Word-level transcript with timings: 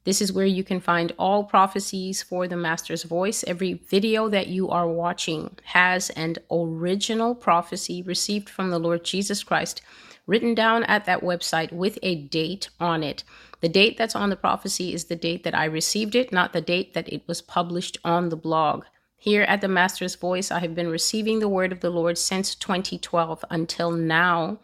This 0.05 0.23
is 0.23 0.33
where 0.33 0.47
you 0.47 0.65
can 0.65 0.81
find 0.81 1.13
all 1.19 1.45
prophecies 1.45 2.23
for 2.23 2.49
the 2.49 2.57
Master's 2.57 3.03
Voice. 3.03 3.45
Every 3.47 3.75
video 3.75 4.31
that 4.31 4.47
you 4.47 4.71
are 4.71 4.89
watching 4.89 5.59
has 5.65 6.09
an 6.09 6.37
original 6.51 7.35
prophecy 7.35 8.01
received 8.01 8.49
from 8.49 8.71
the 8.71 8.79
Lord 8.79 9.05
Jesus 9.05 9.45
Christ 9.45 9.83
written 10.29 10.55
down 10.55 10.85
at 10.85 11.07
that 11.07 11.23
website 11.23 11.73
with 11.73 11.99
a 12.05 12.15
date 12.15 12.69
on 12.79 13.03
it. 13.03 13.25
The 13.61 13.69
date 13.69 13.97
that's 13.97 14.15
on 14.15 14.31
the 14.31 14.37
prophecy 14.37 14.95
is 14.95 15.07
the 15.07 15.17
date 15.17 15.43
that 15.43 15.55
I 15.55 15.65
received 15.65 16.15
it, 16.15 16.33
not 16.33 16.53
the 16.53 16.61
date 16.61 16.95
that 16.95 17.13
it 17.13 17.27
was 17.27 17.43
published 17.43 17.99
on 18.05 18.29
the 18.29 18.37
blog. 18.37 18.85
Here 19.17 19.43
at 19.43 19.61
the 19.61 19.69
Master's 19.69 20.15
Voice, 20.15 20.53
I 20.53 20.61
have 20.61 20.77
been 20.77 20.89
receiving 20.89 21.41
the 21.41 21.49
word 21.49 21.73
of 21.73 21.81
the 21.81 21.91
Lord 21.91 22.19
since 22.19 22.55
2012 22.55 23.45
until 23.51 23.91
now, 23.91 24.61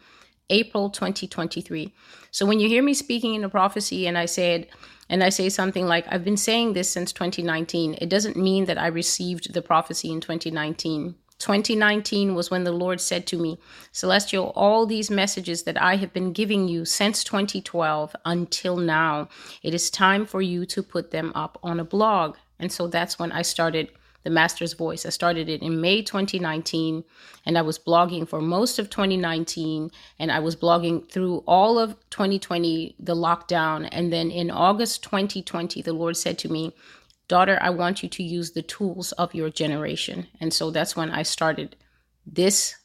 April 0.50 0.90
2023. 0.90 1.92
So 2.30 2.46
when 2.46 2.60
you 2.60 2.68
hear 2.68 2.82
me 2.82 2.94
speaking 2.94 3.34
in 3.34 3.42
a 3.42 3.48
prophecy 3.48 4.06
and 4.06 4.16
I 4.16 4.26
said, 4.26 4.68
and 5.08 5.24
I 5.24 5.30
say 5.30 5.48
something 5.48 5.86
like, 5.86 6.06
I've 6.08 6.24
been 6.24 6.36
saying 6.36 6.74
this 6.74 6.90
since 6.90 7.12
2019, 7.12 7.98
it 8.00 8.08
doesn't 8.08 8.36
mean 8.36 8.66
that 8.66 8.78
I 8.78 8.86
received 8.88 9.52
the 9.52 9.62
prophecy 9.62 10.10
in 10.12 10.20
2019. 10.20 11.14
2019 11.44 12.34
was 12.34 12.50
when 12.50 12.64
the 12.64 12.72
Lord 12.72 13.02
said 13.02 13.26
to 13.26 13.36
me, 13.36 13.58
Celestial, 13.92 14.50
all 14.56 14.86
these 14.86 15.10
messages 15.10 15.64
that 15.64 15.80
I 15.80 15.96
have 15.96 16.10
been 16.10 16.32
giving 16.32 16.68
you 16.68 16.86
since 16.86 17.22
2012 17.22 18.16
until 18.24 18.78
now, 18.78 19.28
it 19.62 19.74
is 19.74 19.90
time 19.90 20.24
for 20.24 20.40
you 20.40 20.64
to 20.64 20.82
put 20.82 21.10
them 21.10 21.32
up 21.34 21.58
on 21.62 21.78
a 21.78 21.84
blog. 21.84 22.36
And 22.58 22.72
so 22.72 22.86
that's 22.86 23.18
when 23.18 23.30
I 23.30 23.42
started 23.42 23.90
the 24.22 24.30
Master's 24.30 24.72
Voice. 24.72 25.04
I 25.04 25.10
started 25.10 25.50
it 25.50 25.60
in 25.60 25.82
May 25.82 26.00
2019 26.00 27.04
and 27.44 27.58
I 27.58 27.60
was 27.60 27.78
blogging 27.78 28.26
for 28.26 28.40
most 28.40 28.78
of 28.78 28.88
2019 28.88 29.90
and 30.18 30.32
I 30.32 30.38
was 30.38 30.56
blogging 30.56 31.06
through 31.10 31.44
all 31.46 31.78
of 31.78 31.90
2020, 32.08 32.96
the 32.98 33.14
lockdown. 33.14 33.86
And 33.92 34.10
then 34.10 34.30
in 34.30 34.50
August 34.50 35.02
2020, 35.02 35.82
the 35.82 35.92
Lord 35.92 36.16
said 36.16 36.38
to 36.38 36.48
me, 36.48 36.72
daughter, 37.28 37.58
I 37.60 37.70
want 37.70 38.02
you 38.02 38.08
to 38.08 38.22
use 38.22 38.52
the 38.52 38.62
tools 38.62 39.12
of 39.12 39.34
your 39.34 39.50
generation. 39.50 40.26
And 40.40 40.52
so 40.52 40.70
that's 40.70 40.96
when 40.96 41.10
I 41.10 41.22
started 41.22 41.76
this 42.26 42.76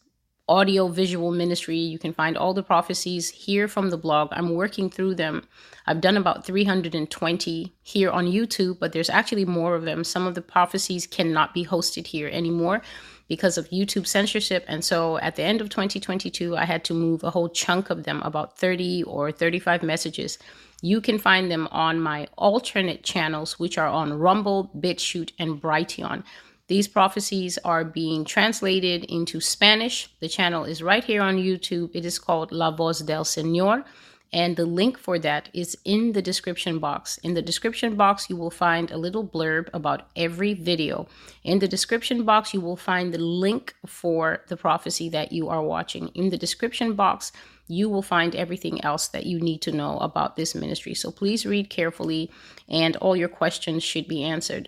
audio 0.49 0.87
visual 0.87 1.31
ministry. 1.31 1.77
You 1.77 1.99
can 1.99 2.11
find 2.11 2.35
all 2.35 2.55
the 2.55 2.63
prophecies 2.63 3.29
here 3.29 3.67
from 3.67 3.91
the 3.91 3.97
blog. 3.97 4.29
I'm 4.31 4.55
working 4.55 4.89
through 4.89 5.15
them. 5.15 5.47
I've 5.85 6.01
done 6.01 6.17
about 6.17 6.45
320 6.45 7.75
here 7.83 8.09
on 8.09 8.25
YouTube, 8.25 8.79
but 8.79 8.91
there's 8.91 9.11
actually 9.11 9.45
more 9.45 9.75
of 9.75 9.83
them. 9.83 10.03
Some 10.03 10.25
of 10.25 10.33
the 10.33 10.41
prophecies 10.41 11.05
cannot 11.05 11.53
be 11.53 11.65
hosted 11.65 12.07
here 12.07 12.27
anymore 12.29 12.81
because 13.27 13.59
of 13.59 13.69
YouTube 13.69 14.07
censorship. 14.07 14.65
And 14.67 14.83
so 14.83 15.19
at 15.19 15.35
the 15.35 15.43
end 15.43 15.61
of 15.61 15.69
2022, 15.69 16.57
I 16.57 16.65
had 16.65 16.83
to 16.85 16.95
move 16.95 17.23
a 17.23 17.29
whole 17.29 17.49
chunk 17.49 17.91
of 17.91 18.03
them, 18.03 18.21
about 18.23 18.57
30 18.57 19.03
or 19.03 19.31
35 19.31 19.83
messages 19.83 20.39
you 20.81 21.01
can 21.01 21.17
find 21.17 21.51
them 21.51 21.67
on 21.71 21.99
my 21.99 22.27
alternate 22.37 23.03
channels, 23.03 23.59
which 23.59 23.77
are 23.77 23.87
on 23.87 24.17
Rumble, 24.17 24.71
BitChute, 24.77 25.31
and 25.37 25.61
Brighteon. 25.61 26.23
These 26.67 26.87
prophecies 26.87 27.57
are 27.65 27.83
being 27.83 28.23
translated 28.23 29.03
into 29.05 29.41
Spanish. 29.41 30.07
The 30.19 30.29
channel 30.29 30.65
is 30.65 30.83
right 30.83 31.03
here 31.03 31.21
on 31.21 31.37
YouTube. 31.37 31.89
It 31.95 32.05
is 32.05 32.19
called 32.19 32.51
La 32.51 32.69
Voz 32.69 32.99
del 32.99 33.23
Señor. 33.23 33.83
And 34.31 34.55
the 34.55 34.67
link 34.67 34.99
for 34.99 35.17
that 35.17 35.49
is 35.53 35.75
in 35.83 36.11
the 36.11 36.21
description 36.21 36.77
box. 36.77 37.17
In 37.23 37.33
the 37.33 37.41
description 37.41 37.95
box, 37.95 38.29
you 38.29 38.35
will 38.35 38.51
find 38.51 38.91
a 38.91 38.97
little 38.97 39.27
blurb 39.27 39.69
about 39.73 40.07
every 40.15 40.53
video. 40.53 41.07
In 41.43 41.57
the 41.57 41.67
description 41.67 42.23
box, 42.23 42.53
you 42.53 42.61
will 42.61 42.75
find 42.75 43.11
the 43.11 43.17
link 43.17 43.73
for 43.87 44.43
the 44.47 44.57
prophecy 44.57 45.09
that 45.09 45.31
you 45.31 45.49
are 45.49 45.63
watching. 45.63 46.09
In 46.09 46.29
the 46.29 46.37
description 46.37 46.93
box, 46.93 47.31
you 47.69 47.87
will 47.87 48.01
find 48.01 48.35
everything 48.35 48.83
else 48.83 49.07
that 49.09 49.25
you 49.25 49.39
need 49.39 49.61
to 49.61 49.71
know 49.71 49.97
about 49.99 50.35
this 50.35 50.55
ministry. 50.55 50.93
So 50.93 51.11
please 51.11 51.45
read 51.45 51.69
carefully, 51.69 52.31
and 52.67 52.95
all 52.97 53.15
your 53.15 53.29
questions 53.29 53.83
should 53.83 54.07
be 54.07 54.23
answered. 54.23 54.67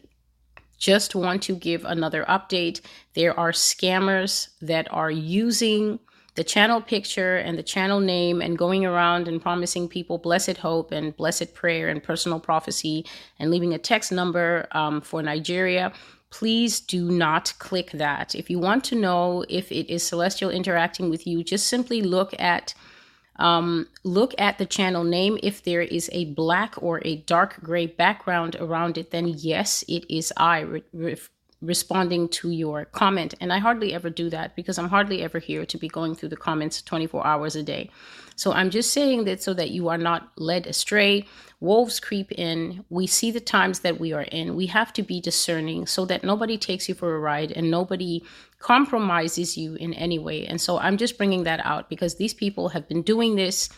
Just 0.78 1.16
want 1.16 1.44
to 1.44 1.56
give 1.56 1.84
another 1.84 2.23
update. 2.29 2.81
There 3.13 3.38
are 3.38 3.51
scammers 3.51 4.50
that 4.62 4.88
are 4.91 5.12
using 5.12 6.00
the 6.35 6.44
channel 6.44 6.79
picture 6.79 7.38
and 7.38 7.57
the 7.57 7.63
channel 7.63 8.00
name 8.00 8.41
and 8.41 8.57
going 8.57 8.85
around 8.85 9.28
and 9.28 9.41
promising 9.41 9.89
people 9.89 10.18
blessed 10.18 10.57
hope 10.57 10.91
and 10.91 11.16
blessed 11.18 11.53
prayer 11.53 11.89
and 11.89 12.01
personal 12.01 12.39
prophecy 12.39 13.06
and 13.38 13.51
leaving 13.51 13.73
a 13.73 13.78
text 13.78 14.12
number 14.12 14.68
um, 14.72 15.01
for 15.01 15.22
Nigeria 15.22 15.91
please 16.31 16.79
do 16.79 17.12
not 17.12 17.53
click 17.59 17.91
that. 17.91 18.33
If 18.33 18.50
you 18.50 18.57
want 18.57 18.83
to 18.85 18.95
know 18.95 19.45
if 19.50 19.72
it 19.72 19.89
is 19.94 20.01
Celestial 20.01 20.50
interacting 20.50 21.09
with 21.09 21.28
you, 21.28 21.44
just 21.44 21.68
simply 21.68 22.01
look 22.01 22.33
at 22.39 22.73
um, 23.41 23.88
look 24.03 24.34
at 24.38 24.57
the 24.59 24.66
channel 24.66 25.03
name. 25.03 25.40
If 25.41 25.63
there 25.63 25.81
is 25.81 26.09
a 26.13 26.25
black 26.25 26.75
or 26.81 27.02
a 27.03 27.18
dark 27.18 27.59
gray 27.62 27.88
background 27.88 28.56
around 28.59 28.97
it, 28.97 29.12
then 29.12 29.28
yes, 29.28 29.84
it 29.88 30.06
is 30.09 30.31
I 30.38 30.59
re- 30.59 30.84
re- 30.94 31.18
responding 31.61 32.27
to 32.29 32.49
your 32.49 32.85
comment. 32.85 33.35
And 33.39 33.53
I 33.53 33.59
hardly 33.59 33.94
ever 33.94 34.09
do 34.09 34.29
that 34.31 34.55
because 34.55 34.77
I'm 34.77 34.89
hardly 34.89 35.22
ever 35.22 35.39
here 35.39 35.66
to 35.66 35.77
be 35.77 35.88
going 35.88 36.16
through 36.16 36.29
the 36.29 36.38
comments 36.38 36.81
24 36.81 37.25
hours 37.25 37.55
a 37.55 37.63
day. 37.63 37.89
So 38.35 38.51
I'm 38.51 38.72
just 38.72 38.91
saying 38.91 39.25
that 39.25 39.44
so 39.44 39.53
that 39.53 39.69
you 39.69 39.89
are 39.89 39.97
not 39.97 40.31
led 40.35 40.66
astray. 40.66 41.25
Wolves 41.59 42.00
creep 42.00 42.31
in. 42.31 42.83
We 42.89 43.05
see 43.05 43.29
the 43.29 43.39
times 43.39 43.81
that 43.81 44.00
we 44.00 44.13
are 44.13 44.23
in. 44.23 44.55
We 44.55 44.66
have 44.67 44.91
to 44.94 45.03
be 45.03 45.21
discerning 45.21 45.85
so 45.85 46.05
that 46.05 46.23
nobody 46.23 46.57
takes 46.57 46.89
you 46.89 46.95
for 46.95 47.16
a 47.16 47.19
ride 47.19 47.51
and 47.51 47.69
nobody 47.69 48.23
compromises 48.57 49.57
you 49.57 49.75
in 49.75 49.94
any 49.94 50.17
way. 50.17 50.47
And 50.47 50.59
so 50.59 50.79
I'm 50.79 50.97
just 50.97 51.17
bringing 51.17 51.44
that 51.44 51.63
out 51.63 51.89
because 51.89 52.16
these 52.16 52.33
people 52.33 52.69
have 52.69 52.88
been 52.88 53.03
doing 53.03 53.35
this 53.35 53.69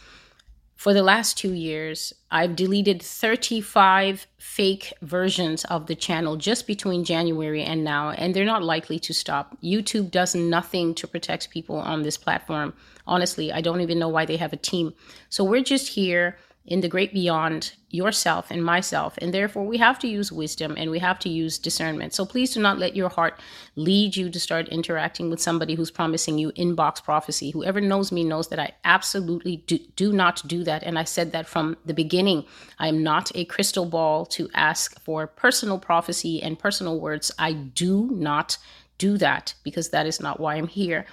for 0.84 0.94
the 0.94 1.02
last 1.02 1.38
two 1.38 1.54
years. 1.54 2.12
I've 2.30 2.58
deleted 2.58 3.02
35 3.02 4.28
fake 4.38 4.92
versions 5.02 5.64
of 5.64 5.88
the 5.88 5.96
channel 5.96 6.36
just 6.36 6.68
between 6.68 7.06
January 7.06 7.64
and 7.64 7.86
now, 7.86 8.10
and 8.10 8.34
they're 8.34 8.44
not 8.44 8.66
likely 8.66 9.00
to 9.00 9.14
stop. 9.14 9.58
YouTube 9.64 10.12
does 10.12 10.36
nothing 10.36 10.94
to 10.96 11.08
protect 11.08 11.52
people 11.52 11.78
on 11.78 12.04
this 12.04 12.18
platform. 12.18 12.74
Honestly, 13.08 13.50
I 13.50 13.62
don't 13.62 13.80
even 13.80 13.98
know 13.98 14.10
why 14.10 14.26
they 14.26 14.36
have 14.36 14.52
a 14.52 14.58
team. 14.58 14.94
So 15.30 15.46
we're 15.46 15.64
just 15.64 15.88
here 15.88 16.36
in 16.66 16.80
the 16.80 16.88
great 16.88 17.14
beyond 17.14 17.74
yourself 17.90 18.50
and 18.50 18.64
myself. 18.64 19.16
And 19.18 19.34
therefore, 19.34 19.66
we 19.66 19.78
have 19.78 20.00
to 20.00 20.08
use 20.08 20.32
wisdom 20.32 20.76
and 20.78 20.90
we 20.90 21.00
have 21.00 21.20
to 21.20 21.30
use 21.30 21.60
discernment. 21.60 22.14
So 22.14 22.26
please 22.26 22.54
do 22.54 22.62
not 22.62 22.80
let 22.80 22.96
your 22.96 23.10
heart 23.10 23.40
lead 23.76 24.16
you 24.16 24.30
to 24.30 24.40
start 24.40 24.70
interacting 24.70 25.30
with 25.30 25.42
somebody 25.42 25.76
who's 25.76 25.92
promising 25.92 26.38
you 26.38 26.52
inbox 26.54 27.04
prophecy. 27.04 27.52
Whoever 27.52 27.82
knows 27.82 28.12
me 28.12 28.24
knows 28.24 28.48
that 28.48 28.60
I 28.60 28.72
absolutely 28.86 29.58
do, 29.58 29.78
do 29.98 30.14
not 30.14 30.42
do 30.48 30.64
that. 30.64 30.84
And 30.84 30.98
I 30.98 31.04
said 31.04 31.34
that 31.34 31.48
from 31.48 31.76
the 31.86 31.94
beginning. 31.94 32.46
I 32.80 32.88
am 32.88 33.04
not 33.04 33.32
a 33.36 33.46
crystal 33.46 33.86
ball 33.86 34.26
to 34.28 34.50
ask 34.54 35.00
for 35.02 35.28
personal 35.28 35.80
prophecy 35.80 36.42
and 36.42 36.58
personal 36.58 37.00
words. 37.00 37.30
I 37.38 37.54
do 37.54 38.10
not 38.12 38.58
do 38.98 39.18
that 39.18 39.54
because 39.64 39.90
that 39.90 40.06
is 40.06 40.22
not 40.22 40.40
why 40.40 40.56
I'm 40.56 40.68
here. 40.68 41.06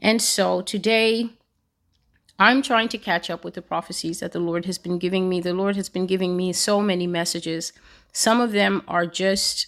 And 0.00 0.20
so 0.20 0.62
today, 0.62 1.30
I'm 2.40 2.62
trying 2.62 2.88
to 2.88 2.96
catch 2.98 3.28
up 3.28 3.44
with 3.44 3.52
the 3.52 3.60
prophecies 3.60 4.20
that 4.20 4.32
the 4.32 4.40
Lord 4.40 4.64
has 4.64 4.78
been 4.78 4.98
giving 4.98 5.28
me. 5.28 5.42
The 5.42 5.52
Lord 5.52 5.76
has 5.76 5.90
been 5.90 6.06
giving 6.06 6.38
me 6.38 6.54
so 6.54 6.80
many 6.80 7.06
messages. 7.06 7.74
Some 8.12 8.40
of 8.40 8.52
them 8.52 8.82
are 8.88 9.04
just 9.04 9.66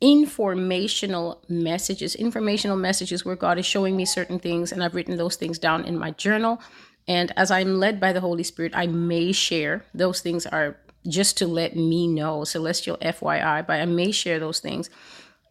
informational 0.00 1.42
messages, 1.46 2.14
informational 2.14 2.78
messages 2.78 3.26
where 3.26 3.36
God 3.36 3.58
is 3.58 3.66
showing 3.66 3.98
me 3.98 4.06
certain 4.06 4.38
things, 4.38 4.72
and 4.72 4.82
I've 4.82 4.94
written 4.94 5.18
those 5.18 5.36
things 5.36 5.58
down 5.58 5.84
in 5.84 5.98
my 5.98 6.10
journal. 6.12 6.58
And 7.06 7.34
as 7.36 7.50
I'm 7.50 7.78
led 7.78 8.00
by 8.00 8.14
the 8.14 8.22
Holy 8.22 8.42
Spirit, 8.44 8.72
I 8.74 8.86
may 8.86 9.30
share. 9.32 9.84
Those 9.92 10.22
things 10.22 10.46
are 10.46 10.78
just 11.06 11.36
to 11.38 11.46
let 11.46 11.76
me 11.76 12.08
know, 12.08 12.44
celestial 12.44 12.96
FYI, 12.96 13.66
but 13.66 13.78
I 13.78 13.84
may 13.84 14.10
share 14.10 14.38
those 14.38 14.60
things. 14.60 14.88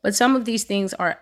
But 0.01 0.15
some 0.15 0.35
of 0.35 0.45
these 0.45 0.63
things 0.63 0.95
are 0.95 1.19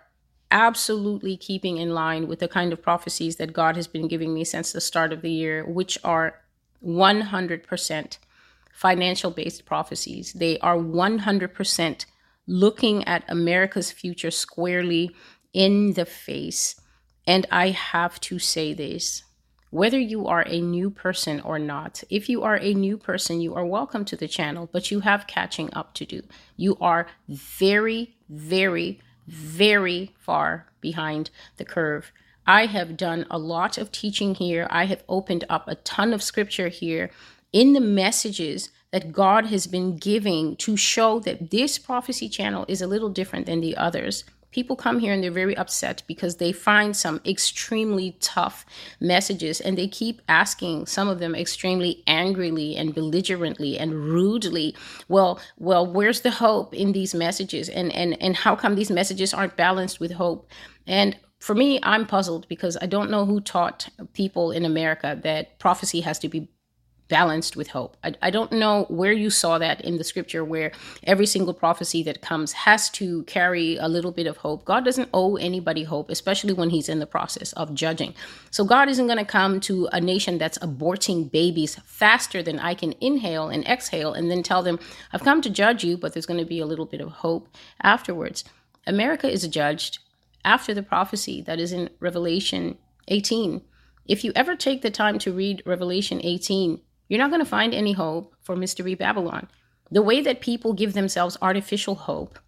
absolutely 0.50 1.36
keeping 1.36 1.78
in 1.78 1.94
line 1.94 2.28
with 2.28 2.38
the 2.38 2.48
kind 2.48 2.72
of 2.72 2.82
prophecies 2.82 3.36
that 3.36 3.52
God 3.52 3.76
has 3.76 3.86
been 3.86 4.08
giving 4.08 4.32
me 4.32 4.44
since 4.44 4.72
the 4.72 4.80
start 4.80 5.12
of 5.12 5.22
the 5.22 5.30
year, 5.30 5.64
which 5.64 5.98
are 6.04 6.40
100% 6.84 8.18
financial 8.72 9.30
based 9.30 9.64
prophecies. 9.64 10.32
They 10.32 10.58
are 10.58 10.76
100% 10.76 12.06
looking 12.46 13.04
at 13.04 13.24
America's 13.28 13.90
future 13.90 14.30
squarely 14.30 15.10
in 15.52 15.94
the 15.94 16.04
face. 16.04 16.80
And 17.26 17.46
I 17.50 17.70
have 17.70 18.20
to 18.20 18.38
say 18.38 18.74
this 18.74 19.24
whether 19.74 19.98
you 19.98 20.28
are 20.28 20.44
a 20.46 20.60
new 20.60 20.88
person 20.88 21.40
or 21.40 21.58
not, 21.58 22.04
if 22.08 22.28
you 22.28 22.44
are 22.44 22.56
a 22.58 22.72
new 22.74 22.96
person, 22.96 23.40
you 23.40 23.56
are 23.56 23.66
welcome 23.66 24.04
to 24.04 24.14
the 24.14 24.28
channel, 24.28 24.68
but 24.70 24.92
you 24.92 25.00
have 25.00 25.26
catching 25.26 25.68
up 25.74 25.94
to 25.94 26.06
do. 26.06 26.22
You 26.56 26.76
are 26.80 27.08
very, 27.28 28.14
very, 28.28 29.00
very 29.26 30.14
far 30.18 30.66
behind 30.80 31.30
the 31.56 31.64
curve. 31.64 32.12
I 32.46 32.66
have 32.66 32.96
done 32.96 33.26
a 33.30 33.38
lot 33.38 33.78
of 33.78 33.90
teaching 33.90 34.34
here. 34.34 34.66
I 34.70 34.84
have 34.86 35.02
opened 35.08 35.44
up 35.48 35.66
a 35.66 35.76
ton 35.76 36.12
of 36.12 36.22
scripture 36.22 36.68
here 36.68 37.10
in 37.52 37.72
the 37.72 37.80
messages 37.80 38.70
that 38.90 39.12
God 39.12 39.46
has 39.46 39.66
been 39.66 39.96
giving 39.96 40.56
to 40.56 40.76
show 40.76 41.18
that 41.20 41.50
this 41.50 41.78
prophecy 41.78 42.28
channel 42.28 42.64
is 42.68 42.82
a 42.82 42.86
little 42.86 43.08
different 43.08 43.46
than 43.46 43.60
the 43.60 43.76
others. 43.76 44.24
People 44.54 44.76
come 44.76 45.00
here 45.00 45.12
and 45.12 45.20
they're 45.20 45.32
very 45.32 45.56
upset 45.56 46.04
because 46.06 46.36
they 46.36 46.52
find 46.52 46.96
some 46.96 47.20
extremely 47.26 48.16
tough 48.20 48.64
messages 49.00 49.60
and 49.60 49.76
they 49.76 49.88
keep 49.88 50.22
asking 50.28 50.86
some 50.86 51.08
of 51.08 51.18
them 51.18 51.34
extremely 51.34 52.04
angrily 52.06 52.76
and 52.76 52.94
belligerently 52.94 53.76
and 53.76 53.92
rudely, 53.92 54.76
well, 55.08 55.40
well, 55.58 55.84
where's 55.84 56.20
the 56.20 56.30
hope 56.30 56.72
in 56.72 56.92
these 56.92 57.16
messages? 57.16 57.68
And 57.68 57.92
and 57.92 58.16
and 58.22 58.36
how 58.36 58.54
come 58.54 58.76
these 58.76 58.92
messages 58.92 59.34
aren't 59.34 59.56
balanced 59.56 59.98
with 59.98 60.12
hope? 60.12 60.48
And 60.86 61.18
for 61.40 61.56
me, 61.56 61.80
I'm 61.82 62.06
puzzled 62.06 62.46
because 62.46 62.78
I 62.80 62.86
don't 62.86 63.10
know 63.10 63.26
who 63.26 63.40
taught 63.40 63.88
people 64.12 64.52
in 64.52 64.64
America 64.64 65.18
that 65.24 65.58
prophecy 65.58 66.00
has 66.02 66.20
to 66.20 66.28
be 66.28 66.48
balanced 67.08 67.56
with 67.56 67.68
hope. 67.68 67.96
I, 68.02 68.14
I, 68.22 68.30
don't 68.30 68.52
know 68.52 68.86
where 68.88 69.12
you 69.12 69.28
saw 69.28 69.58
that 69.58 69.82
in 69.82 69.98
the 69.98 70.04
scripture 70.04 70.42
where 70.44 70.72
every 71.02 71.26
single 71.26 71.52
prophecy 71.52 72.02
that 72.04 72.22
comes 72.22 72.52
has 72.52 72.88
to 72.90 73.24
carry 73.24 73.76
a 73.76 73.88
little 73.88 74.10
bit 74.10 74.26
of 74.26 74.38
hope. 74.38 74.64
God 74.64 74.84
doesn't 74.84 75.10
owe 75.12 75.36
anybody 75.36 75.84
hope, 75.84 76.08
especially 76.08 76.54
when 76.54 76.70
he's 76.70 76.88
in 76.88 77.00
the 77.00 77.06
process 77.06 77.52
of 77.54 77.74
judging. 77.74 78.14
So 78.50 78.64
God 78.64 78.88
isn't 78.88 79.06
going 79.06 79.18
to 79.18 79.24
come 79.24 79.60
to 79.60 79.86
a 79.92 80.00
nation 80.00 80.38
that's 80.38 80.58
aborting 80.58 81.30
babies 81.30 81.78
faster 81.84 82.42
than 82.42 82.58
I 82.58 82.74
can 82.74 82.94
inhale 83.00 83.48
and 83.48 83.66
exhale 83.66 84.14
and 84.14 84.30
then 84.30 84.42
tell 84.42 84.62
them, 84.62 84.78
I've 85.12 85.24
come 85.24 85.42
to 85.42 85.50
judge 85.50 85.84
you, 85.84 85.98
but 85.98 86.14
there's 86.14 86.26
going 86.26 86.40
to 86.40 86.46
be 86.46 86.60
a 86.60 86.66
little 86.66 86.86
bit 86.86 87.00
of 87.02 87.10
hope 87.10 87.48
afterwards. 87.82 88.44
America 88.86 89.28
is 89.28 89.46
judged 89.48 89.98
after 90.44 90.72
the 90.72 90.82
prophecy 90.82 91.42
that 91.42 91.58
is 91.58 91.72
in 91.72 91.90
Revelation 92.00 92.78
18. 93.08 93.62
If 94.06 94.24
you 94.24 94.32
ever 94.34 94.54
take 94.54 94.82
the 94.82 94.90
time 94.90 95.18
to 95.20 95.32
read 95.32 95.62
Revelation 95.64 96.20
18, 96.22 96.80
you're 97.14 97.22
not 97.22 97.30
going 97.30 97.44
to 97.44 97.48
find 97.48 97.72
any 97.72 97.92
hope 97.92 98.34
for 98.42 98.56
Mystery 98.56 98.96
Babylon. 98.96 99.46
The 99.88 100.02
way 100.02 100.20
that 100.20 100.40
people 100.40 100.72
give 100.72 100.94
themselves 100.94 101.38
artificial 101.40 101.94
hope, 101.94 102.40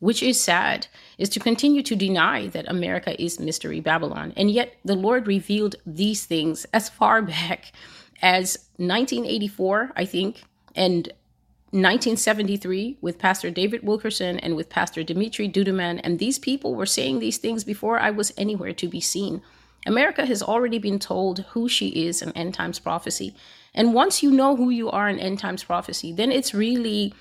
which 0.00 0.20
is 0.20 0.40
sad, 0.40 0.88
is 1.16 1.28
to 1.28 1.38
continue 1.38 1.84
to 1.84 1.94
deny 1.94 2.48
that 2.48 2.68
America 2.68 3.14
is 3.22 3.38
Mystery 3.38 3.78
Babylon. 3.78 4.32
And 4.36 4.50
yet 4.50 4.74
the 4.84 4.96
Lord 4.96 5.28
revealed 5.28 5.76
these 5.86 6.26
things 6.26 6.66
as 6.72 6.88
far 6.88 7.22
back 7.36 7.70
as 8.20 8.58
1984, 8.78 9.92
I 9.94 10.04
think, 10.04 10.42
and 10.74 11.06
1973 11.70 12.98
with 13.00 13.16
Pastor 13.16 13.48
David 13.48 13.84
Wilkerson 13.84 14.40
and 14.40 14.56
with 14.56 14.68
Pastor 14.68 15.04
Dimitri 15.04 15.48
Duduman. 15.48 16.00
And 16.02 16.18
these 16.18 16.40
people 16.40 16.74
were 16.74 16.84
saying 16.84 17.20
these 17.20 17.38
things 17.38 17.62
before 17.62 18.00
I 18.00 18.10
was 18.10 18.32
anywhere 18.36 18.72
to 18.72 18.88
be 18.88 19.00
seen. 19.00 19.40
America 19.86 20.26
has 20.26 20.42
already 20.42 20.80
been 20.80 20.98
told 20.98 21.44
who 21.50 21.68
she 21.68 21.88
is 21.88 22.22
in 22.22 22.32
end 22.32 22.54
times 22.54 22.80
prophecy. 22.80 23.36
And 23.74 23.94
once 23.94 24.22
you 24.22 24.30
know 24.30 24.56
who 24.56 24.70
you 24.70 24.90
are 24.90 25.08
in 25.08 25.18
end 25.18 25.38
times 25.38 25.64
prophecy, 25.64 26.12
then 26.12 26.32
it's 26.32 26.54
really 26.54 27.14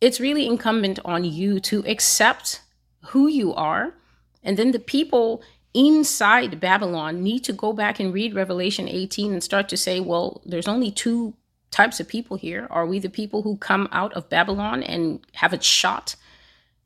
it's 0.00 0.20
really 0.20 0.46
incumbent 0.46 0.98
on 1.04 1.24
you 1.24 1.60
to 1.60 1.84
accept 1.86 2.62
who 3.06 3.28
you 3.28 3.52
are. 3.54 3.94
And 4.42 4.56
then 4.56 4.70
the 4.70 4.78
people 4.78 5.42
inside 5.74 6.58
Babylon 6.58 7.22
need 7.22 7.44
to 7.44 7.52
go 7.52 7.72
back 7.72 8.00
and 8.00 8.12
read 8.12 8.34
Revelation 8.34 8.88
18 8.88 9.32
and 9.32 9.42
start 9.42 9.68
to 9.68 9.76
say, 9.76 10.00
well, 10.00 10.40
there's 10.44 10.68
only 10.68 10.90
two 10.90 11.34
types 11.70 12.00
of 12.00 12.08
people 12.08 12.36
here. 12.36 12.66
Are 12.70 12.86
we 12.86 12.98
the 12.98 13.10
people 13.10 13.42
who 13.42 13.56
come 13.56 13.88
out 13.92 14.12
of 14.14 14.28
Babylon 14.28 14.82
and 14.82 15.20
have 15.34 15.52
a 15.52 15.62
shot 15.62 16.16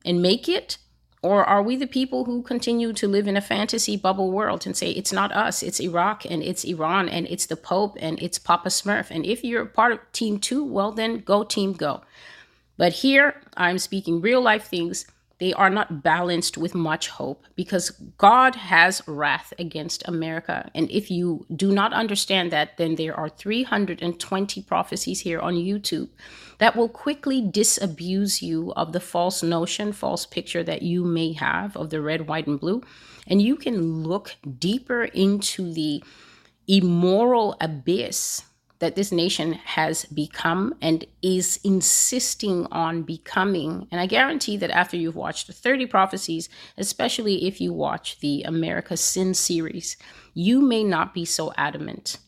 and 0.04 0.20
make 0.20 0.48
it? 0.48 0.76
Or 1.24 1.42
are 1.42 1.62
we 1.62 1.76
the 1.76 1.86
people 1.86 2.26
who 2.26 2.42
continue 2.42 2.92
to 2.92 3.08
live 3.08 3.26
in 3.26 3.34
a 3.34 3.40
fantasy 3.40 3.96
bubble 3.96 4.30
world 4.30 4.66
and 4.66 4.76
say 4.76 4.90
it's 4.90 5.10
not 5.10 5.32
us, 5.32 5.62
it's 5.62 5.80
Iraq 5.80 6.26
and 6.26 6.42
it's 6.42 6.64
Iran 6.64 7.08
and 7.08 7.26
it's 7.30 7.46
the 7.46 7.56
Pope 7.56 7.96
and 7.98 8.20
it's 8.20 8.38
Papa 8.38 8.68
Smurf? 8.68 9.10
And 9.10 9.24
if 9.24 9.42
you're 9.42 9.64
part 9.64 9.92
of 9.92 10.12
team 10.12 10.38
two, 10.38 10.62
well, 10.62 10.92
then 10.92 11.20
go 11.20 11.42
team 11.42 11.72
go. 11.72 12.02
But 12.76 12.92
here 12.92 13.40
I'm 13.56 13.78
speaking 13.78 14.20
real 14.20 14.42
life 14.42 14.66
things 14.66 15.06
they 15.44 15.52
are 15.52 15.68
not 15.68 16.02
balanced 16.02 16.56
with 16.56 16.74
much 16.74 17.08
hope 17.08 17.44
because 17.54 17.90
God 18.16 18.54
has 18.54 19.02
wrath 19.06 19.52
against 19.58 20.02
America. 20.08 20.70
And 20.74 20.90
if 20.90 21.10
you 21.10 21.44
do 21.54 21.70
not 21.70 21.92
understand 21.92 22.50
that, 22.50 22.78
then 22.78 22.94
there 22.94 23.14
are 23.14 23.28
320 23.28 24.62
prophecies 24.62 25.20
here 25.20 25.40
on 25.40 25.52
YouTube 25.52 26.08
that 26.60 26.74
will 26.74 26.88
quickly 26.88 27.42
disabuse 27.42 28.40
you 28.40 28.72
of 28.74 28.94
the 28.94 29.00
false 29.00 29.42
notion, 29.42 29.92
false 29.92 30.24
picture 30.24 30.62
that 30.62 30.80
you 30.80 31.04
may 31.04 31.34
have 31.34 31.76
of 31.76 31.90
the 31.90 32.00
red, 32.00 32.26
white, 32.26 32.46
and 32.46 32.58
blue. 32.58 32.82
And 33.26 33.42
you 33.42 33.56
can 33.56 34.02
look 34.02 34.36
deeper 34.58 35.04
into 35.04 35.74
the 35.74 36.02
immoral 36.66 37.54
abyss 37.60 38.44
that 38.80 38.96
this 38.96 39.12
nation 39.12 39.52
has 39.52 40.04
become 40.06 40.74
and 40.82 41.04
is 41.22 41.60
insisting 41.64 42.66
on 42.70 43.02
becoming. 43.02 43.86
And 43.90 44.00
I 44.00 44.06
guarantee 44.06 44.56
that 44.58 44.70
after 44.70 44.96
you've 44.96 45.16
watched 45.16 45.46
the 45.46 45.52
30 45.52 45.86
prophecies, 45.86 46.48
especially 46.76 47.46
if 47.46 47.60
you 47.60 47.72
watch 47.72 48.20
the 48.20 48.42
America 48.42 48.96
Sin 48.96 49.34
series, 49.34 49.96
you 50.34 50.60
may 50.60 50.82
not 50.82 51.14
be 51.14 51.24
so 51.24 51.52
adamant 51.56 52.18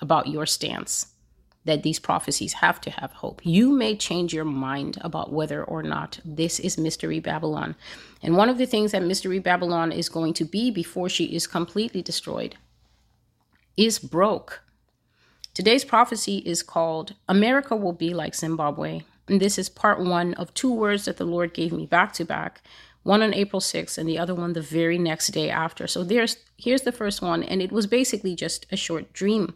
about 0.00 0.26
your 0.26 0.46
stance 0.46 1.06
that 1.64 1.82
these 1.82 1.98
prophecies 1.98 2.54
have 2.54 2.80
to 2.80 2.90
have 2.90 3.12
hope. 3.12 3.40
You 3.44 3.70
may 3.70 3.94
change 3.94 4.32
your 4.32 4.46
mind 4.46 4.96
about 5.02 5.32
whether 5.32 5.62
or 5.62 5.82
not 5.82 6.18
this 6.24 6.58
is 6.58 6.78
Mystery 6.78 7.20
Babylon. 7.20 7.76
And 8.22 8.36
one 8.36 8.48
of 8.48 8.56
the 8.56 8.66
things 8.66 8.92
that 8.92 9.02
Mystery 9.02 9.38
Babylon 9.38 9.92
is 9.92 10.08
going 10.08 10.32
to 10.34 10.44
be 10.46 10.70
before 10.70 11.10
she 11.10 11.24
is 11.26 11.46
completely 11.46 12.00
destroyed 12.00 12.56
is 13.76 13.98
broke 13.98 14.62
Today's 15.60 15.84
prophecy 15.84 16.38
is 16.38 16.62
called 16.62 17.16
America 17.28 17.76
Will 17.76 17.92
Be 17.92 18.14
Like 18.14 18.34
Zimbabwe. 18.34 19.02
And 19.28 19.38
this 19.42 19.58
is 19.58 19.68
part 19.68 20.00
one 20.00 20.32
of 20.32 20.54
two 20.54 20.72
words 20.72 21.04
that 21.04 21.18
the 21.18 21.26
Lord 21.26 21.52
gave 21.52 21.70
me 21.70 21.84
back 21.84 22.14
to 22.14 22.24
back 22.24 22.62
one 23.02 23.20
on 23.20 23.34
April 23.34 23.60
6th 23.60 23.98
and 23.98 24.08
the 24.08 24.18
other 24.18 24.34
one 24.34 24.54
the 24.54 24.62
very 24.62 24.96
next 24.96 25.28
day 25.32 25.50
after. 25.50 25.86
So 25.86 26.02
there's 26.02 26.38
here's 26.56 26.80
the 26.80 26.92
first 26.92 27.20
one 27.20 27.42
and 27.42 27.60
it 27.60 27.72
was 27.72 27.86
basically 27.86 28.34
just 28.34 28.64
a 28.72 28.76
short 28.78 29.12
dream. 29.12 29.52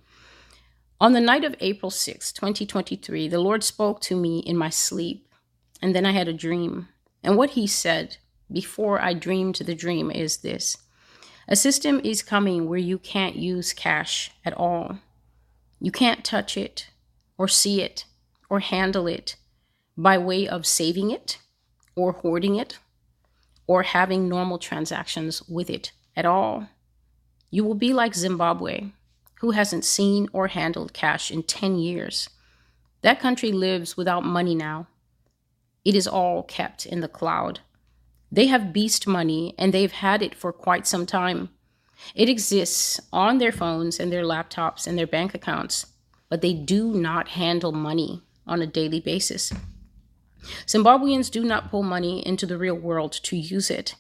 On 1.01 1.15
the 1.15 1.23
night 1.23 1.43
of 1.43 1.57
April 1.61 1.89
6, 1.89 2.33
2023, 2.35 3.27
the 3.27 3.41
Lord 3.41 3.65
spoke 3.65 4.03
to 4.03 4.15
me 4.15 4.41
in 4.41 4.59
my 4.59 4.69
sleep 4.69 5.27
and 5.81 5.95
then 5.95 6.05
I 6.05 6.13
had 6.13 6.29
a 6.29 6.35
dream. 6.35 6.89
And 7.23 7.39
what 7.39 7.53
he 7.53 7.67
said 7.67 8.19
before 8.53 9.01
I 9.01 9.15
dreamed 9.15 9.55
the 9.55 9.75
dream 9.75 10.11
is 10.11 10.37
this. 10.43 10.77
A 11.49 11.57
system 11.57 11.99
is 12.05 12.23
coming 12.23 12.69
where 12.69 12.79
you 12.79 12.99
can't 12.99 13.37
use 13.37 13.73
cash 13.73 14.33
at 14.45 14.53
all. 14.53 14.99
You 15.81 15.91
can't 15.91 16.25
touch 16.25 16.57
it 16.57 16.91
or 17.37 17.49
see 17.49 17.83
it 17.83 18.05
or 18.49 18.61
handle 18.61 19.07
it 19.07 19.37
by 19.97 20.19
way 20.19 20.49
of 20.49 20.67
saving 20.67 21.11
it 21.11 21.39
or 21.97 22.13
hoarding 22.13 22.57
it 22.57 22.79
or 23.67 23.83
having 23.83 24.29
normal 24.29 24.59
transactions 24.59 25.43
with 25.49 25.71
it 25.71 25.93
at 26.17 26.27
all. 26.27 26.69
You 27.51 27.65
will 27.65 27.75
be 27.75 27.93
like 27.93 28.15
Zimbabwe, 28.15 28.91
who 29.41 29.53
hasn't 29.53 29.85
seen 29.85 30.29
or 30.33 30.49
handled 30.49 30.93
cash 30.93 31.31
in 31.31 31.43
10 31.43 31.79
years. 31.79 32.29
That 33.03 33.21
country 33.21 33.53
lives 33.53 33.97
without 33.97 34.25
money 34.25 34.55
now. 34.55 34.89
It 35.85 35.95
is 35.95 36.07
all 36.07 36.43
kept 36.43 36.87
in 36.87 37.01
the 37.01 37.09
cloud. 37.09 37.61
They 38.33 38.47
have 38.47 38.73
beast 38.73 39.07
money 39.07 39.55
and 39.59 39.73
they've 39.73 39.93
had 39.93 40.23
it 40.23 40.35
for 40.35 40.53
quite 40.53 40.87
some 40.87 41.07
time. 41.07 41.51
It 42.15 42.29
exists 42.29 43.01
on 43.13 43.39
their 43.39 43.53
phones 43.53 43.99
and 43.99 44.13
their 44.13 44.25
laptops 44.25 44.87
and 44.87 44.99
their 44.99 45.07
bank 45.07 45.35
accounts, 45.35 45.87
but 46.29 46.41
they 46.41 46.53
do 46.53 46.93
not 46.93 47.29
handle 47.29 47.73
money 47.73 48.23
on 48.47 48.63
a 48.63 48.67
daily 48.67 49.01
basis. 49.01 49.53
Zimbabweans 50.67 51.31
do 51.31 51.43
not 51.45 51.71
pull 51.71 51.83
money 51.83 52.27
into 52.27 52.47
the 52.47 52.59
real 52.59 52.75
world 52.75 53.13
to 53.13 53.37
use 53.37 53.71
it. 53.71 53.95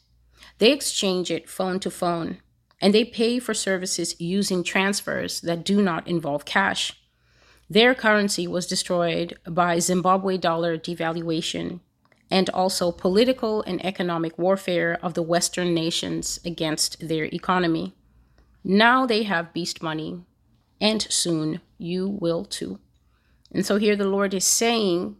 They 0.59 0.73
exchange 0.73 1.31
it 1.31 1.49
phone 1.49 1.81
to 1.81 1.91
phone, 1.91 2.39
and 2.81 2.95
they 2.95 3.05
pay 3.05 3.39
for 3.39 3.55
services 3.55 4.21
using 4.21 4.63
transfers 4.63 5.41
that 5.41 5.65
do 5.65 5.81
not 5.81 6.07
involve 6.07 6.45
cash. 6.45 6.93
Their 7.69 7.95
currency 7.95 8.47
was 8.47 8.67
destroyed 8.67 9.39
by 9.49 9.79
Zimbabwe 9.79 10.37
dollar 10.37 10.77
devaluation 10.77 11.81
and 12.31 12.51
also 12.51 12.91
political 12.91 13.63
and 13.63 13.85
economic 13.85 14.39
warfare 14.39 14.99
of 15.03 15.15
the 15.15 15.23
Western 15.23 15.75
nations 15.75 16.41
against 16.45 17.09
their 17.09 17.25
economy. 17.27 17.95
Now 18.65 19.07
they 19.07 19.25
have 19.25 19.53
beast 19.53 19.83
money, 19.83 20.21
and 20.81 21.03
soon 21.03 21.61
you 21.79 22.09
will 22.09 22.45
too. 22.45 22.79
And 23.53 23.65
so 23.65 23.77
here 23.77 23.95
the 23.95 24.09
Lord 24.09 24.35
is 24.35 24.45
saying 24.45 25.17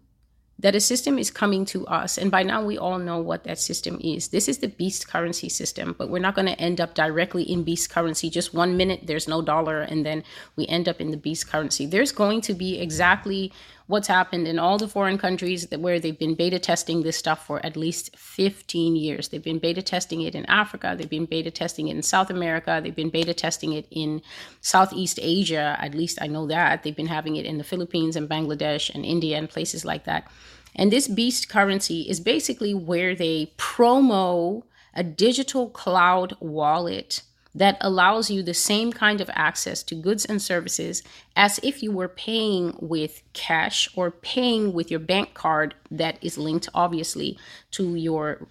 that 0.59 0.75
a 0.75 0.81
system 0.81 1.19
is 1.19 1.31
coming 1.31 1.65
to 1.67 1.87
us. 1.87 2.17
And 2.17 2.31
by 2.31 2.43
now 2.43 2.65
we 2.65 2.79
all 2.79 2.99
know 2.99 3.19
what 3.19 3.45
that 3.45 3.59
system 3.59 4.01
is. 4.03 4.29
This 4.29 4.49
is 4.49 4.59
the 4.59 4.69
beast 4.69 5.09
currency 5.09 5.49
system, 5.49 5.95
but 5.99 6.09
we're 6.09 6.21
not 6.21 6.35
going 6.35 6.47
to 6.47 6.61
end 6.61 6.81
up 6.81 6.95
directly 6.95 7.43
in 7.43 7.65
beast 7.65 7.91
currency. 7.91 8.31
Just 8.31 8.55
one 8.55 8.77
minute 8.77 9.01
there's 9.05 9.29
no 9.29 9.43
dollar, 9.43 9.81
and 9.81 10.07
then 10.07 10.23
we 10.57 10.67
end 10.67 10.89
up 10.89 11.01
in 11.01 11.11
the 11.11 11.17
beast 11.17 11.49
currency. 11.49 11.87
There's 11.87 12.13
going 12.13 12.41
to 12.43 12.55
be 12.55 12.79
exactly 12.79 13.53
what's 13.87 14.09
happened 14.09 14.49
in 14.49 14.59
all 14.59 14.79
the 14.79 14.89
foreign 14.89 15.19
countries 15.19 15.67
that 15.67 15.81
where 15.81 16.01
they've 16.01 16.19
been 16.19 16.35
beta 16.35 16.59
testing 16.59 17.03
this 17.03 17.17
stuff 17.17 17.47
for 17.47 17.65
at 17.65 17.77
least 17.77 18.17
15 18.17 18.97
years. 18.97 19.29
They've 19.29 19.43
been 19.43 19.59
beta 19.59 19.83
testing 19.83 20.23
it 20.23 20.35
in 20.35 20.47
Africa, 20.47 20.95
they've 20.97 21.09
been 21.09 21.27
beta 21.27 21.51
testing 21.51 21.89
it 21.89 21.97
in 21.97 22.03
South 22.03 22.31
America, 22.31 22.81
they've 22.83 22.95
been 22.95 23.11
beta 23.11 23.35
testing 23.35 23.73
it 23.73 23.87
in 23.91 24.23
Southeast 24.61 25.19
Asia, 25.21 25.77
at 25.79 25.95
least 25.95 26.19
I 26.23 26.27
know 26.27 26.47
that. 26.47 26.83
They've 26.83 26.97
been 26.97 27.07
having 27.07 27.37
it 27.37 27.45
in 27.45 27.59
the 27.59 27.65
Philippines 27.65 28.17
and 28.17 28.29
Bangladesh 28.29 28.95
and 28.95 29.05
India 29.05 29.37
and 29.37 29.49
places 29.49 29.85
like 29.85 30.05
that. 30.05 30.31
And 30.75 30.91
this 30.91 31.07
beast 31.07 31.49
currency 31.49 32.03
is 32.03 32.21
basically 32.21 32.75
where 32.75 33.15
they 33.15 33.53
promo 33.59 34.63
a 34.95 35.03
digital 35.03 35.69
cloud 35.69 36.37
wallet 36.41 37.23
that 37.55 37.77
allows 37.81 38.31
you 38.31 38.43
the 38.43 38.55
same 38.55 38.93
kind 38.93 39.21
of 39.21 39.31
access 39.33 39.83
to 39.85 39.95
goods 39.95 40.25
and 40.25 40.43
services 40.43 41.03
as 41.37 41.61
if 41.63 41.83
you 41.83 41.93
were 41.93 42.09
paying 42.09 42.77
with 42.81 43.23
cash 43.33 43.89
or 43.95 44.11
paying 44.11 44.73
with 44.73 44.91
your 44.91 45.01
bank 45.01 45.35
card 45.35 45.75
that 45.91 46.19
is 46.23 46.37
linked, 46.37 46.69
obviously, 46.75 47.39
to 47.71 47.95
your 47.95 48.47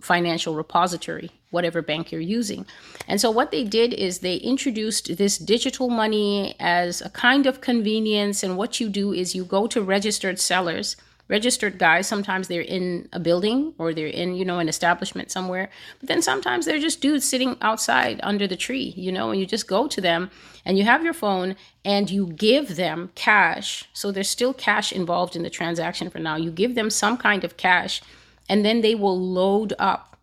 financial 0.00 0.54
repository, 0.54 1.30
whatever 1.50 1.80
bank 1.80 2.10
you're 2.10 2.20
using. 2.20 2.66
And 3.08 3.20
so, 3.20 3.30
what 3.30 3.50
they 3.50 3.64
did 3.64 3.94
is 3.94 4.18
they 4.18 4.36
introduced 4.36 5.16
this 5.16 5.38
digital 5.38 5.88
money 5.88 6.54
as 6.60 7.00
a 7.00 7.10
kind 7.10 7.46
of 7.46 7.60
convenience. 7.60 8.42
And 8.42 8.56
what 8.56 8.80
you 8.80 8.88
do 8.88 9.12
is 9.12 9.34
you 9.34 9.44
go 9.44 9.66
to 9.68 9.80
registered 9.80 10.38
sellers 10.38 10.96
registered 11.36 11.78
guys 11.78 12.06
sometimes 12.06 12.46
they're 12.46 12.70
in 12.78 13.08
a 13.12 13.20
building 13.28 13.74
or 13.78 13.92
they're 13.92 14.16
in 14.22 14.34
you 14.34 14.44
know 14.44 14.58
an 14.60 14.68
establishment 14.68 15.30
somewhere 15.30 15.66
but 15.98 16.08
then 16.08 16.22
sometimes 16.22 16.66
they're 16.66 16.86
just 16.88 17.00
dudes 17.00 17.26
sitting 17.32 17.56
outside 17.60 18.20
under 18.22 18.46
the 18.46 18.62
tree 18.66 18.94
you 18.96 19.10
know 19.10 19.30
and 19.30 19.40
you 19.40 19.46
just 19.46 19.66
go 19.66 19.88
to 19.88 20.00
them 20.00 20.30
and 20.64 20.78
you 20.78 20.84
have 20.84 21.04
your 21.04 21.14
phone 21.14 21.56
and 21.84 22.10
you 22.10 22.26
give 22.26 22.76
them 22.76 23.10
cash. 23.14 23.88
So 23.92 24.10
there's 24.10 24.28
still 24.28 24.54
cash 24.54 24.92
involved 24.92 25.34
in 25.34 25.42
the 25.42 25.50
transaction 25.50 26.10
for 26.10 26.18
now. 26.18 26.36
You 26.36 26.50
give 26.50 26.74
them 26.74 26.90
some 26.90 27.16
kind 27.16 27.44
of 27.44 27.56
cash 27.56 28.02
and 28.48 28.64
then 28.64 28.80
they 28.80 28.94
will 28.94 29.18
load 29.18 29.72
up. 29.78 30.16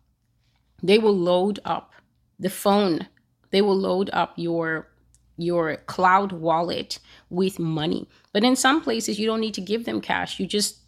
They 0.82 0.98
will 0.98 1.16
load 1.16 1.60
up 1.64 1.92
the 2.38 2.50
phone. 2.50 3.08
They 3.50 3.60
will 3.60 3.76
load 3.76 4.10
up 4.12 4.32
your 4.36 4.88
your 5.36 5.76
cloud 5.86 6.32
wallet 6.32 6.98
with 7.30 7.58
money. 7.58 8.06
But 8.32 8.44
in 8.44 8.56
some 8.56 8.82
places 8.82 9.18
you 9.18 9.26
don't 9.26 9.40
need 9.40 9.54
to 9.54 9.62
give 9.62 9.84
them 9.84 10.00
cash. 10.00 10.38
You 10.38 10.46
just 10.46 10.79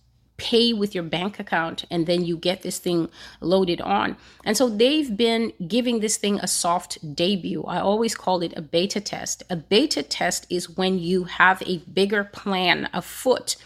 pay 0.43 0.73
with 0.73 0.93
your 0.93 1.05
bank 1.05 1.39
account 1.39 1.85
and 1.89 2.09
then 2.09 2.25
you 2.25 2.37
get 2.37 2.63
this 2.63 2.79
thing 2.79 3.09
loaded 3.41 3.81
on. 3.81 4.17
And 4.45 4.57
so 4.57 4.69
they've 4.69 5.17
been 5.17 5.53
giving 5.69 6.01
this 6.01 6.17
thing 6.17 6.41
a 6.41 6.49
soft 6.49 7.15
debut. 7.15 7.63
I 7.63 7.79
always 7.79 8.17
call 8.17 8.43
it 8.43 8.53
a 8.57 8.61
beta 8.61 9.01
test. 9.01 9.45
A 9.49 9.55
beta 9.55 10.03
test 10.03 10.47
is 10.51 10.77
when 10.77 10.99
you 10.99 11.25
have 11.25 11.63
a 11.63 11.79
bigger 11.79 12.25
plan 12.25 12.89
afoot 12.93 13.57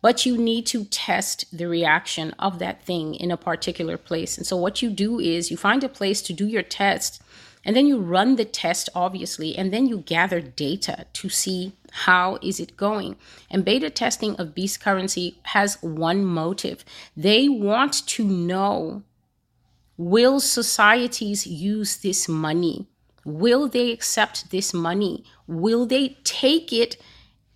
but 0.00 0.26
you 0.26 0.36
need 0.36 0.66
to 0.66 0.84
test 0.84 1.46
the 1.50 1.66
reaction 1.66 2.34
of 2.38 2.58
that 2.58 2.84
thing 2.84 3.14
in 3.14 3.30
a 3.30 3.38
particular 3.38 3.96
place. 3.96 4.36
And 4.36 4.46
so, 4.46 4.54
what 4.54 4.82
you 4.82 4.90
do 4.90 5.18
is 5.18 5.50
you 5.50 5.56
find 5.56 5.82
a 5.82 5.88
place 5.88 6.20
to 6.20 6.34
do 6.34 6.46
your 6.46 6.62
test, 6.62 7.22
and 7.64 7.74
then 7.74 7.86
you 7.86 7.98
run 7.98 8.36
the 8.36 8.44
test, 8.44 8.88
obviously, 8.94 9.56
and 9.56 9.72
then 9.72 9.86
you 9.86 9.98
gather 9.98 10.40
data 10.40 11.06
to 11.14 11.28
see 11.28 11.72
how 11.90 12.38
is 12.42 12.60
it 12.60 12.76
going? 12.76 13.16
And 13.50 13.64
beta 13.64 13.88
testing 13.88 14.34
of 14.36 14.54
Beast 14.54 14.80
Currency 14.80 15.38
has 15.44 15.80
one 15.80 16.24
motive. 16.24 16.84
They 17.16 17.48
want 17.48 18.06
to 18.08 18.24
know 18.24 19.02
will 19.96 20.40
societies 20.40 21.46
use 21.46 21.98
this 21.98 22.28
money? 22.28 22.88
Will 23.24 23.68
they 23.68 23.92
accept 23.92 24.50
this 24.50 24.74
money? 24.74 25.24
Will 25.46 25.86
they 25.86 26.18
take 26.24 26.72
it 26.72 26.96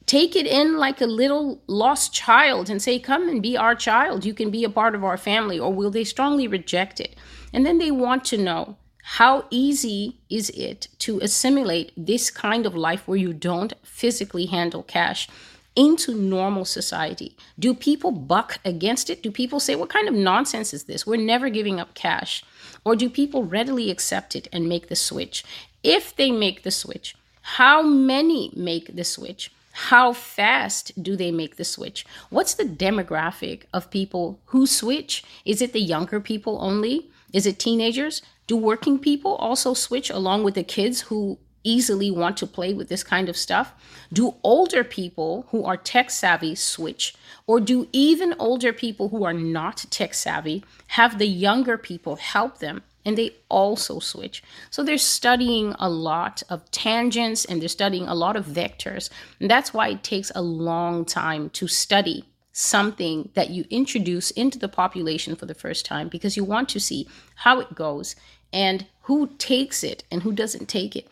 take 0.07 0.35
it 0.35 0.47
in 0.47 0.79
like 0.79 1.03
a 1.03 1.07
little 1.07 1.61
lost 1.67 2.15
child 2.15 2.71
and 2.71 2.81
say 2.81 2.99
come 2.99 3.29
and 3.29 3.43
be 3.43 3.59
our 3.59 3.75
child, 3.75 4.25
you 4.25 4.33
can 4.33 4.51
be 4.51 4.65
a 4.65 4.71
part 4.71 4.95
of 4.95 5.05
our 5.05 5.19
family 5.19 5.59
or 5.59 5.71
will 5.71 5.91
they 5.91 6.03
strongly 6.03 6.49
reject 6.49 6.99
it? 6.99 7.15
And 7.53 7.67
then 7.67 7.77
they 7.77 7.91
want 7.91 8.25
to 8.27 8.39
know 8.39 8.79
how 9.13 9.47
easy 9.49 10.19
is 10.29 10.51
it 10.51 10.89
to 10.99 11.19
assimilate 11.21 11.93
this 11.97 12.31
kind 12.31 12.67
of 12.67 12.75
life 12.75 13.09
where 13.09 13.17
you 13.17 13.33
don't 13.33 13.73
physically 13.83 14.45
handle 14.45 14.83
cash 14.83 15.29
into 15.75 16.15
normal 16.15 16.67
society? 16.67 17.35
Do 17.59 17.73
people 17.73 18.11
buck 18.13 18.59
against 18.67 19.09
it? 19.09 19.23
Do 19.23 19.31
people 19.31 19.61
say, 19.61 19.75
What 19.75 19.89
kind 19.89 20.09
of 20.09 20.15
nonsense 20.15 20.75
is 20.75 20.85
this? 20.85 21.07
We're 21.07 21.17
never 21.17 21.49
giving 21.49 21.81
up 21.81 21.95
cash. 21.95 22.45
Or 22.85 22.95
do 22.95 23.09
people 23.09 23.45
readily 23.45 23.91
accept 23.91 24.37
it 24.37 24.47
and 24.53 24.69
make 24.69 24.89
the 24.89 24.97
switch? 24.97 25.43
If 25.83 26.15
they 26.15 26.31
make 26.31 26.63
the 26.63 26.71
switch, 26.71 27.17
how 27.41 27.81
many 27.81 28.53
make 28.55 28.95
the 28.95 29.05
switch? 29.05 29.51
How 29.73 30.13
fast 30.13 31.03
do 31.03 31.17
they 31.17 31.31
make 31.31 31.57
the 31.57 31.65
switch? 31.65 32.05
What's 32.29 32.53
the 32.53 32.65
demographic 32.65 33.63
of 33.73 33.91
people 33.91 34.39
who 34.47 34.67
switch? 34.67 35.25
Is 35.47 35.63
it 35.63 35.73
the 35.73 35.81
younger 35.81 36.21
people 36.21 36.59
only? 36.61 37.11
Is 37.33 37.47
it 37.47 37.59
teenagers? 37.59 38.21
Do 38.49 38.57
working 38.57 38.99
people 38.99 39.35
also 39.35 39.75
switch 39.75 40.09
along 40.09 40.43
with 40.43 40.55
the 40.55 40.65
kids 40.65 41.03
who 41.03 41.39
easily 41.65 42.11
want 42.11 42.39
to 42.39 42.47
play 42.47 42.73
with 42.73 42.89
this 42.89 43.05
kind 43.05 43.29
of 43.29 43.37
stuff? 43.37 43.75
Do 44.11 44.37
older 44.43 44.83
people 44.83 45.45
who 45.51 45.65
are 45.65 45.77
tech 45.77 46.11
savvy 46.11 46.55
switch? 46.55 47.15
Or 47.47 47.61
do 47.61 47.89
even 47.93 48.35
older 48.39 48.73
people 48.73 49.11
who 49.11 49.23
are 49.25 49.35
not 49.35 49.85
tech 49.91 50.15
savvy 50.15 50.65
have 50.89 51.19
the 51.19 51.27
younger 51.27 51.77
people 51.77 52.17
help 52.17 52.59
them 52.59 52.83
and 53.05 53.19
they 53.19 53.37
also 53.51 53.99
switch? 53.99 54.43
So 54.71 54.83
they're 54.83 54.97
studying 54.97 55.75
a 55.79 55.91
lot 55.91 56.43
of 56.49 56.71
tangents 56.71 57.45
and 57.45 57.61
they're 57.61 57.69
studying 57.69 58.09
a 58.09 58.15
lot 58.15 58.35
of 58.35 58.47
vectors. 58.47 59.11
And 59.41 59.51
that's 59.51 59.75
why 59.75 59.89
it 59.91 60.03
takes 60.03 60.33
a 60.35 60.41
long 60.41 61.05
time 61.05 61.51
to 61.51 61.69
study 61.69 62.25
something 62.59 63.31
that 63.35 63.51
you 63.51 63.65
introduce 63.71 64.33
into 64.33 64.59
the 64.59 64.69
population 64.69 65.37
for 65.37 65.47
the 65.47 65.55
first 65.55 65.87
time 65.87 66.09
because 66.09 66.37
you 66.37 66.43
want 66.43 66.69
to 66.69 66.81
see 66.81 67.07
how 67.37 67.61
it 67.61 67.73
goes 67.73 68.17
and 68.53 68.87
who 69.03 69.29
takes 69.39 69.83
it 69.83 70.05
and 70.11 70.23
who 70.23 70.33
doesn't 70.33 70.69
take 70.69 70.95
it. 70.97 71.09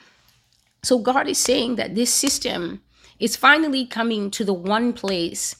So 0.82 0.98
God 0.98 1.28
is 1.28 1.38
saying 1.38 1.76
that 1.76 1.94
this 1.94 2.12
system 2.12 2.82
is 3.18 3.36
finally 3.36 3.86
coming 3.86 4.30
to 4.32 4.44
the 4.44 4.54
one 4.54 4.92
place 4.92 5.56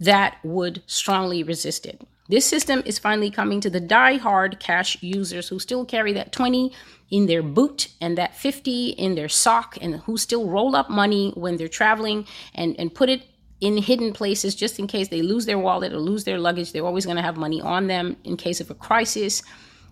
that 0.00 0.38
would 0.42 0.82
strongly 0.86 1.42
resist 1.42 1.86
it. 1.86 2.00
This 2.28 2.46
system 2.46 2.82
is 2.86 2.98
finally 2.98 3.30
coming 3.30 3.60
to 3.60 3.70
the 3.70 3.80
die-hard 3.80 4.58
cash 4.58 4.96
users 5.02 5.48
who 5.48 5.58
still 5.58 5.84
carry 5.84 6.12
that 6.14 6.32
20 6.32 6.72
in 7.10 7.26
their 7.26 7.42
boot 7.42 7.88
and 8.00 8.16
that 8.16 8.34
50 8.34 8.90
in 8.90 9.14
their 9.14 9.28
sock 9.28 9.76
and 9.80 9.96
who 9.96 10.16
still 10.16 10.48
roll 10.48 10.74
up 10.74 10.88
money 10.88 11.32
when 11.36 11.56
they're 11.56 11.68
traveling 11.68 12.26
and, 12.54 12.74
and 12.80 12.94
put 12.94 13.10
it 13.10 13.22
in 13.60 13.76
hidden 13.76 14.12
places 14.12 14.54
just 14.54 14.78
in 14.78 14.86
case 14.86 15.08
they 15.08 15.22
lose 15.22 15.46
their 15.46 15.58
wallet 15.58 15.92
or 15.92 15.98
lose 15.98 16.24
their 16.24 16.38
luggage. 16.38 16.72
They're 16.72 16.86
always 16.86 17.04
going 17.04 17.18
to 17.18 17.22
have 17.22 17.36
money 17.36 17.60
on 17.60 17.86
them 17.86 18.16
in 18.24 18.36
case 18.36 18.60
of 18.60 18.70
a 18.70 18.74
crisis 18.74 19.42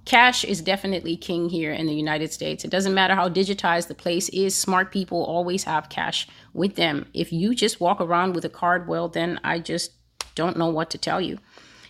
cash 0.04 0.45
is 0.45 0.61
definitely 0.61 1.16
king 1.16 1.49
here 1.49 1.73
in 1.73 1.87
the 1.87 1.95
United 1.95 2.33
States. 2.33 2.64
It 2.64 2.71
doesn't 2.71 2.95
matter 2.95 3.14
how 3.14 3.28
digitized 3.28 3.88
the 3.88 3.95
place 3.95 4.28
is, 4.30 4.54
smart 4.54 4.92
people 4.92 5.25
always 5.25 5.64
have 5.64 5.88
cash 5.88 6.28
with 6.52 6.76
them. 6.76 7.07
If 7.14 7.33
you 7.33 7.54
just 7.54 7.80
walk 7.80 8.00
around 8.00 8.35
with 8.35 8.45
a 8.45 8.49
card, 8.49 8.88
well, 8.88 9.09
then 9.09 9.40
I 9.45 9.59
just 9.59 9.92
don't 10.35 10.57
know 10.57 10.69
what 10.69 10.90
to 10.90 10.99
tell 10.99 11.21
you. 11.21 11.38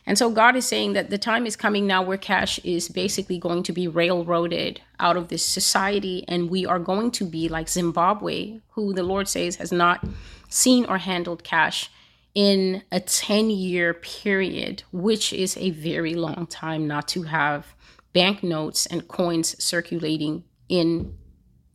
And 0.07 0.19
so 0.19 0.31
God 0.31 0.57
is 0.57 0.67
saying 0.67 0.95
that 0.95 1.11
the 1.11 1.19
time 1.19 1.47
is 1.47 1.57
coming 1.57 1.87
now 1.87 2.02
where 2.02 2.17
cash 2.17 2.59
is 2.64 2.88
basically 2.88 3.38
going 3.38 3.62
to 3.64 3.73
be 3.73 3.87
railroaded 3.87 4.81
out 4.99 5.17
of 5.17 5.29
this 5.29 5.45
society, 5.45 6.25
and 6.26 6.50
we 6.50 6.67
are 6.67 6.79
going 6.79 7.11
to 7.12 7.25
be 7.25 7.49
like 7.49 7.69
Zimbabwe, 7.69 8.61
who 8.71 8.93
the 8.93 9.02
Lord 9.02 9.29
says 9.29 9.57
has 9.57 9.71
not 9.71 10.05
seen 10.49 10.85
or 10.87 10.99
handled 10.99 11.45
cash 11.45 11.90
in 12.35 12.83
a 12.90 13.00
10 13.00 13.50
year 13.50 13.95
period, 13.95 14.83
which 14.93 15.33
is 15.33 15.57
a 15.57 15.71
very 15.71 16.14
long 16.14 16.47
time 16.47 16.87
not 16.87 17.09
to 17.09 17.25
have 17.25 17.75
banknotes 18.12 18.87
and 18.87 19.09
coins 19.09 19.62
circulating 19.62 20.45
in 20.69 21.17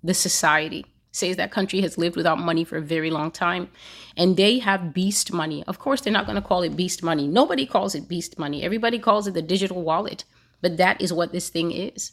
the 0.04 0.14
society. 0.14 0.86
Says 1.12 1.38
that 1.38 1.52
country 1.52 1.80
has 1.82 1.98
lived 1.98 2.18
without 2.18 2.40
money 2.40 2.66
for 2.66 2.78
a 2.78 2.82
very 2.82 3.10
long 3.10 3.32
time. 3.32 3.70
And 4.18 4.36
they 4.36 4.60
have 4.60 4.94
beast 4.94 5.32
money. 5.32 5.64
Of 5.66 5.80
course, 5.80 6.02
they're 6.02 6.12
not 6.12 6.26
going 6.26 6.36
to 6.36 6.42
call 6.42 6.62
it 6.62 6.76
beast 6.76 7.04
money. 7.04 7.26
Nobody 7.26 7.66
calls 7.66 7.96
it 7.96 8.10
beast 8.10 8.38
money. 8.38 8.64
Everybody 8.64 9.00
calls 9.00 9.26
it 9.26 9.34
the 9.34 9.42
digital 9.42 9.82
wallet. 9.82 10.26
But 10.62 10.76
that 10.78 11.00
is 11.00 11.14
what 11.14 11.32
this 11.32 11.48
thing 11.48 11.72
is. 11.72 12.12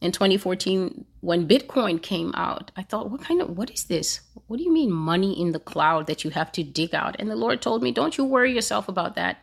In 0.00 0.10
2014, 0.10 1.04
when 1.20 1.46
Bitcoin 1.46 2.02
came 2.02 2.32
out, 2.34 2.72
I 2.76 2.82
thought, 2.82 3.10
what 3.10 3.22
kind 3.22 3.40
of, 3.40 3.56
what 3.56 3.70
is 3.70 3.84
this? 3.84 4.22
What 4.48 4.56
do 4.56 4.64
you 4.64 4.72
mean 4.72 4.90
money 4.90 5.40
in 5.40 5.52
the 5.52 5.60
cloud 5.60 6.08
that 6.08 6.24
you 6.24 6.30
have 6.30 6.50
to 6.52 6.64
dig 6.64 6.92
out? 6.92 7.14
And 7.20 7.30
the 7.30 7.36
Lord 7.36 7.62
told 7.62 7.84
me, 7.84 7.92
don't 7.92 8.18
you 8.18 8.24
worry 8.24 8.52
yourself 8.52 8.88
about 8.88 9.14
that. 9.14 9.38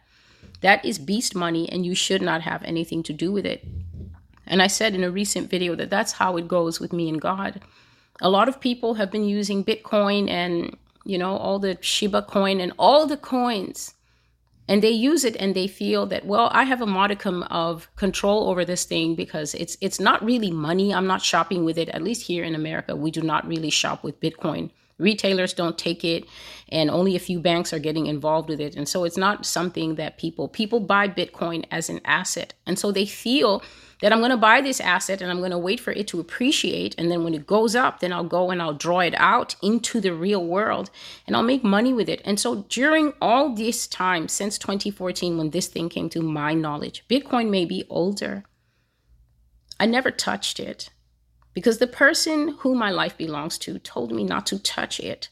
That 0.59 0.83
is 0.83 0.99
beast 0.99 1.33
money 1.33 1.69
and 1.71 1.85
you 1.85 1.95
should 1.95 2.21
not 2.21 2.41
have 2.41 2.61
anything 2.63 3.03
to 3.03 3.13
do 3.13 3.31
with 3.31 3.45
it. 3.45 3.65
And 4.49 4.61
I 4.61 4.67
said 4.67 4.95
in 4.95 5.03
a 5.03 5.11
recent 5.11 5.49
video 5.49 5.75
that 5.75 5.89
that's 5.89 6.13
how 6.13 6.35
it 6.37 6.47
goes 6.47 6.79
with 6.79 6.91
me 6.91 7.07
and 7.07 7.21
God. 7.21 7.61
A 8.21 8.29
lot 8.29 8.49
of 8.49 8.59
people 8.59 8.95
have 8.95 9.11
been 9.11 9.23
using 9.23 9.63
Bitcoin 9.63 10.29
and, 10.29 10.75
you 11.05 11.17
know, 11.17 11.37
all 11.37 11.59
the 11.59 11.77
Shiba 11.79 12.23
coin 12.23 12.59
and 12.59 12.73
all 12.77 13.05
the 13.05 13.15
coins. 13.15 13.93
And 14.67 14.83
they 14.83 14.91
use 14.91 15.23
it 15.23 15.35
and 15.37 15.55
they 15.55 15.67
feel 15.67 16.05
that, 16.07 16.25
well, 16.25 16.49
I 16.51 16.63
have 16.63 16.81
a 16.81 16.85
modicum 16.85 17.43
of 17.43 17.87
control 17.95 18.49
over 18.49 18.65
this 18.65 18.85
thing 18.85 19.15
because 19.15 19.55
it's 19.55 19.77
it's 19.81 19.99
not 19.99 20.23
really 20.23 20.51
money. 20.51 20.93
I'm 20.93 21.07
not 21.07 21.23
shopping 21.23 21.63
with 21.63 21.77
it. 21.77 21.89
At 21.89 22.03
least 22.03 22.23
here 22.23 22.43
in 22.43 22.53
America, 22.53 22.95
we 22.95 23.09
do 23.09 23.21
not 23.21 23.47
really 23.47 23.71
shop 23.71 24.03
with 24.03 24.19
Bitcoin 24.19 24.69
retailers 24.99 25.53
don't 25.53 25.77
take 25.77 26.03
it 26.03 26.25
and 26.67 26.91
only 26.91 27.15
a 27.15 27.19
few 27.19 27.39
banks 27.39 27.73
are 27.73 27.79
getting 27.79 28.05
involved 28.05 28.49
with 28.49 28.59
it 28.59 28.75
and 28.75 28.87
so 28.87 29.05
it's 29.05 29.17
not 29.17 29.45
something 29.45 29.95
that 29.95 30.17
people 30.17 30.47
people 30.47 30.79
buy 30.79 31.07
bitcoin 31.07 31.65
as 31.71 31.89
an 31.89 31.99
asset 32.05 32.53
and 32.67 32.77
so 32.77 32.91
they 32.91 33.05
feel 33.05 33.63
that 34.01 34.11
i'm 34.11 34.19
going 34.19 34.31
to 34.31 34.37
buy 34.37 34.61
this 34.61 34.79
asset 34.79 35.21
and 35.21 35.29
i'm 35.31 35.39
going 35.39 35.51
to 35.51 35.57
wait 35.57 35.79
for 35.79 35.91
it 35.91 36.07
to 36.07 36.19
appreciate. 36.19 36.95
And 36.97 37.11
then 37.11 37.23
when 37.23 37.33
it 37.33 37.47
goes 37.47 37.75
up 37.75 37.99
then 37.99 38.13
i'll 38.13 38.23
go 38.23 38.51
and 38.51 38.61
i'll 38.61 38.73
draw 38.73 38.99
it 38.99 39.15
out 39.17 39.55
into 39.61 39.99
the 39.99 40.13
real 40.13 40.45
world 40.45 40.89
and 41.27 41.35
i'll 41.35 41.43
make 41.43 41.63
money 41.63 41.93
with 41.93 42.09
it. 42.09 42.21
And 42.25 42.39
so 42.39 42.65
during 42.69 43.13
all 43.21 43.53
this 43.53 43.87
time 43.87 44.27
since 44.27 44.57
2014 44.57 45.37
when 45.37 45.49
this 45.51 45.67
thing 45.67 45.89
came 45.89 46.09
to 46.09 46.21
my 46.21 46.53
knowledge 46.53 47.05
bitcoin 47.09 47.49
may 47.49 47.65
be 47.65 47.85
older. 47.89 48.43
I 49.79 49.85
never 49.85 50.11
touched 50.11 50.59
it 50.59 50.89
because 51.53 51.77
the 51.77 51.87
person 51.87 52.55
who 52.59 52.75
my 52.75 52.89
life 52.89 53.17
belongs 53.17 53.57
to 53.59 53.79
told 53.79 54.11
me 54.11 54.23
not 54.23 54.45
to 54.47 54.59
touch 54.59 54.99
it. 54.99 55.29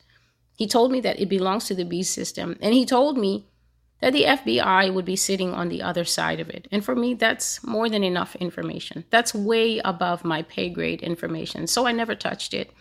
He 0.56 0.68
told 0.68 0.92
me 0.92 1.00
that 1.02 1.20
it 1.20 1.30
belongs 1.30 1.66
to 1.66 1.76
the 1.76 1.86
beast 1.86 2.14
system, 2.14 2.58
and 2.62 2.74
he 2.74 2.86
told 2.86 3.18
me 3.18 3.48
that 4.00 4.14
the 4.14 4.24
FBI 4.24 4.94
would 4.94 5.06
be 5.06 5.16
sitting 5.16 5.54
on 5.54 5.70
the 5.70 5.82
other 5.82 6.06
side 6.06 6.40
of 6.40 6.50
it. 6.50 6.68
And 6.72 6.86
for 6.86 6.96
me, 6.96 7.14
that's 7.16 7.64
more 7.64 7.90
than 7.90 8.04
enough 8.04 8.36
information. 8.36 9.06
That's 9.10 9.34
way 9.34 9.80
above 9.80 10.24
my 10.24 10.44
pay 10.44 10.70
grade 10.70 11.02
information. 11.02 11.66
So 11.68 11.88
I 11.88 11.92
never 11.92 12.14
touched 12.14 12.54
it. 12.54 12.72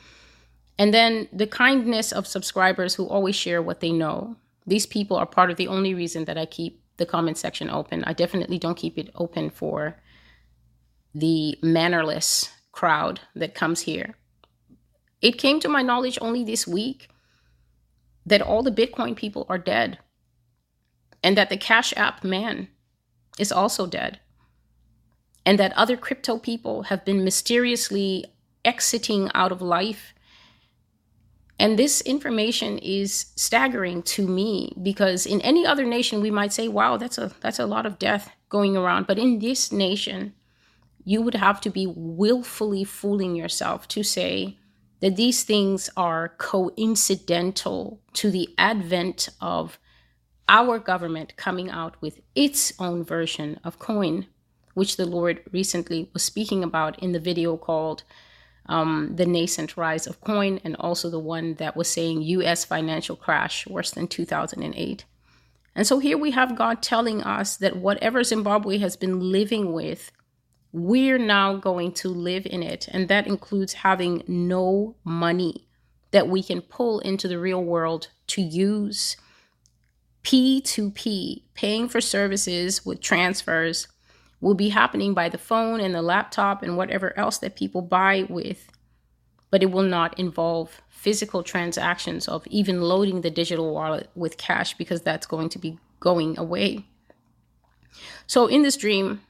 And 0.79 0.93
then 0.93 1.29
the 1.33 1.47
kindness 1.47 2.13
of 2.13 2.27
subscribers 2.27 2.95
who 2.95 3.07
always 3.07 3.35
share 3.35 3.63
what 3.63 3.81
they 3.81 3.93
know. 3.93 4.37
These 4.67 4.87
people 4.87 5.17
are 5.17 5.27
part 5.27 5.51
of 5.51 5.57
the 5.57 5.69
only 5.69 5.95
reason 5.95 6.27
that 6.27 6.37
I 6.37 6.45
keep 6.45 6.83
the 6.99 7.07
comment 7.07 7.39
section 7.39 7.71
open. 7.71 8.05
I 8.05 8.13
definitely 8.13 8.59
don't 8.59 8.77
keep 8.77 8.99
it 8.99 9.11
open 9.15 9.49
for 9.49 9.97
the 11.15 11.59
mannerless 11.63 12.51
crowd 12.73 13.21
that 13.35 13.55
comes 13.55 13.83
here. 13.83 14.17
It 15.23 15.39
came 15.39 15.61
to 15.61 15.69
my 15.69 15.81
knowledge 15.81 16.19
only 16.21 16.45
this 16.45 16.67
week 16.67 17.09
that 18.27 18.43
all 18.43 18.63
the 18.63 18.71
Bitcoin 18.71 19.17
people 19.17 19.47
are 19.49 19.57
dead 19.57 19.99
and 21.27 21.37
that 21.37 21.51
the 21.51 21.57
Cash 21.57 21.93
App 21.97 22.23
man 22.23 22.69
is 23.37 23.51
also 23.51 23.85
dead 23.85 24.21
and 25.45 25.59
that 25.59 25.77
other 25.77 25.97
crypto 25.97 26.39
people 26.39 26.85
have 26.85 27.05
been 27.05 27.25
mysteriously 27.25 28.25
exiting 28.65 29.29
out 29.35 29.51
of 29.51 29.61
life. 29.61 30.15
And 31.59 31.77
this 31.77 32.01
information 32.03 32.79
is 32.79 33.33
staggering 33.35 34.05
to 34.05 34.29
me 34.29 34.73
because 34.81 35.27
in 35.27 35.41
any 35.41 35.67
other 35.67 35.85
nation 35.85 36.21
we 36.21 36.31
might 36.31 36.53
say, 36.53 36.69
wow, 36.69 36.97
that's 36.97 37.19
a 37.19 37.33
that's 37.41 37.59
a 37.59 37.67
lot 37.67 37.87
of 37.87 37.99
death 37.99 38.31
going 38.49 38.77
around. 38.77 39.09
But 39.09 39.19
in 39.19 39.41
this 39.41 39.73
nation, 39.73 40.33
you 41.05 41.23
would 41.23 41.35
have 41.35 41.61
to 41.63 41.71
be 41.71 41.89
willfully 41.89 42.85
fooling 42.85 43.35
yourself 43.35 43.89
to 43.89 44.05
say 44.05 44.59
that 45.01 45.17
these 45.17 45.43
things 45.43 45.91
are 45.97 46.35
coincidental 46.39 48.01
to 48.13 48.31
the 48.31 48.49
advent 48.59 49.29
of 49.41 49.81
our 50.49 50.79
government 50.79 51.37
coming 51.37 51.71
out 51.71 52.01
with 52.01 52.21
its 52.35 52.73
own 52.79 53.05
version 53.05 53.59
of 53.65 53.79
coin, 53.79 54.27
which 54.75 54.97
the 54.97 55.07
Lord 55.07 55.43
recently 55.53 56.09
was 56.13 56.23
speaking 56.23 56.63
about 56.63 56.99
in 57.01 57.13
the 57.13 57.21
video 57.21 57.57
called 57.57 58.03
um, 58.67 59.13
The 59.17 59.27
Nascent 59.27 59.77
Rise 59.77 60.07
of 60.07 60.21
Coin, 60.21 60.61
and 60.65 60.77
also 60.77 61.09
the 61.11 61.19
one 61.19 61.55
that 61.55 61.77
was 61.77 61.89
saying 61.89 62.23
US 62.23 62.65
financial 62.65 63.17
crash 63.17 63.67
worse 63.67 63.91
than 63.91 64.09
2008. 64.09 65.05
And 65.75 65.87
so 65.87 65.99
here 65.99 66.17
we 66.17 66.31
have 66.31 66.57
God 66.57 66.83
telling 66.83 67.23
us 67.23 67.57
that 67.59 67.77
whatever 67.77 68.25
Zimbabwe 68.25 68.79
has 68.79 68.97
been 68.97 69.33
living 69.33 69.73
with 69.73 70.11
we're 70.77 71.19
now 71.19 71.57
going 71.57 71.91
to 71.91 72.09
live 72.11 72.47
in 72.47 72.63
it. 72.63 72.87
And 72.93 73.09
that 73.09 73.27
includes 73.27 73.73
having 73.73 74.23
no 74.27 74.95
money 75.05 75.67
that 76.11 76.29
we 76.29 76.43
can 76.43 76.61
pull 76.61 77.01
into 77.01 77.29
the 77.29 77.39
real 77.39 77.65
world 77.65 78.09
to 78.29 78.43
use. 78.43 79.17
P2P, 80.27 81.43
paying 81.55 81.89
for 81.89 82.01
services 82.01 82.85
with 82.85 83.01
transfers, 83.01 83.87
will 84.41 84.55
be 84.55 84.71
happening 84.71 85.15
by 85.15 85.29
the 85.29 85.39
phone 85.39 85.81
and 85.81 85.95
the 85.95 86.03
laptop 86.03 86.65
and 86.65 86.77
whatever 86.77 87.17
else 87.17 87.39
that 87.39 87.55
people 87.55 87.81
buy 87.81 88.27
with. 88.29 88.69
But 89.53 89.63
it 89.63 89.71
will 89.71 89.85
not 89.85 90.19
involve 90.19 90.83
physical 90.89 91.45
transactions 91.45 92.27
of 92.27 92.45
even 92.49 92.81
loading 92.81 93.21
the 93.21 93.31
digital 93.31 93.73
wallet 93.73 94.11
with 94.17 94.37
cash 94.37 94.75
because 94.75 95.01
that's 95.03 95.29
going 95.29 95.49
to 95.51 95.61
be 95.61 95.79
going 96.01 96.37
away. 96.37 96.85
So, 98.27 98.49
in 98.49 98.63
this 98.63 98.77
dream, 98.77 99.21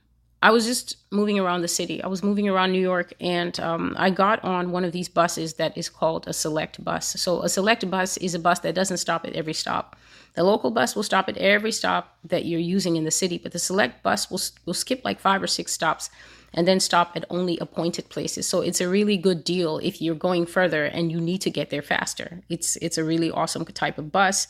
I 0.47 0.51
was 0.51 0.65
just 0.65 0.99
moving 1.11 1.41
around 1.41 1.63
the 1.63 1.75
city. 1.81 2.01
I 2.01 2.07
was 2.07 2.23
moving 2.23 2.49
around 2.49 2.71
New 2.71 2.81
York, 2.81 3.13
and 3.21 3.59
um, 3.59 3.97
I 3.99 4.11
got 4.11 4.45
on 4.45 4.71
one 4.71 4.85
of 4.85 4.93
these 4.93 5.09
buses 5.09 5.55
that 5.55 5.77
is 5.77 5.89
called 5.89 6.29
a 6.29 6.33
select 6.33 6.85
bus. 6.85 7.21
So, 7.21 7.43
a 7.43 7.49
select 7.49 7.91
bus 7.91 8.17
is 8.19 8.33
a 8.33 8.39
bus 8.39 8.61
that 8.61 8.77
doesn't 8.77 8.99
stop 8.99 9.27
at 9.27 9.33
every 9.33 9.55
stop. 9.55 9.97
The 10.35 10.45
local 10.45 10.71
bus 10.71 10.95
will 10.95 11.03
stop 11.03 11.29
at 11.29 11.37
every 11.39 11.73
stop 11.73 12.17
that 12.23 12.45
you're 12.45 12.61
using 12.61 12.95
in 12.95 13.03
the 13.03 13.11
city, 13.11 13.39
but 13.39 13.51
the 13.51 13.59
select 13.59 14.05
bus 14.05 14.31
will, 14.31 14.41
will 14.67 14.75
skip 14.75 15.01
like 15.05 15.19
five 15.19 15.43
or 15.43 15.49
six 15.49 15.73
stops 15.73 16.11
and 16.55 16.69
then 16.69 16.79
stop 16.79 17.17
at 17.17 17.25
only 17.29 17.59
appointed 17.59 18.09
places. 18.09 18.47
So, 18.47 18.61
it's 18.61 18.81
a 18.81 18.89
really 18.89 19.17
good 19.17 19.43
deal 19.43 19.79
if 19.79 20.01
you're 20.01 20.15
going 20.15 20.47
further 20.47 20.85
and 20.85 21.11
you 21.11 21.21
need 21.21 21.41
to 21.41 21.51
get 21.51 21.71
there 21.71 21.83
faster. 21.83 22.43
It's, 22.49 22.77
it's 22.77 22.99
a 22.99 23.03
really 23.03 23.33
awesome 23.33 23.65
type 23.65 23.99
of 23.99 24.13
bus. 24.13 24.47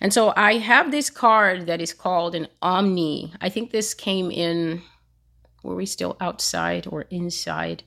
And 0.00 0.14
so, 0.14 0.32
I 0.36 0.58
have 0.58 0.92
this 0.92 1.10
card 1.10 1.66
that 1.66 1.80
is 1.80 1.92
called 1.92 2.36
an 2.36 2.46
OMNY. 2.62 3.32
I 3.40 3.48
think 3.48 3.72
this 3.72 3.92
came 3.92 4.30
in 4.30 4.82
were 5.62 5.74
we 5.74 5.86
still 5.86 6.16
outside 6.20 6.86
or 6.88 7.02
inside? 7.10 7.82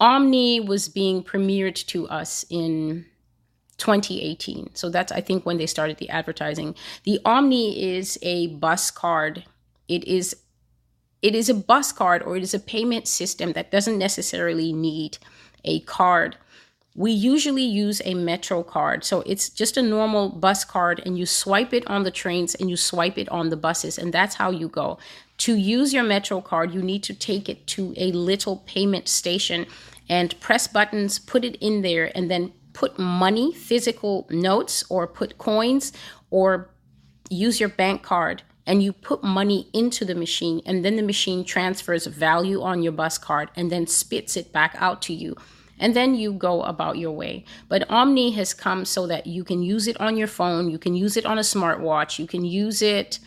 OMNY 0.00 0.66
was 0.66 0.88
being 0.88 1.22
premiered 1.22 1.86
to 1.86 2.08
us 2.08 2.44
in 2.50 3.06
2018. 3.78 4.70
So 4.74 4.90
that's, 4.90 5.12
I 5.12 5.20
think, 5.20 5.46
when 5.46 5.58
they 5.58 5.66
started 5.66 5.98
the 5.98 6.08
advertising. 6.08 6.74
The 7.04 7.20
OMNY 7.24 7.76
is 7.76 8.18
a 8.22 8.48
bus 8.48 8.90
card. 8.90 9.44
It 9.88 10.04
is 10.04 10.36
it 11.22 11.36
is 11.36 11.48
a 11.48 11.54
bus 11.54 11.92
card 11.92 12.22
or 12.24 12.36
it 12.36 12.42
is 12.42 12.52
a 12.52 12.58
payment 12.58 13.06
system 13.06 13.52
that 13.52 13.70
doesn't 13.70 13.96
necessarily 13.96 14.72
need 14.72 15.18
a 15.64 15.78
card. 15.80 16.36
We 16.96 17.12
usually 17.12 17.62
use 17.62 18.02
a 18.04 18.14
Metro 18.14 18.64
card. 18.64 19.04
So 19.04 19.22
it's 19.22 19.48
just 19.48 19.76
a 19.76 19.82
normal 19.82 20.30
bus 20.30 20.64
card 20.64 21.00
and 21.06 21.16
you 21.16 21.24
swipe 21.24 21.72
it 21.72 21.86
on 21.86 22.02
the 22.02 22.10
trains 22.10 22.56
and 22.56 22.68
you 22.68 22.76
swipe 22.76 23.16
it 23.16 23.28
on 23.28 23.50
the 23.50 23.56
buses 23.56 23.98
and 23.98 24.12
that's 24.12 24.34
how 24.34 24.50
you 24.50 24.68
go. 24.68 24.98
To 25.42 25.56
use 25.56 25.92
your 25.92 26.04
Metro 26.04 26.40
card, 26.40 26.72
you 26.72 26.82
need 26.82 27.02
to 27.02 27.14
take 27.14 27.48
it 27.48 27.66
to 27.66 27.92
a 27.96 28.12
little 28.12 28.58
payment 28.58 29.08
station 29.08 29.66
and 30.08 30.38
press 30.38 30.68
buttons, 30.68 31.18
put 31.18 31.44
it 31.44 31.56
in 31.56 31.82
there, 31.82 32.16
and 32.16 32.30
then 32.30 32.52
put 32.74 32.96
money, 32.96 33.52
physical 33.52 34.28
notes, 34.30 34.84
or 34.88 35.08
put 35.08 35.38
coins, 35.38 35.92
or 36.30 36.70
use 37.28 37.58
your 37.58 37.70
bank 37.70 38.04
card 38.04 38.44
and 38.68 38.84
you 38.84 38.92
put 38.92 39.24
money 39.24 39.68
into 39.72 40.04
the 40.04 40.14
machine 40.14 40.62
and 40.64 40.84
then 40.84 40.94
the 40.94 41.02
machine 41.02 41.44
transfers 41.44 42.06
value 42.06 42.62
on 42.62 42.80
your 42.80 42.92
bus 42.92 43.18
card 43.18 43.50
and 43.56 43.72
then 43.72 43.88
spits 43.88 44.36
it 44.36 44.52
back 44.52 44.76
out 44.78 45.02
to 45.02 45.12
you. 45.12 45.36
And 45.76 45.96
then 45.96 46.14
you 46.14 46.34
go 46.34 46.62
about 46.62 46.98
your 46.98 47.10
way. 47.10 47.44
But 47.68 47.88
OMNY 47.88 48.34
has 48.34 48.54
come 48.54 48.84
so 48.84 49.08
that 49.08 49.26
you 49.26 49.42
can 49.42 49.60
use 49.64 49.88
it 49.88 50.00
on 50.00 50.16
your 50.16 50.28
phone 50.28 50.70
you 50.70 50.78
can 50.78 50.94
use 50.94 51.16
it 51.16 51.26
on 51.26 51.38
a 51.38 51.40
smartwatch 51.40 52.20
you 52.20 52.28
can 52.28 52.44
use 52.44 52.80
it 52.80 53.18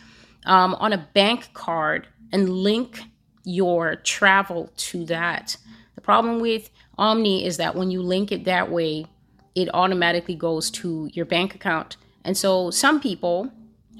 um, 0.46 0.74
on 0.76 0.92
a 0.92 1.08
bank 1.12 1.50
card 1.52 2.06
and 2.32 2.48
link 2.48 3.02
your 3.44 3.96
travel 3.96 4.70
to 4.76 5.04
that. 5.06 5.56
The 5.94 6.00
problem 6.00 6.40
with 6.40 6.70
OMNY 6.98 7.44
is 7.44 7.58
that 7.58 7.74
when 7.74 7.90
you 7.90 8.02
link 8.02 8.32
it 8.32 8.44
that 8.44 8.70
way, 8.70 9.06
it 9.54 9.68
automatically 9.74 10.34
goes 10.34 10.70
to 10.70 11.10
your 11.12 11.24
bank 11.24 11.54
account. 11.54 11.96
And 12.24 12.36
so 12.36 12.70
some 12.70 13.00
people 13.00 13.50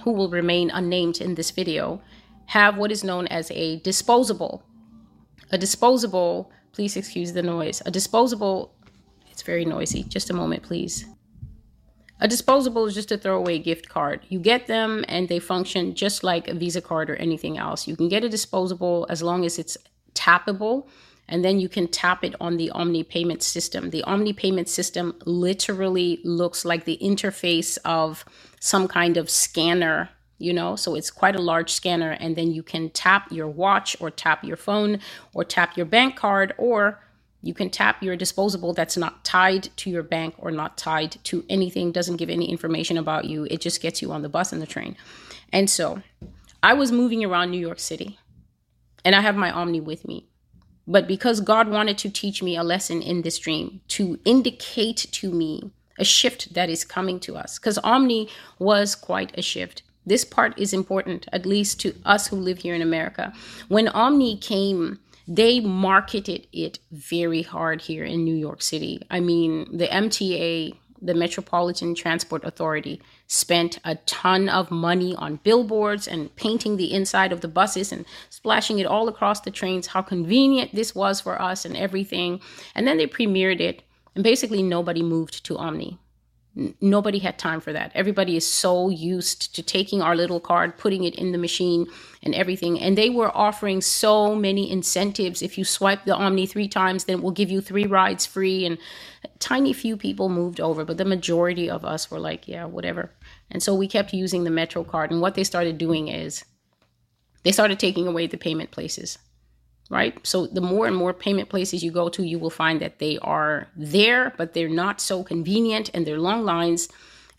who 0.03 0.13
will 0.13 0.29
remain 0.29 0.71
unnamed 0.71 1.21
in 1.21 1.35
this 1.35 1.51
video 1.51 2.01
have 2.47 2.77
what 2.77 2.93
is 2.93 3.03
known 3.03 3.27
as 3.29 3.51
a 3.51 3.79
disposable. 3.81 4.63
A 5.51 5.59
disposable, 5.59 6.51
please 6.73 6.97
excuse 6.97 7.33
the 7.33 7.43
noise. 7.43 7.83
A 7.87 7.91
disposable, 7.91 8.75
it's 9.31 9.43
very 9.43 9.65
noisy. 9.65 10.03
Just 10.05 10.31
a 10.31 10.35
moment, 10.35 10.63
please. 10.63 11.07
A 12.19 12.29
disposable 12.29 12.87
is 12.87 12.95
just 12.95 13.13
a 13.13 13.19
throwaway 13.19 13.59
gift 13.59 13.89
card. 13.89 14.21
You 14.29 14.39
get 14.39 14.67
them 14.67 15.05
and 15.07 15.29
they 15.29 15.39
function 15.39 15.95
just 15.95 16.25
like 16.25 16.49
a 16.49 16.55
Visa 16.55 16.81
card 16.81 17.11
or 17.11 17.17
anything 17.17 17.59
else. 17.59 17.87
You 17.87 17.95
can 17.95 18.09
get 18.09 18.25
a 18.25 18.29
disposable 18.29 19.07
as 19.11 19.23
long 19.23 19.45
as 19.45 19.59
it's 19.59 19.77
tappable 20.15 20.89
and 21.29 21.45
then 21.45 21.61
you 21.61 21.69
can 21.69 21.89
tap 21.89 22.25
it 22.25 22.35
on 22.41 22.57
the 22.57 22.71
OMNY 22.75 23.09
payment 23.09 23.43
system. 23.43 23.91
The 23.91 24.05
OMNY 24.07 24.37
payment 24.37 24.69
system 24.69 25.15
literally 25.27 26.21
looks 26.25 26.65
like 26.65 26.85
the 26.85 26.99
interface 27.03 27.79
of 27.85 28.25
some 28.61 28.89
kind 28.89 29.17
of 29.17 29.29
scanner, 29.29 30.09
you 30.39 30.53
know, 30.53 30.77
so 30.77 30.95
it's 30.95 31.11
quite 31.11 31.37
a 31.37 31.43
large 31.43 31.73
scanner. 31.73 32.13
And 32.13 32.37
then 32.37 32.53
you 32.53 32.63
can 32.63 32.91
tap 32.91 33.31
your 33.31 33.49
watch 33.49 33.97
or 34.01 34.11
tap 34.11 34.45
your 34.45 34.57
phone 34.57 35.01
or 35.35 35.45
tap 35.45 35.77
your 35.77 35.87
bank 35.87 36.17
card 36.17 36.55
or 36.57 37.01
you 37.47 37.55
can 37.55 37.71
tap 37.71 38.03
your 38.03 38.17
disposable 38.17 38.75
that's 38.75 38.97
not 38.97 39.25
tied 39.25 39.69
to 39.77 39.89
your 39.89 40.03
bank 40.03 40.35
or 40.39 40.51
not 40.51 40.77
tied 40.77 41.17
to 41.25 41.45
anything, 41.49 41.93
doesn't 41.93 42.17
give 42.17 42.29
any 42.29 42.51
information 42.51 42.99
about 42.99 43.27
you. 43.27 43.47
It 43.51 43.61
just 43.61 43.81
gets 43.81 44.03
you 44.03 44.11
on 44.11 44.23
the 44.23 44.29
bus 44.29 44.53
and 44.53 44.61
the 44.61 44.67
train. 44.67 44.97
And 45.53 45.71
so 45.71 46.03
I 46.63 46.75
was 46.75 46.91
moving 46.91 47.25
around 47.25 47.51
New 47.51 47.61
York 47.61 47.79
City 47.79 48.19
and 49.05 49.15
I 49.15 49.21
have 49.21 49.37
my 49.37 49.53
OMNY 49.53 49.81
with 49.85 50.07
me. 50.07 50.27
But 50.89 51.07
because 51.07 51.41
God 51.41 51.69
wanted 51.69 51.99
to 51.99 52.11
teach 52.11 52.43
me 52.43 52.57
a 52.57 52.65
lesson 52.65 53.03
in 53.03 53.23
this 53.23 53.39
dream, 53.39 53.81
to 53.89 54.19
indicate 54.25 55.07
to 55.13 55.31
me 55.31 55.71
a 55.99 56.05
shift 56.05 56.55
that 56.55 56.69
is 56.69 56.85
coming 56.85 57.21
to 57.21 57.37
us 57.37 57.59
because 57.59 57.79
OMNY 57.79 58.29
was 58.59 58.95
quite 58.95 59.37
a 59.39 59.43
shift. 59.43 59.83
This 60.05 60.25
part 60.25 60.59
is 60.59 60.73
important, 60.73 61.27
at 61.33 61.47
least 61.47 61.81
to 61.81 61.95
us 62.05 62.29
who 62.29 62.37
live 62.37 62.59
here 62.59 62.75
in 62.75 62.83
America. 62.83 63.33
When 63.69 63.89
OMNY 63.89 64.41
came, 64.41 65.01
they 65.27 65.61
marketed 65.61 66.47
it 66.53 66.79
very 66.93 67.43
hard 67.43 67.83
here 67.83 68.05
in 68.05 68.25
New 68.25 68.35
York 68.35 68.63
City. 68.63 69.03
I 69.11 69.21
mean, 69.21 69.77
the 69.77 69.89
MTA, 69.89 70.75
the 71.03 71.15
Metropolitan 71.15 71.95
Transport 71.95 72.45
Authority, 72.45 73.03
spent 73.27 73.79
a 73.85 73.97
ton 74.07 74.49
of 74.49 74.71
money 74.71 75.17
on 75.17 75.41
billboards 75.43 76.07
and 76.07 76.35
painting 76.37 76.77
the 76.77 76.93
inside 76.93 77.33
of 77.33 77.41
the 77.41 77.49
buses 77.49 77.91
and 77.91 78.05
splashing 78.31 78.79
it 78.79 78.87
all 78.87 79.09
across 79.09 79.41
the 79.41 79.51
trains, 79.51 79.89
how 79.89 80.03
convenient 80.03 80.75
this 80.75 80.95
was 80.95 81.21
for 81.21 81.41
us 81.41 81.65
and 81.65 81.77
everything. 81.77 82.41
And 82.75 82.87
then 82.87 82.99
they 82.99 83.07
premiered 83.07 83.61
it, 83.61 83.83
and 84.15 84.23
basically 84.23 84.63
nobody 84.63 85.03
moved 85.03 85.45
to 85.47 85.57
OMNY 85.57 85.99
nobody 86.81 87.19
had 87.19 87.39
time 87.39 87.61
for 87.61 87.73
that. 87.73 87.93
Everybody 87.95 88.37
is 88.37 88.47
so 88.47 88.89
used 88.89 89.55
to 89.55 89.63
taking 89.63 90.01
our 90.01 90.17
little 90.17 90.41
card, 90.41 90.79
putting 90.79 91.05
it 91.05 91.15
in 91.15 91.33
the 91.33 91.39
machine 91.39 91.87
and 92.23 92.35
everything. 92.35 92.81
And 92.81 92.97
they 92.97 93.11
were 93.11 93.37
offering 93.37 93.83
so 93.83 94.35
many 94.35 94.71
incentives. 94.71 95.43
If 95.43 95.59
you 95.59 95.65
swipe 95.65 96.05
the 96.05 96.17
OMNY 96.17 96.49
three 96.49 96.69
times, 96.69 97.05
then 97.05 97.21
we'll 97.21 97.33
give 97.33 97.51
you 97.51 97.61
three 97.61 97.87
rides 97.87 98.25
free. 98.25 98.65
And 98.65 98.79
tiny 99.39 99.75
few 99.75 99.99
people 99.99 100.31
moved 100.31 100.61
over, 100.61 100.85
but 100.85 100.97
the 100.97 101.05
majority 101.05 101.69
of 101.69 101.85
us 101.85 102.11
were 102.11 102.21
like, 102.21 102.49
yeah, 102.49 102.65
whatever. 102.65 103.13
And 103.51 103.63
so 103.63 103.75
we 103.75 103.87
kept 103.87 104.15
using 104.15 104.45
the 104.45 104.51
Metro 104.51 104.83
card. 104.83 105.11
And 105.11 105.21
what 105.21 105.35
they 105.35 105.45
started 105.45 105.77
doing 105.77 106.09
is 106.09 106.45
they 107.43 107.53
started 107.53 107.79
taking 107.79 108.07
away 108.07 108.27
the 108.27 108.39
payment 108.39 108.71
places 108.71 109.19
right? 109.91 110.19
So 110.27 110.47
the 110.47 110.61
more 110.61 110.87
and 110.87 110.97
more 110.97 111.15
payment 111.15 111.49
places 111.49 111.83
you 111.83 111.91
go 111.91 112.09
to, 112.09 112.23
you 112.23 112.39
will 112.39 112.51
find 112.51 112.81
that 112.81 112.99
they 112.99 113.19
are 113.19 113.69
there, 113.77 114.35
but 114.37 114.55
they're 114.55 114.69
not 114.69 115.01
so 115.01 115.23
convenient 115.23 115.91
and 115.95 116.07
they're 116.07 116.19
long 116.19 116.45
lines. 116.45 116.89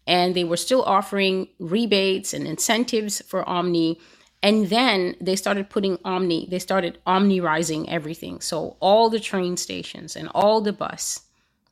And 0.05 0.35
they 0.35 0.45
were 0.45 0.57
still 0.57 0.83
offering 0.83 1.49
rebates 1.59 2.33
and 2.33 2.47
incentives 2.47 3.21
for 3.21 3.43
OMNY. 3.43 3.99
And 4.41 4.67
then 4.67 5.15
they 5.19 5.35
started 5.35 5.69
putting 5.69 5.97
OMNY, 5.97 6.49
they 6.49 6.59
started 6.59 6.99
omnirizing 7.05 7.85
everything. 7.89 8.39
So 8.39 8.77
all 8.79 9.09
the 9.09 9.19
train 9.19 9.57
stations 9.57 10.15
and 10.15 10.29
all 10.33 10.61
the 10.61 10.73
bus 10.73 11.21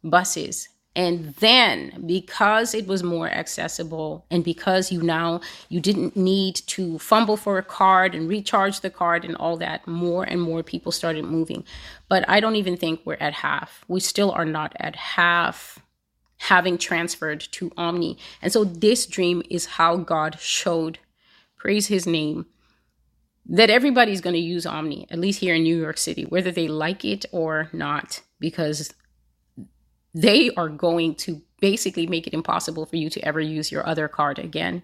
buses 0.03 0.69
and 0.95 1.35
then 1.35 2.03
because 2.05 2.73
it 2.73 2.87
was 2.87 3.03
more 3.03 3.29
accessible 3.29 4.25
and 4.31 4.43
because 4.43 4.91
you 4.91 5.01
now 5.01 5.41
you 5.67 5.79
didn't 5.79 6.15
need 6.15 6.55
to 6.55 6.97
fumble 6.99 7.35
for 7.37 7.57
a 7.57 7.63
card 7.63 8.15
and 8.15 8.29
recharge 8.29 8.79
the 8.79 8.89
card 8.89 9.25
and 9.25 9.35
all 9.35 9.57
that 9.57 9.85
more 9.87 10.23
and 10.23 10.41
more 10.41 10.63
people 10.63 10.91
started 10.91 11.25
moving. 11.25 11.63
But 12.07 12.27
i 12.29 12.39
don't 12.39 12.55
even 12.55 12.77
think 12.77 13.01
we're 13.03 13.17
at 13.19 13.33
half. 13.33 13.83
We 13.87 13.99
still 13.99 14.31
are 14.31 14.45
not 14.45 14.73
at 14.79 14.95
half 14.95 15.79
having 16.37 16.77
transferred 16.77 17.39
to 17.39 17.69
OMNY. 17.71 18.17
And 18.41 18.51
so 18.51 18.63
this 18.63 19.05
dream 19.05 19.41
is 19.49 19.65
how 19.65 19.97
god 19.97 20.39
showed 20.39 20.99
praise 21.57 21.87
his 21.87 22.05
name 22.05 22.45
that 23.47 23.69
everybody's 23.69 24.21
going 24.21 24.35
to 24.35 24.39
use 24.39 24.65
OMNY 24.65 25.07
at 25.09 25.19
least 25.19 25.39
here 25.39 25.55
in 25.55 25.63
new 25.63 25.79
york 25.79 25.97
city 25.97 26.23
whether 26.25 26.51
they 26.51 26.67
like 26.67 27.03
it 27.05 27.25
or 27.31 27.69
not 27.73 28.21
because 28.39 28.93
they 30.15 30.49
are 30.51 30.69
going 30.69 31.13
to 31.13 31.41
basically 31.59 32.07
make 32.07 32.25
it 32.25 32.33
impossible 32.33 32.85
for 32.85 32.95
you 32.95 33.09
to 33.09 33.23
ever 33.23 33.39
use 33.39 33.71
your 33.71 33.85
other 33.85 34.07
card 34.07 34.39
again. 34.39 34.81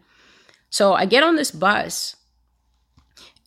So 0.69 0.93
I 0.93 1.05
get 1.05 1.23
on 1.23 1.37
this 1.37 1.51
bus, 1.51 2.17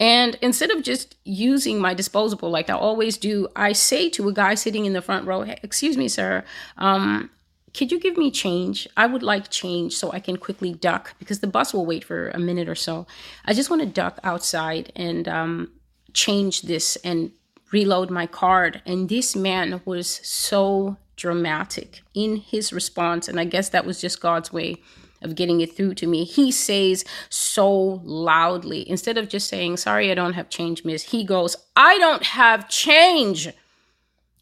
and 0.00 0.36
instead 0.42 0.70
of 0.70 0.82
just 0.82 1.16
using 1.24 1.78
my 1.78 1.94
disposable 1.94 2.50
like 2.50 2.68
I 2.68 2.74
always 2.74 3.16
do, 3.16 3.48
I 3.54 3.72
say 3.72 4.10
to 4.10 4.28
a 4.28 4.32
guy 4.32 4.54
sitting 4.54 4.86
in 4.86 4.94
the 4.94 5.02
front 5.02 5.26
row, 5.26 5.42
hey, 5.42 5.58
Excuse 5.62 5.96
me, 5.96 6.08
sir, 6.08 6.42
um, 6.78 7.30
could 7.74 7.92
you 7.92 8.00
give 8.00 8.16
me 8.16 8.30
change? 8.30 8.88
I 8.96 9.06
would 9.06 9.22
like 9.22 9.50
change 9.50 9.96
so 9.96 10.10
I 10.12 10.20
can 10.20 10.36
quickly 10.36 10.72
duck 10.72 11.14
because 11.18 11.40
the 11.40 11.46
bus 11.46 11.74
will 11.74 11.86
wait 11.86 12.04
for 12.04 12.30
a 12.30 12.38
minute 12.38 12.68
or 12.68 12.74
so. 12.74 13.06
I 13.44 13.52
just 13.52 13.68
want 13.68 13.82
to 13.82 13.86
duck 13.86 14.18
outside 14.22 14.92
and 14.96 15.28
um, 15.28 15.72
change 16.12 16.62
this 16.62 16.96
and 16.96 17.32
reload 17.72 18.10
my 18.10 18.26
card. 18.26 18.80
And 18.86 19.08
this 19.08 19.34
man 19.34 19.80
was 19.84 20.08
so 20.22 20.96
dramatic 21.16 22.02
in 22.14 22.36
his 22.36 22.72
response. 22.72 23.28
And 23.28 23.38
I 23.38 23.44
guess 23.44 23.68
that 23.70 23.86
was 23.86 24.00
just 24.00 24.20
God's 24.20 24.52
way 24.52 24.76
of 25.22 25.34
getting 25.34 25.60
it 25.60 25.74
through 25.74 25.94
to 25.94 26.06
me. 26.06 26.24
He 26.24 26.50
says 26.52 27.04
so 27.28 28.00
loudly, 28.04 28.88
instead 28.88 29.18
of 29.18 29.28
just 29.28 29.48
saying, 29.48 29.78
Sorry, 29.78 30.10
I 30.10 30.14
don't 30.14 30.34
have 30.34 30.50
change, 30.50 30.84
miss, 30.84 31.04
he 31.04 31.24
goes, 31.24 31.56
I 31.74 31.98
don't 31.98 32.22
have 32.22 32.68
change. 32.68 33.48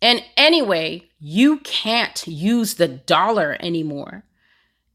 And 0.03 0.25
anyway, 0.37 1.09
you 1.21 1.59
can't 1.59 2.27
use 2.27 2.75
the 2.75 2.89
dollar 2.89 3.57
anymore. 3.61 4.25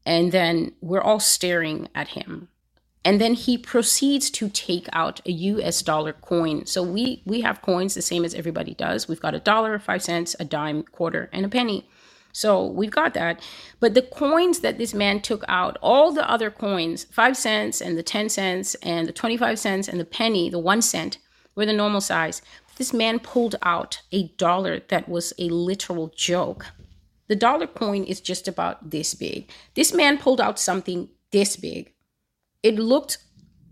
And 0.04 0.32
then 0.32 0.72
we're 0.80 1.00
all 1.00 1.20
staring 1.20 1.88
at 1.94 2.08
him. 2.08 2.48
And 3.04 3.20
then 3.20 3.34
he 3.34 3.56
proceeds 3.56 4.30
to 4.32 4.48
take 4.48 4.88
out 4.92 5.20
a 5.26 5.30
US 5.30 5.82
dollar 5.82 6.12
coin. 6.12 6.66
So 6.66 6.82
we 6.82 7.22
we 7.24 7.40
have 7.42 7.62
coins 7.62 7.94
the 7.94 8.02
same 8.02 8.24
as 8.24 8.34
everybody 8.34 8.74
does. 8.74 9.08
We've 9.08 9.20
got 9.20 9.34
a 9.34 9.40
dollar, 9.40 9.78
5 9.78 10.02
cents, 10.02 10.36
a 10.40 10.44
dime, 10.44 10.82
quarter, 10.82 11.30
and 11.32 11.44
a 11.44 11.48
penny. 11.48 11.88
So 12.32 12.66
we've 12.66 12.90
got 12.90 13.14
that. 13.14 13.40
But 13.80 13.94
the 13.94 14.02
coins 14.02 14.60
that 14.60 14.78
this 14.78 14.94
man 14.94 15.20
took 15.20 15.44
out, 15.48 15.78
all 15.80 16.12
the 16.12 16.28
other 16.28 16.50
coins, 16.50 17.04
5 17.04 17.36
cents 17.36 17.80
and 17.80 17.96
the 17.96 18.02
10 18.02 18.28
cents 18.28 18.74
and 18.76 19.08
the 19.08 19.12
25 19.12 19.58
cents 19.58 19.88
and 19.88 19.98
the 19.98 20.04
penny, 20.04 20.50
the 20.50 20.58
1 20.58 20.82
cent, 20.82 21.18
were 21.54 21.66
the 21.66 21.72
normal 21.72 22.00
size. 22.00 22.42
This 22.76 22.92
man 22.92 23.18
pulled 23.18 23.56
out 23.62 24.02
a 24.12 24.28
dollar 24.36 24.80
that 24.88 25.08
was 25.08 25.32
a 25.38 25.48
literal 25.48 26.12
joke. 26.14 26.66
The 27.26 27.36
dollar 27.36 27.66
coin 27.66 28.04
is 28.04 28.20
just 28.20 28.46
about 28.46 28.90
this 28.90 29.14
big. 29.14 29.50
This 29.74 29.92
man 29.92 30.18
pulled 30.18 30.40
out 30.40 30.60
something 30.60 31.08
this 31.32 31.56
big 31.56 31.92
it 32.62 32.76
looked 32.76 33.18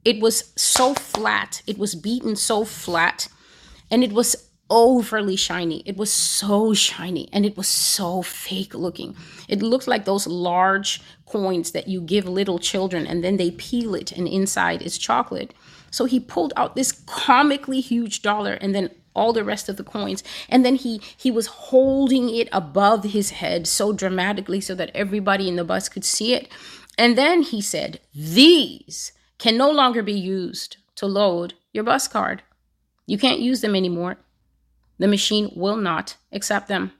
it 0.04 0.20
was 0.20 0.52
so 0.56 0.94
flat 0.94 1.62
it 1.66 1.78
was 1.78 1.94
beaten 1.94 2.36
so 2.36 2.64
flat 2.64 3.28
and 3.90 4.02
it 4.02 4.12
was 4.12 4.46
overly 4.68 5.36
shiny. 5.36 5.82
It 5.86 5.96
was 5.96 6.12
so 6.12 6.74
shiny 6.74 7.28
and 7.32 7.46
it 7.46 7.56
was 7.56 7.68
so 7.68 8.22
fake 8.22 8.74
looking. 8.74 9.16
It 9.48 9.62
looked 9.62 9.86
like 9.86 10.04
those 10.04 10.26
large 10.26 11.00
coins 11.24 11.72
that 11.72 11.88
you 11.88 12.00
give 12.00 12.26
little 12.28 12.58
children 12.58 13.06
and 13.06 13.22
then 13.22 13.36
they 13.36 13.52
peel 13.52 13.94
it 13.94 14.12
and 14.12 14.26
inside 14.26 14.82
is 14.82 14.98
chocolate. 14.98 15.54
So 15.90 16.04
he 16.04 16.18
pulled 16.20 16.52
out 16.56 16.74
this 16.74 16.92
comically 17.06 17.80
huge 17.80 18.22
dollar 18.22 18.54
and 18.54 18.74
then 18.74 18.90
all 19.14 19.32
the 19.32 19.44
rest 19.44 19.70
of 19.70 19.78
the 19.78 19.84
coins 19.84 20.22
and 20.46 20.62
then 20.62 20.74
he 20.74 21.00
he 21.16 21.30
was 21.30 21.46
holding 21.46 22.28
it 22.28 22.50
above 22.52 23.02
his 23.02 23.30
head 23.30 23.66
so 23.66 23.90
dramatically 23.90 24.60
so 24.60 24.74
that 24.74 24.90
everybody 24.94 25.48
in 25.48 25.56
the 25.56 25.64
bus 25.64 25.88
could 25.88 26.04
see 26.04 26.34
it 26.34 26.52
and 26.98 27.16
then 27.16 27.42
he 27.42 27.60
said, 27.60 28.00
These 28.14 29.12
can 29.38 29.56
no 29.56 29.70
longer 29.70 30.02
be 30.02 30.12
used 30.12 30.78
to 30.96 31.06
load 31.06 31.54
your 31.72 31.84
bus 31.84 32.08
card. 32.08 32.42
You 33.06 33.18
can't 33.18 33.40
use 33.40 33.60
them 33.60 33.76
anymore. 33.76 34.18
The 34.98 35.08
machine 35.08 35.50
will 35.54 35.76
not 35.76 36.16
accept 36.32 36.68
them. 36.68 36.92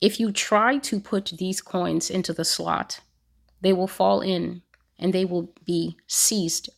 If 0.00 0.20
you 0.20 0.30
try 0.30 0.78
to 0.78 1.00
put 1.00 1.32
these 1.38 1.62
coins 1.62 2.10
into 2.10 2.32
the 2.32 2.44
slot, 2.44 3.00
they 3.60 3.72
will 3.72 3.86
fall 3.86 4.20
in 4.20 4.62
and 4.98 5.12
they 5.12 5.24
will 5.24 5.52
be 5.64 5.96
seized. 6.06 6.68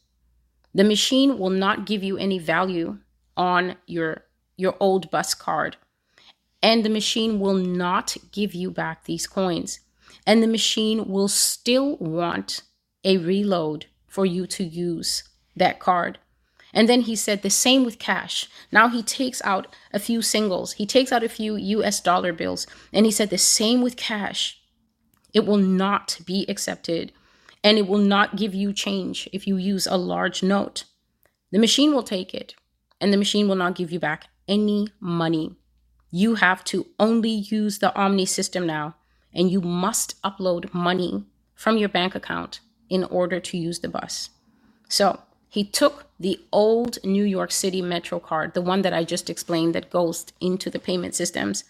The 0.74 0.84
machine 0.84 1.38
will 1.38 1.50
not 1.50 1.86
give 1.86 2.02
you 2.04 2.16
any 2.16 2.38
value 2.38 2.98
on 3.36 3.76
your 3.86 4.24
your 4.56 4.76
old 4.78 5.10
bus 5.10 5.34
card. 5.34 5.76
And 6.62 6.84
the 6.84 6.90
machine 6.90 7.40
will 7.40 7.54
not 7.54 8.16
give 8.30 8.54
you 8.54 8.70
back 8.70 9.04
these 9.04 9.26
coins 9.26 9.80
and 10.26 10.42
the 10.42 10.48
machine 10.48 11.06
will 11.06 11.28
still 11.28 11.96
want 11.98 12.62
a 13.04 13.18
reload 13.18 13.86
for 14.06 14.24
you 14.24 14.46
to 14.46 14.64
use 14.64 15.24
that 15.56 15.78
card. 15.78 16.18
And 16.72 16.88
then 16.88 17.02
he 17.02 17.14
said 17.14 17.42
the 17.42 17.50
same 17.50 17.84
with 17.84 17.98
cash. 17.98 18.48
Now 18.72 18.88
he 18.88 19.02
takes 19.02 19.40
out 19.44 19.74
a 19.92 20.00
few 20.00 20.22
singles, 20.22 20.72
he 20.72 20.86
takes 20.86 21.12
out 21.12 21.22
a 21.22 21.28
few 21.28 21.56
US 21.56 22.00
dollar 22.00 22.32
bills, 22.32 22.66
and 22.92 23.06
he 23.06 23.12
said 23.12 23.30
the 23.30 23.38
same 23.38 23.82
with 23.82 23.96
cash. 23.96 24.60
It 25.32 25.46
will 25.46 25.58
not 25.58 26.20
be 26.26 26.44
accepted, 26.48 27.12
and 27.62 27.78
it 27.78 27.86
will 27.86 27.98
not 27.98 28.36
give 28.36 28.54
you 28.54 28.72
change 28.72 29.28
if 29.32 29.46
you 29.46 29.56
use 29.56 29.86
a 29.86 29.96
large 29.96 30.42
note. 30.42 30.84
The 31.52 31.58
machine 31.58 31.92
will 31.92 32.02
take 32.02 32.34
it, 32.34 32.54
and 33.00 33.12
the 33.12 33.16
machine 33.16 33.48
will 33.48 33.56
not 33.56 33.76
give 33.76 33.92
you 33.92 34.00
back 34.00 34.28
any 34.48 34.88
money. 35.00 35.56
You 36.10 36.36
have 36.36 36.64
to 36.64 36.86
only 36.98 37.30
use 37.30 37.78
the 37.78 37.92
OMNY 37.96 38.26
system 38.26 38.66
now 38.66 38.96
and 39.34 39.50
you 39.50 39.60
must 39.60 40.20
upload 40.22 40.72
money 40.72 41.24
from 41.54 41.76
your 41.76 41.88
bank 41.88 42.14
account 42.14 42.60
in 42.88 43.04
order 43.04 43.40
to 43.40 43.58
use 43.58 43.80
the 43.80 43.88
bus. 43.88 44.30
So 44.88 45.20
he 45.48 45.64
took 45.64 46.06
the 46.18 46.40
old 46.52 46.98
New 47.04 47.24
York 47.24 47.52
City 47.52 47.82
Metro 47.82 48.18
card, 48.18 48.54
the 48.54 48.60
one 48.60 48.82
that 48.82 48.92
I 48.92 49.04
just 49.04 49.30
explained 49.30 49.74
that 49.74 49.90
goes 49.90 50.26
into 50.40 50.70
the 50.70 50.78
payment 50.78 51.14
systems, 51.14 51.64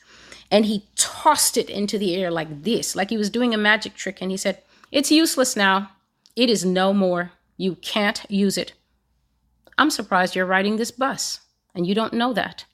and 0.50 0.66
he 0.66 0.87
tossed 0.96 1.57
it 1.57 1.70
into 1.70 1.98
the 1.98 2.14
air 2.16 2.31
like 2.31 2.62
this, 2.62 2.94
like 2.94 3.11
he 3.11 3.16
was 3.16 3.31
doing 3.31 3.55
a 3.55 3.59
magic 3.59 3.94
trick. 3.94 4.18
And 4.20 4.31
he 4.31 4.37
said, 4.37 4.62
It's 4.92 5.11
useless 5.11 5.57
now. 5.57 5.90
It 6.37 6.50
is 6.50 6.64
no 6.64 6.92
more. 6.92 7.33
You 7.57 7.77
can't 7.77 8.24
use 8.29 8.59
it. 8.59 8.72
I'm 9.79 9.90
surprised 9.90 10.35
you're 10.35 10.46
riding 10.46 10.77
this 10.77 10.90
bus 10.90 11.40
and 11.74 11.87
you 11.87 11.94
don't 11.94 12.12
know 12.12 12.33
that. 12.33 12.64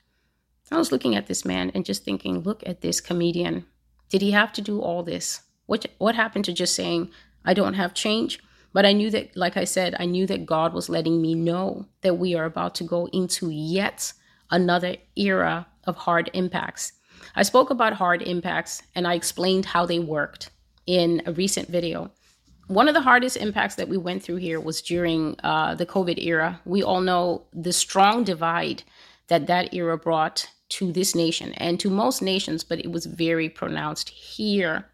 I 0.73 0.79
was 0.79 0.93
looking 0.93 1.17
at 1.17 1.27
this 1.27 1.45
man 1.45 1.73
and 1.75 1.85
just 1.85 2.05
thinking, 2.05 2.41
look 2.41 2.63
at 2.65 2.81
this 2.81 3.01
comedian. 3.01 3.65
Did 4.11 4.23
he 4.23 4.33
have 4.33 4.53
to 4.55 4.61
do 4.61 4.81
all 4.81 5.03
this? 5.03 5.41
What 5.67 5.87
what 5.99 6.15
happened 6.15 6.45
to 6.47 6.53
just 6.53 6.75
saying 6.75 7.11
I 7.45 7.55
don't 7.55 7.75
have 7.75 7.95
change? 7.95 8.41
But 8.73 8.87
I 8.87 8.93
knew 8.93 9.11
that, 9.11 9.37
like 9.37 9.57
I 9.57 9.65
said, 9.65 9.97
I 9.99 10.05
knew 10.05 10.27
that 10.27 10.47
God 10.47 10.73
was 10.73 10.89
letting 10.89 11.21
me 11.21 11.35
know 11.35 11.87
that 12.03 12.19
we 12.19 12.37
are 12.37 12.45
about 12.45 12.75
to 12.77 12.85
go 12.85 13.07
into 13.07 13.51
yet 13.51 14.13
another 14.51 14.97
era 15.17 15.67
of 15.85 15.97
hard 15.97 16.31
impacts. 16.35 16.93
I 17.35 17.43
spoke 17.43 17.71
about 17.71 17.95
hard 17.95 18.23
impacts 18.23 18.83
and 18.95 19.07
I 19.07 19.15
explained 19.15 19.67
how 19.67 19.87
they 19.87 19.99
worked 19.99 20.51
in 20.87 21.23
a 21.27 21.33
recent 21.33 21.69
video. 21.69 22.11
One 22.69 22.87
of 22.87 22.95
the 22.95 23.01
hardest 23.01 23.37
impacts 23.37 23.75
that 23.75 23.89
we 23.89 23.97
went 23.97 24.23
through 24.23 24.37
here 24.37 24.61
was 24.61 24.81
during 24.81 25.37
uh, 25.43 25.75
the 25.75 25.87
COVID 25.87 26.25
era. 26.25 26.61
We 26.65 26.83
all 26.83 27.01
know 27.01 27.43
the 27.53 27.73
strong 27.73 28.23
divide 28.23 28.85
that 29.27 29.49
that 29.49 29.75
era 29.75 29.99
brought 29.99 30.49
to 30.71 30.93
this 30.93 31.15
nation 31.15 31.53
and 31.55 31.79
to 31.81 31.91
most 31.91 32.23
nations, 32.23 32.65
but 32.65 32.81
it 32.81 32.91
was 32.91 33.07
very 33.07 33.49
pronounced 33.49 34.09
here. 34.09 34.87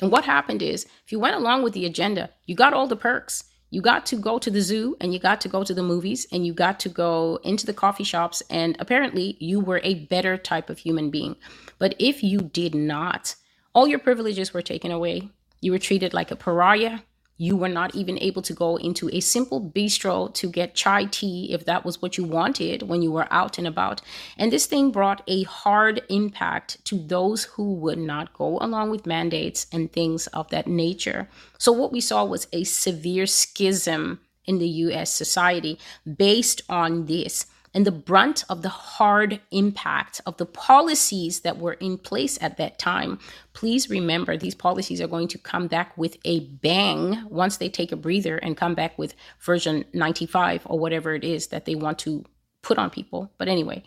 And 0.00 0.10
what 0.10 0.24
happened 0.24 0.62
is, 0.62 0.84
if 1.04 1.12
you 1.12 1.20
went 1.20 1.36
along 1.36 1.62
with 1.62 1.74
the 1.74 1.86
agenda, 1.86 2.30
you 2.46 2.56
got 2.56 2.72
all 2.72 2.86
the 2.86 2.96
perks. 2.96 3.44
You 3.70 3.80
got 3.80 4.04
to 4.06 4.16
go 4.16 4.38
to 4.38 4.50
the 4.50 4.60
zoo 4.60 4.96
and 5.00 5.14
you 5.14 5.18
got 5.18 5.40
to 5.42 5.48
go 5.48 5.64
to 5.64 5.72
the 5.72 5.82
movies 5.82 6.26
and 6.30 6.46
you 6.46 6.52
got 6.52 6.78
to 6.80 6.88
go 6.88 7.38
into 7.42 7.64
the 7.64 7.72
coffee 7.72 8.04
shops, 8.04 8.42
and 8.50 8.76
apparently 8.78 9.36
you 9.40 9.60
were 9.60 9.80
a 9.82 10.06
better 10.06 10.36
type 10.36 10.68
of 10.68 10.78
human 10.78 11.10
being. 11.10 11.36
But 11.78 11.94
if 11.98 12.22
you 12.22 12.40
did 12.40 12.74
not, 12.74 13.34
all 13.74 13.86
your 13.86 13.98
privileges 13.98 14.52
were 14.52 14.60
taken 14.60 14.90
away. 14.90 15.30
You 15.60 15.72
were 15.72 15.78
treated 15.78 16.12
like 16.12 16.30
a 16.30 16.36
pariah. 16.36 16.98
You 17.42 17.56
were 17.56 17.68
not 17.68 17.96
even 17.96 18.20
able 18.20 18.42
to 18.42 18.54
go 18.54 18.76
into 18.76 19.10
a 19.12 19.18
simple 19.18 19.60
bistro 19.60 20.32
to 20.32 20.48
get 20.48 20.76
chai 20.76 21.06
tea 21.06 21.52
if 21.52 21.64
that 21.64 21.84
was 21.84 22.00
what 22.00 22.16
you 22.16 22.22
wanted 22.22 22.82
when 22.82 23.02
you 23.02 23.10
were 23.10 23.26
out 23.32 23.58
and 23.58 23.66
about. 23.66 24.00
And 24.38 24.52
this 24.52 24.66
thing 24.66 24.92
brought 24.92 25.24
a 25.26 25.42
hard 25.42 26.02
impact 26.08 26.84
to 26.84 26.94
those 26.94 27.42
who 27.42 27.74
would 27.74 27.98
not 27.98 28.32
go 28.32 28.58
along 28.60 28.90
with 28.90 29.06
mandates 29.06 29.66
and 29.72 29.92
things 29.92 30.28
of 30.28 30.50
that 30.50 30.68
nature. 30.68 31.28
So, 31.58 31.72
what 31.72 31.90
we 31.90 32.00
saw 32.00 32.24
was 32.24 32.46
a 32.52 32.62
severe 32.62 33.26
schism 33.26 34.20
in 34.44 34.58
the 34.58 34.68
US 34.86 35.12
society 35.12 35.80
based 36.06 36.62
on 36.68 37.06
this 37.06 37.46
and 37.74 37.86
the 37.86 37.92
brunt 37.92 38.44
of 38.48 38.62
the 38.62 38.68
hard 38.68 39.40
impact 39.50 40.20
of 40.26 40.36
the 40.36 40.46
policies 40.46 41.40
that 41.40 41.58
were 41.58 41.74
in 41.74 41.96
place 41.96 42.38
at 42.42 42.56
that 42.58 42.78
time. 42.78 43.18
Please 43.52 43.88
remember, 43.88 44.36
these 44.36 44.54
policies 44.54 45.00
are 45.00 45.06
going 45.06 45.28
to 45.28 45.38
come 45.38 45.68
back 45.68 45.96
with 45.96 46.18
a 46.24 46.40
bang 46.40 47.24
once 47.28 47.56
they 47.56 47.68
take 47.68 47.92
a 47.92 47.96
breather 47.96 48.36
and 48.38 48.56
come 48.56 48.74
back 48.74 48.98
with 48.98 49.14
version 49.40 49.84
95 49.92 50.62
or 50.66 50.78
whatever 50.78 51.14
it 51.14 51.24
is 51.24 51.48
that 51.48 51.64
they 51.64 51.74
want 51.74 51.98
to 52.00 52.24
put 52.60 52.78
on 52.78 52.90
people. 52.90 53.32
But 53.38 53.48
anyway, 53.48 53.82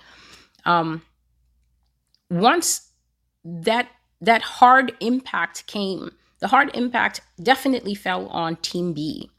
um, 0.66 1.04
once 2.30 2.90
that 3.44 3.90
that 4.22 4.42
hard 4.42 4.94
impact 5.02 5.68
came, 5.68 6.12
the 6.40 6.48
hard 6.48 6.72
impact 6.74 7.22
definitely 7.42 7.94
fell 7.94 8.28
on 8.28 8.56
Team 8.56 8.94
B 8.94 9.30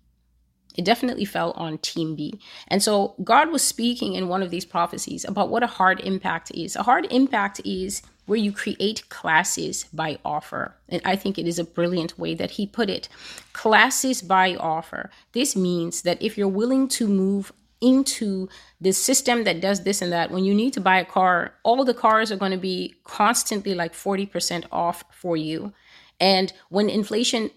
it 0.77 0.85
definitely 0.85 1.25
fell 1.25 1.53
on 1.53 1.79
Team 1.79 2.15
B. 2.15 2.39
And 2.69 2.83
so 2.83 3.15
God 3.25 3.51
was 3.51 3.62
speaking 3.62 4.15
in 4.15 4.29
one 4.29 4.43
of 4.43 4.51
these 4.51 4.65
prophecies 4.65 5.25
about 5.25 5.49
what 5.49 5.62
a 5.62 5.69
hard 5.69 6.01
impact 6.01 6.51
is. 6.55 6.77
A 6.77 6.83
hard 6.83 7.07
impact 7.11 7.61
is 7.65 8.03
where 8.27 8.39
you 8.39 8.53
create 8.53 9.09
classes 9.09 9.85
by 9.93 10.19
offer. 10.25 10.75
And 10.89 11.01
I 11.05 11.17
think 11.17 11.39
it 11.39 11.47
is 11.47 11.59
a 11.59 11.65
brilliant 11.65 12.19
way 12.19 12.35
that 12.35 12.53
he 12.53 12.67
put 12.67 12.91
it. 12.91 13.09
Classes 13.53 14.21
by 14.21 14.57
offer. 14.57 15.11
This 15.33 15.57
means 15.57 16.03
that 16.03 16.21
if 16.21 16.37
you're 16.37 16.49
willing 16.49 16.89
to 16.89 17.09
move 17.09 17.53
into 17.81 18.49
the 18.81 18.93
system 18.93 19.45
that 19.45 19.61
does 19.61 19.85
this 19.85 20.03
and 20.03 20.11
that, 20.12 20.31
when 20.31 20.45
you 20.45 20.55
need 20.55 20.73
to 20.73 20.81
buy 20.81 20.99
a 20.99 21.05
car, 21.05 21.55
all 21.62 21.85
the 21.85 21.95
cars 21.95 22.33
are 22.33 22.37
going 22.37 22.53
to 22.53 22.59
be 22.59 22.95
constantly 23.05 23.75
like 23.75 23.93
40% 23.93 24.65
off 24.73 25.05
for 25.12 25.37
you. 25.37 25.73
And 26.19 26.53
when 26.69 26.89
inflation 26.89 27.51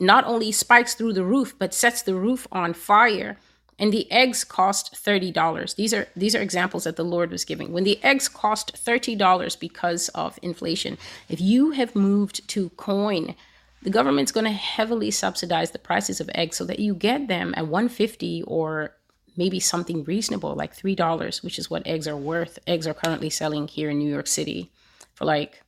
not 0.00 0.24
only 0.24 0.50
spikes 0.52 0.94
through 0.94 1.12
the 1.12 1.24
roof 1.24 1.54
but 1.58 1.74
sets 1.74 2.02
the 2.02 2.14
roof 2.14 2.46
on 2.52 2.74
fire. 2.74 3.36
And 3.76 3.92
the 3.92 4.10
eggs 4.10 4.44
cost 4.44 4.94
$30 4.94 5.74
these 5.74 5.92
are 5.92 6.06
these 6.14 6.36
are 6.36 6.40
examples 6.40 6.84
that 6.84 6.96
the 6.96 7.04
lord 7.04 7.30
was 7.30 7.44
giving. 7.44 7.72
When 7.72 7.84
the 7.84 8.02
eggs 8.04 8.28
cost 8.28 8.74
$30 8.74 9.58
because 9.58 10.08
of 10.10 10.38
inflation 10.42 10.96
if 11.28 11.40
you 11.40 11.72
have 11.72 11.96
moved 11.96 12.46
to 12.48 12.70
coin 12.70 13.34
the 13.82 13.90
government's 13.90 14.32
going 14.32 14.46
to 14.46 14.52
heavily 14.52 15.10
subsidize 15.10 15.72
the 15.72 15.78
prices 15.78 16.20
of 16.20 16.30
eggs 16.34 16.56
so 16.56 16.64
that 16.64 16.78
you 16.78 16.94
get 16.94 17.28
them 17.28 17.52
at 17.56 17.66
150 17.66 18.44
or 18.46 18.94
maybe 19.36 19.60
something 19.60 20.04
reasonable 20.04 20.54
like 20.54 20.76
$3 20.76 21.42
which 21.42 21.58
is 21.58 21.68
what 21.68 21.86
eggs 21.86 22.06
are 22.06 22.16
worth. 22.16 22.60
Eggs 22.66 22.86
are 22.86 22.94
currently 22.94 23.28
selling 23.28 23.66
here 23.66 23.90
in 23.90 23.98
new 23.98 24.10
york 24.10 24.28
city 24.28 24.70
for 25.14 25.24
like 25.24 25.62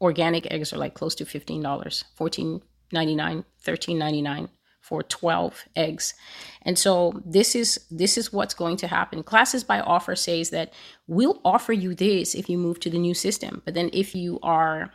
organic 0.00 0.50
eggs 0.50 0.72
are 0.72 0.78
like 0.78 0.94
close 0.94 1.14
to 1.14 1.26
$15 1.26 2.04
14 2.14 2.62
99 2.92 3.44
13.99 3.64 4.48
for 4.80 5.02
12 5.02 5.64
eggs. 5.76 6.14
And 6.62 6.78
so 6.78 7.22
this 7.24 7.54
is 7.54 7.86
this 7.90 8.18
is 8.18 8.32
what's 8.32 8.52
going 8.52 8.76
to 8.78 8.88
happen. 8.88 9.22
Classes 9.22 9.64
by 9.64 9.80
offer 9.80 10.16
says 10.16 10.50
that 10.50 10.72
we'll 11.06 11.40
offer 11.44 11.72
you 11.72 11.94
this 11.94 12.34
if 12.34 12.50
you 12.50 12.58
move 12.58 12.80
to 12.80 12.90
the 12.90 12.98
new 12.98 13.14
system. 13.14 13.62
But 13.64 13.74
then 13.74 13.90
if 13.92 14.14
you 14.14 14.38
are 14.42 14.90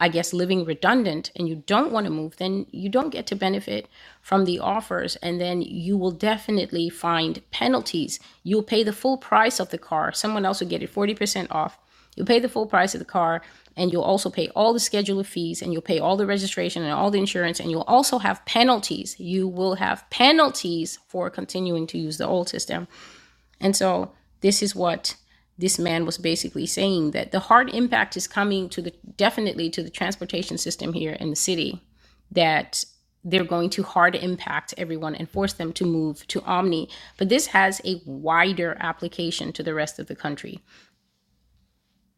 i 0.00 0.08
guess 0.08 0.32
living 0.32 0.64
redundant 0.64 1.30
and 1.36 1.48
you 1.48 1.54
don't 1.54 1.92
want 1.92 2.04
to 2.06 2.10
move 2.10 2.36
then 2.36 2.66
you 2.72 2.88
don't 2.88 3.12
get 3.12 3.24
to 3.28 3.36
benefit 3.36 3.88
from 4.20 4.44
the 4.44 4.58
offers. 4.58 5.14
And 5.16 5.40
then 5.40 5.62
you 5.62 5.96
will 5.96 6.10
definitely 6.10 6.88
find 6.88 7.40
penalties. 7.52 8.18
You'll 8.42 8.64
pay 8.64 8.82
the 8.82 8.92
full 8.92 9.16
price 9.16 9.60
of 9.60 9.68
the 9.70 9.78
car. 9.78 10.12
Someone 10.12 10.44
else 10.44 10.60
will 10.60 10.68
get 10.68 10.82
it 10.82 10.92
40% 10.92 11.46
off 11.52 11.78
you 12.16 12.24
pay 12.24 12.38
the 12.38 12.48
full 12.48 12.66
price 12.66 12.94
of 12.94 12.98
the 12.98 13.04
car 13.06 13.42
and 13.76 13.90
you'll 13.90 14.02
also 14.02 14.28
pay 14.28 14.48
all 14.48 14.72
the 14.72 14.80
schedule 14.80 15.18
of 15.18 15.26
fees 15.26 15.62
and 15.62 15.72
you'll 15.72 15.80
pay 15.80 15.98
all 15.98 16.16
the 16.16 16.26
registration 16.26 16.82
and 16.82 16.92
all 16.92 17.10
the 17.10 17.18
insurance 17.18 17.58
and 17.58 17.70
you'll 17.70 17.82
also 17.82 18.18
have 18.18 18.44
penalties. 18.44 19.18
You 19.18 19.48
will 19.48 19.76
have 19.76 20.08
penalties 20.10 20.98
for 21.08 21.30
continuing 21.30 21.86
to 21.88 21.98
use 21.98 22.18
the 22.18 22.26
old 22.26 22.48
system. 22.48 22.86
And 23.60 23.74
so 23.74 24.12
this 24.40 24.62
is 24.62 24.74
what 24.74 25.16
this 25.56 25.78
man 25.78 26.04
was 26.04 26.18
basically 26.18 26.66
saying 26.66 27.12
that 27.12 27.32
the 27.32 27.40
hard 27.40 27.70
impact 27.70 28.16
is 28.16 28.26
coming 28.26 28.68
to 28.70 28.82
the 28.82 28.92
definitely 29.16 29.70
to 29.70 29.82
the 29.82 29.90
transportation 29.90 30.58
system 30.58 30.92
here 30.92 31.12
in 31.12 31.30
the 31.30 31.36
city 31.36 31.80
that 32.30 32.84
they're 33.24 33.44
going 33.44 33.70
to 33.70 33.82
hard 33.84 34.16
impact 34.16 34.74
everyone 34.76 35.14
and 35.14 35.30
force 35.30 35.52
them 35.52 35.72
to 35.72 35.84
move 35.84 36.26
to 36.26 36.40
OMNY. 36.40 36.88
But 37.18 37.28
this 37.28 37.46
has 37.48 37.80
a 37.84 38.00
wider 38.04 38.76
application 38.80 39.52
to 39.52 39.62
the 39.62 39.74
rest 39.74 39.98
of 39.98 40.08
the 40.08 40.16
country 40.16 40.60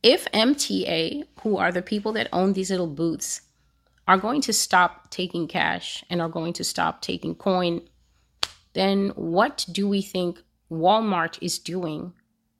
if 0.05 0.31
MTA, 0.33 1.25
who 1.41 1.57
are 1.57 1.73
the 1.73 1.81
people 1.81 2.13
that 2.13 2.29
own 2.31 2.53
these 2.53 2.71
little 2.71 2.87
booths, 2.87 3.41
are 4.07 4.19
going 4.19 4.43
to 4.43 4.53
stop 4.53 5.09
taking 5.11 5.49
cash 5.49 6.05
and 6.11 6.21
are 6.21 6.29
going 6.29 6.53
to 6.53 6.63
stop 6.63 7.01
taking 7.01 7.35
coin, 7.35 7.81
then 8.75 9.09
what 9.17 9.65
do 9.73 9.89
we 9.89 10.03
think 10.03 10.43
Walmart 10.71 11.39
is 11.41 11.59
doing? 11.59 12.13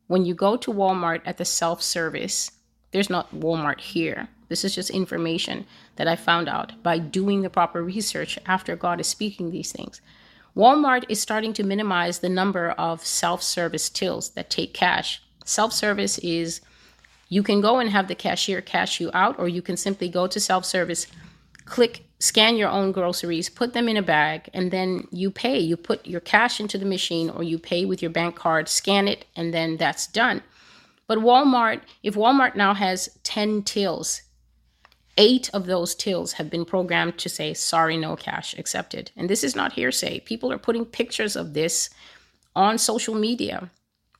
When 0.07 0.25
you 0.25 0.35
go 0.35 0.57
to 0.57 0.73
Walmart 0.73 1.21
at 1.27 1.37
the 1.37 1.45
self 1.45 1.83
service, 1.83 2.51
there's 2.93 3.11
not 3.11 3.35
Walmart 3.35 3.79
here. 3.79 4.29
This 4.49 4.65
is 4.65 4.75
just 4.75 4.89
information 4.89 5.67
that 5.97 6.09
I 6.09 6.17
found 6.17 6.49
out 6.49 6.83
by 6.83 6.99
doing 6.99 7.43
the 7.43 7.51
proper 7.51 7.85
research 7.85 8.39
after 8.47 8.75
God 8.75 9.01
is 9.01 9.07
speaking 9.07 9.51
these 9.51 9.71
things. 9.71 10.01
Walmart 10.57 11.05
is 11.11 11.21
starting 11.21 11.53
to 11.55 11.63
minimize 11.63 12.21
the 12.21 12.31
number 12.31 12.71
of 12.71 13.05
self 13.05 13.43
service 13.43 13.91
tills 13.91 14.31
that 14.31 14.49
take 14.49 14.73
cash. 14.73 15.21
Self 15.45 15.75
service 15.75 16.19
is 16.21 16.63
you 17.29 17.43
can 17.43 17.61
go 17.61 17.79
and 17.79 17.91
have 17.91 18.09
the 18.09 18.15
cashier 18.15 18.61
cash 18.61 19.01
you 19.01 19.11
out, 19.15 19.39
or 19.39 19.49
you 19.49 19.63
can 19.63 19.77
simply 19.77 20.09
go 20.09 20.27
to 20.27 20.41
self 20.41 20.65
service, 20.65 21.07
click, 21.65 22.05
scan 22.19 22.57
your 22.57 22.69
own 22.69 22.93
groceries, 22.93 23.49
put 23.49 23.73
them 23.73 23.89
in 23.89 23.97
a 23.97 24.03
bag, 24.03 24.49
and 24.53 24.71
then 24.71 25.07
you 25.11 25.31
pay. 25.31 25.59
You 25.59 25.77
put 25.77 26.07
your 26.07 26.21
cash 26.21 26.61
into 26.61 26.79
the 26.79 26.87
machine, 26.87 27.31
or 27.31 27.43
you 27.43 27.59
pay 27.59 27.85
with 27.85 28.03
your 28.03 28.11
bank 28.11 28.37
card, 28.37 28.69
scan 28.69 29.09
it, 29.09 29.25
and 29.37 29.53
then 29.53 29.77
that's 29.77 30.07
done. 30.07 30.43
But 31.07 31.19
Walmart, 31.19 31.83
if 32.03 32.15
Walmart 32.15 32.57
now 32.57 32.75
has 32.75 33.11
10 33.25 33.63
tills, 33.63 34.23
eight 35.17 35.51
of 35.53 35.67
those 35.67 35.95
tills 35.95 36.35
have 36.35 36.51
been 36.51 36.65
programmed 36.65 37.19
to 37.19 37.29
say, 37.29 37.55
sorry, 37.55 37.97
no 37.97 38.17
cash 38.17 38.55
accepted. 38.59 39.11
And 39.17 39.29
this 39.29 39.45
is 39.45 39.55
not 39.55 39.75
hearsay. 39.75 40.21
People 40.21 40.53
are 40.53 40.59
putting 40.59 40.85
pictures 40.85 41.37
of 41.37 41.55
this 41.55 41.91
on 42.57 42.79
social 42.79 43.15
media. 43.15 43.71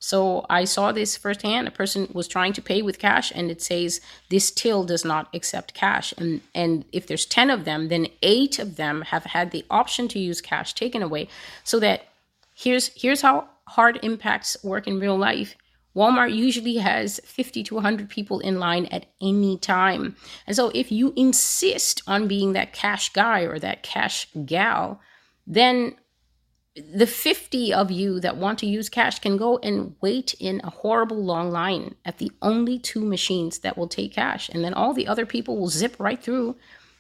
So 0.05 0.45
I 0.51 0.65
saw 0.65 0.93
this 0.93 1.17
firsthand. 1.17 1.67
A 1.67 1.71
person 1.71 2.11
was 2.13 2.29
trying 2.29 2.53
to 2.53 2.61
pay 2.61 2.83
with 2.83 2.99
cash 2.99 3.33
and 3.35 3.51
it 3.51 3.63
says 3.63 4.03
this 4.29 4.51
till 4.51 4.85
does 4.85 5.03
not 5.03 5.29
accept 5.33 5.73
cash. 5.73 6.13
And 6.19 6.43
and 6.55 6.85
if 6.93 7.07
there's 7.07 7.25
10 7.25 7.49
of 7.49 7.65
them, 7.65 7.89
then 7.89 8.09
8 8.23 8.59
of 8.59 8.77
them 8.77 9.01
have 9.13 9.25
had 9.25 9.51
the 9.51 9.65
option 9.71 10.07
to 10.09 10.19
use 10.19 10.43
cash 10.43 10.75
taken 10.75 11.03
away. 11.03 11.29
So 11.65 11.81
that 11.81 12.09
here's 12.55 12.89
here's 12.89 13.23
how 13.23 13.49
hard 13.69 13.99
impacts 14.03 14.59
work 14.63 14.87
in 14.87 15.01
real 15.01 15.17
life. 15.17 15.57
Walmart 15.97 16.35
usually 16.35 16.77
has 16.77 17.19
50 17.25 17.63
to 17.63 17.75
100 17.77 18.11
people 18.11 18.41
in 18.41 18.59
line 18.59 18.85
at 18.87 19.07
any 19.23 19.57
time. 19.57 20.17
And 20.47 20.55
so 20.55 20.71
if 20.75 20.93
you 20.93 21.15
insist 21.17 22.03
on 22.07 22.29
being 22.29 22.53
that 22.53 22.75
cash 22.75 23.11
guy 23.15 23.41
or 23.41 23.59
that 23.59 23.83
cash 23.83 24.29
gal, 24.45 25.01
then 25.47 25.95
the 26.77 27.07
50 27.07 27.73
of 27.73 27.91
you 27.91 28.19
that 28.21 28.37
want 28.37 28.59
to 28.59 28.67
use 28.67 28.89
cash 28.89 29.21
can 29.21 29.37
go 29.37 29.59
and 29.59 29.95
wait 30.01 30.35
in 30.41 30.61
a 30.65 30.71
horrible 30.71 31.23
long 31.23 31.51
line 31.51 31.95
at 32.05 32.19
the 32.19 32.33
only 32.43 32.79
two 32.81 33.05
machines 33.05 33.61
that 33.61 33.79
will 33.79 33.87
take 33.87 34.13
cash. 34.13 34.49
And 34.49 34.65
then 34.65 34.75
all 34.75 34.93
the 34.93 35.07
other 35.07 35.25
people 35.25 35.57
will 35.57 35.69
zip 35.69 35.95
right 35.99 36.21
through 36.21 36.57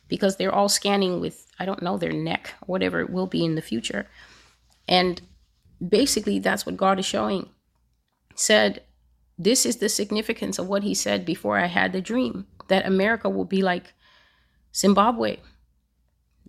because 0.06 0.36
they're 0.36 0.54
all 0.54 0.68
scanning 0.68 1.20
with, 1.20 1.46
I 1.58 1.64
don't 1.64 1.82
know, 1.82 1.98
their 1.98 2.12
neck, 2.12 2.54
whatever 2.66 3.00
it 3.00 3.10
will 3.10 3.26
be 3.26 3.44
in 3.44 3.56
the 3.56 3.62
future. 3.62 4.06
And 4.86 5.20
basically, 5.86 6.38
that's 6.38 6.64
what 6.64 6.76
God 6.76 7.00
is 7.00 7.06
showing. 7.06 7.48
Said, 8.36 8.84
this 9.36 9.66
is 9.66 9.78
the 9.78 9.88
significance 9.88 10.58
of 10.60 10.68
what 10.68 10.84
he 10.84 10.94
said 10.94 11.24
before 11.24 11.58
I 11.58 11.66
had 11.66 11.92
the 11.92 12.00
dream 12.00 12.46
that 12.68 12.86
America 12.86 13.28
will 13.28 13.44
be 13.44 13.62
like 13.62 13.92
Zimbabwe. 14.74 15.38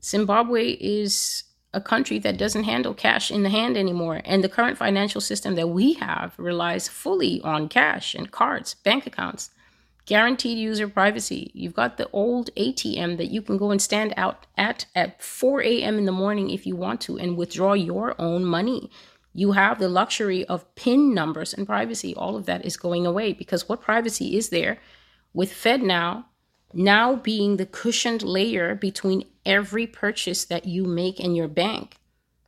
Zimbabwe 0.04 0.72
is 0.74 1.44
a 1.76 1.82
country 1.82 2.18
that 2.20 2.38
doesn't 2.38 2.64
handle 2.64 2.94
cash 2.94 3.30
in 3.30 3.44
the 3.44 3.50
hand 3.50 3.78
anymore. 3.78 4.22
And 4.26 4.44
the 4.44 4.50
current 4.50 4.78
financial 4.78 5.22
system 5.22 5.56
that 5.56 5.68
we 5.68 5.94
have 5.94 6.34
relies 6.38 6.88
fully 6.88 7.42
on 7.42 7.68
cash 7.68 8.16
and 8.16 8.32
cards, 8.32 8.74
bank 8.74 9.06
accounts, 9.06 9.52
guaranteed 10.06 10.58
user 10.58 10.88
privacy. 10.88 11.52
You've 11.54 11.76
got 11.76 11.98
the 11.98 12.10
old 12.12 12.50
ATM 12.56 13.18
that 13.18 13.32
you 13.32 13.42
can 13.42 13.58
go 13.58 13.72
and 13.72 13.82
stand 13.82 14.14
out 14.16 14.48
at 14.58 14.86
at 14.96 15.22
4 15.22 15.62
a.m. 15.62 15.98
in 15.98 16.06
the 16.06 16.12
morning 16.12 16.50
if 16.50 16.66
you 16.66 16.76
want 16.76 17.02
to 17.02 17.18
and 17.18 17.38
withdraw 17.38 17.74
your 17.74 18.16
own 18.20 18.46
money. 18.46 18.90
You 19.34 19.52
have 19.52 19.80
the 19.80 19.90
luxury 19.90 20.46
of 20.46 20.74
PIN 20.76 21.14
numbers 21.14 21.54
and 21.54 21.68
privacy. 21.68 22.16
All 22.16 22.38
of 22.38 22.46
that 22.46 22.64
is 22.64 22.78
going 22.78 23.06
away 23.06 23.34
because 23.34 23.68
what 23.68 23.82
privacy 23.82 24.38
is 24.38 24.50
there 24.50 24.80
with 25.34 25.52
FedNow 25.52 25.86
now 25.86 26.26
being 26.76 27.58
the 27.58 27.66
cushioned 27.66 28.22
layer 28.22 28.76
between 28.76 29.26
every 29.46 29.88
purchase 29.88 30.46
that 30.46 30.66
you 30.66 30.84
make 30.84 31.20
in 31.20 31.34
your 31.34 31.48
bank. 31.48 31.96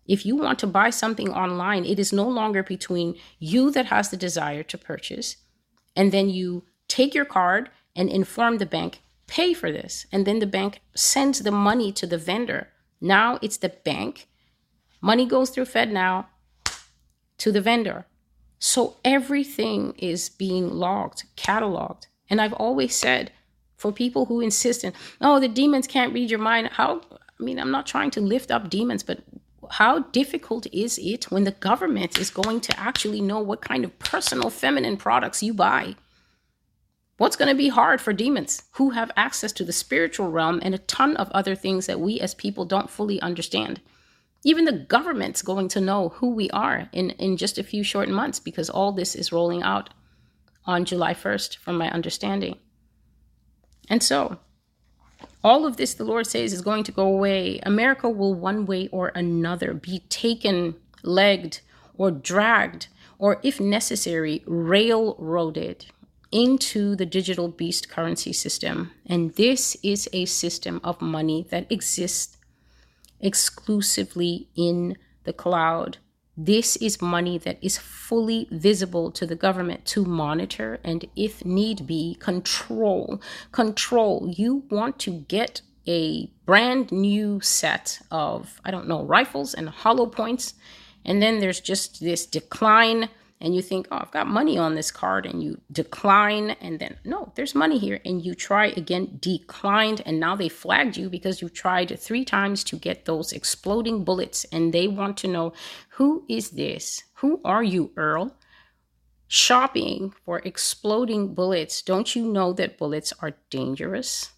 If 0.05 0.25
you 0.25 0.35
want 0.35 0.59
to 0.59 0.67
buy 0.67 0.89
something 0.89 1.29
online, 1.29 1.85
it 1.85 1.99
is 1.99 2.13
no 2.13 2.27
longer 2.27 2.63
between 2.63 3.15
you 3.39 3.71
that 3.71 3.87
has 3.87 4.09
the 4.09 4.17
desire 4.17 4.63
to 4.63 4.77
purchase, 4.77 5.37
and 5.95 6.11
then 6.11 6.29
you 6.29 6.63
take 6.87 7.13
your 7.13 7.25
card 7.25 7.69
and 7.95 8.09
inform 8.09 8.57
the 8.57 8.65
bank, 8.65 9.01
pay 9.27 9.53
for 9.53 9.71
this. 9.71 10.05
And 10.11 10.25
then 10.25 10.39
the 10.39 10.45
bank 10.45 10.81
sends 10.95 11.39
the 11.39 11.51
money 11.51 11.91
to 11.93 12.07
the 12.07 12.17
vendor. 12.17 12.69
Now 13.01 13.39
it's 13.41 13.57
the 13.57 13.69
bank. 13.69 14.27
Money 15.01 15.25
goes 15.25 15.49
through 15.49 15.65
FedNow 15.65 16.25
to 17.39 17.51
the 17.51 17.61
vendor. 17.61 18.05
So 18.59 18.97
everything 19.03 19.93
is 19.97 20.29
being 20.29 20.69
logged, 20.69 21.23
cataloged. 21.35 22.07
And 22.29 22.39
I've 22.39 22.53
always 22.53 22.95
said 22.95 23.31
for 23.77 23.91
people 23.91 24.25
who 24.25 24.41
insist 24.41 24.83
on, 24.83 24.93
oh, 25.21 25.39
the 25.39 25.47
demons 25.47 25.87
can't 25.87 26.13
read 26.13 26.29
your 26.29 26.39
mind. 26.39 26.69
How, 26.73 27.01
I 27.11 27.43
mean, 27.43 27.59
I'm 27.59 27.71
not 27.71 27.85
trying 27.85 28.11
to 28.11 28.21
lift 28.21 28.51
up 28.51 28.69
demons, 28.69 29.03
but 29.03 29.23
how 29.71 29.99
difficult 29.99 30.67
is 30.73 30.99
it 31.01 31.31
when 31.31 31.43
the 31.43 31.51
government 31.51 32.17
is 32.17 32.29
going 32.29 32.61
to 32.61 32.79
actually 32.79 33.21
know 33.21 33.39
what 33.39 33.61
kind 33.61 33.85
of 33.85 33.97
personal 33.99 34.49
feminine 34.49 34.97
products 34.97 35.43
you 35.43 35.53
buy? 35.53 35.95
What's 37.17 37.35
going 37.35 37.49
to 37.49 37.55
be 37.55 37.69
hard 37.69 37.99
for 37.99 38.13
demons 38.13 38.63
who 38.73 38.91
have 38.91 39.11
access 39.17 39.51
to 39.53 39.63
the 39.63 39.73
spiritual 39.73 40.29
realm 40.29 40.59
and 40.61 40.75
a 40.75 40.79
ton 40.79 41.17
of 41.17 41.31
other 41.31 41.55
things 41.55 41.87
that 41.87 41.99
we 41.99 42.19
as 42.19 42.35
people 42.35 42.65
don't 42.65 42.89
fully 42.89 43.19
understand? 43.21 43.81
Even 44.43 44.65
the 44.65 44.71
government's 44.71 45.41
going 45.41 45.67
to 45.69 45.81
know 45.81 46.09
who 46.09 46.29
we 46.29 46.49
are 46.51 46.89
in, 46.93 47.09
in 47.11 47.35
just 47.35 47.57
a 47.57 47.63
few 47.63 47.83
short 47.83 48.07
months 48.07 48.39
because 48.39 48.69
all 48.69 48.91
this 48.91 49.15
is 49.15 49.31
rolling 49.31 49.63
out 49.63 49.89
on 50.65 50.85
July 50.85 51.13
1st, 51.13 51.57
from 51.57 51.77
my 51.77 51.89
understanding. 51.89 52.59
And 53.89 54.03
so, 54.03 54.39
all 55.43 55.65
of 55.65 55.77
this, 55.77 55.93
the 55.93 56.03
Lord 56.03 56.27
says, 56.27 56.53
is 56.53 56.61
going 56.61 56.83
to 56.85 56.91
go 56.91 57.07
away. 57.07 57.59
America 57.63 58.09
will, 58.09 58.33
one 58.33 58.65
way 58.65 58.89
or 58.91 59.11
another, 59.15 59.73
be 59.73 59.99
taken, 60.09 60.75
legged, 61.03 61.61
or 61.97 62.11
dragged, 62.11 62.87
or 63.17 63.39
if 63.43 63.59
necessary, 63.59 64.43
railroaded 64.45 65.85
into 66.31 66.95
the 66.95 67.05
digital 67.05 67.47
beast 67.47 67.89
currency 67.89 68.33
system. 68.33 68.91
And 69.05 69.33
this 69.35 69.77
is 69.81 70.09
a 70.11 70.25
system 70.25 70.81
of 70.83 71.01
money 71.01 71.47
that 71.49 71.71
exists 71.71 72.37
exclusively 73.19 74.49
in 74.55 74.97
the 75.23 75.33
cloud. 75.33 75.97
This 76.39 76.75
is 76.75 77.01
money 77.01 77.39
that 77.39 77.57
is 77.63 77.79
fully 77.79 78.47
visible 78.51 79.09
to 79.11 79.25
the 79.25 79.35
government 79.35 79.85
to 79.87 80.05
monitor 80.05 80.79
and, 80.83 81.03
if 81.15 81.43
need 81.43 81.87
be, 81.87 82.15
control. 82.19 83.19
Control. 83.51 84.31
You 84.31 84.63
want 84.69 84.99
to 84.99 85.25
get 85.27 85.61
a 85.87 86.29
brand 86.45 86.91
new 86.91 87.41
set 87.41 88.01
of, 88.11 88.61
I 88.63 88.69
don't 88.69 88.87
know, 88.87 89.03
rifles 89.03 89.55
and 89.55 89.67
hollow 89.67 90.05
points, 90.05 90.53
and 91.03 91.23
then 91.23 91.39
there's 91.39 91.59
just 91.59 92.01
this 92.01 92.25
decline 92.27 93.09
and 93.39 93.55
you 93.55 93.61
think, 93.61 93.87
oh, 93.91 93.97
I've 93.97 94.11
got 94.11 94.27
money 94.27 94.57
on 94.57 94.75
this 94.75 94.89
card, 94.89 95.25
and 95.25 95.43
you 95.43 95.61
decline, 95.71 96.51
and 96.61 96.79
then 96.79 96.97
no, 97.03 97.31
there's 97.35 97.53
money 97.53 97.77
here, 97.77 97.99
and 98.03 98.23
you 98.25 98.33
try 98.33 98.67
again, 98.67 99.17
declined, 99.19 100.01
and 100.05 100.19
now 100.19 100.35
they 100.35 100.49
flagged 100.49 100.97
you 100.97 101.09
because 101.09 101.41
you 101.41 101.49
tried 101.49 101.97
three 101.99 102.25
times 102.25 102.63
to 102.65 102.75
get 102.75 103.05
those 103.05 103.31
exploding 103.31 104.03
bullets, 104.03 104.45
and 104.51 104.73
they 104.73 104.87
want 104.87 105.17
to 105.17 105.27
know 105.27 105.53
who 105.89 106.25
is 106.27 106.51
this? 106.51 107.03
Who 107.15 107.41
are 107.45 107.63
you, 107.63 107.91
Earl? 107.95 108.35
Shopping 109.27 110.13
for 110.23 110.39
exploding 110.39 111.33
bullets. 111.33 111.81
Don't 111.81 112.15
you 112.15 112.25
know 112.25 112.53
that 112.53 112.77
bullets 112.77 113.13
are 113.19 113.33
dangerous 113.49 114.31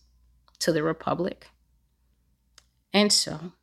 to 0.59 0.71
the 0.73 0.83
Republic? 0.83 1.47
And 2.91 3.13
so, 3.13 3.53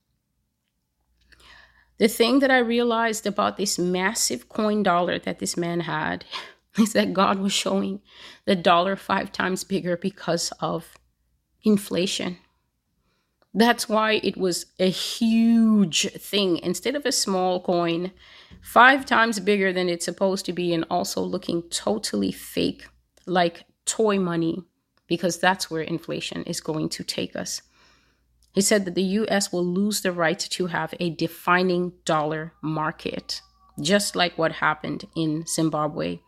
the 1.98 2.08
thing 2.08 2.40
that 2.40 2.50
I 2.50 2.58
realized 2.58 3.26
about 3.26 3.56
this 3.56 3.78
massive 3.78 4.48
coin 4.48 4.82
dollar 4.82 5.18
that 5.20 5.38
this 5.38 5.56
man 5.56 5.80
had 5.80 6.24
is 6.78 6.92
that 6.92 7.14
God 7.14 7.38
was 7.38 7.52
showing 7.52 8.00
the 8.44 8.56
dollar 8.56 8.96
five 8.96 9.32
times 9.32 9.64
bigger 9.64 9.96
because 9.96 10.52
of 10.60 10.98
inflation. 11.64 12.38
That's 13.54 13.88
why 13.88 14.20
it 14.22 14.36
was 14.36 14.66
a 14.78 14.90
huge 14.90 16.12
thing. 16.12 16.58
Instead 16.58 16.94
of 16.94 17.06
a 17.06 17.12
small 17.12 17.62
coin, 17.62 18.12
five 18.60 19.06
times 19.06 19.40
bigger 19.40 19.72
than 19.72 19.88
it's 19.88 20.04
supposed 20.04 20.44
to 20.46 20.52
be, 20.52 20.74
and 20.74 20.84
also 20.90 21.22
looking 21.22 21.62
totally 21.70 22.32
fake, 22.32 22.86
like 23.24 23.64
toy 23.86 24.18
money, 24.18 24.62
because 25.06 25.38
that's 25.38 25.70
where 25.70 25.80
inflation 25.80 26.42
is 26.42 26.60
going 26.60 26.90
to 26.90 27.02
take 27.02 27.34
us. 27.34 27.62
He 28.56 28.62
said 28.62 28.86
that 28.86 28.94
the 28.94 29.02
US 29.20 29.52
will 29.52 29.66
lose 29.66 30.00
the 30.00 30.12
right 30.12 30.38
to 30.38 30.68
have 30.68 30.94
a 30.98 31.10
defining 31.10 31.92
dollar 32.06 32.54
market, 32.62 33.42
just 33.78 34.16
like 34.16 34.38
what 34.38 34.52
happened 34.52 35.04
in 35.14 35.44
Zimbabwe. 35.46 36.20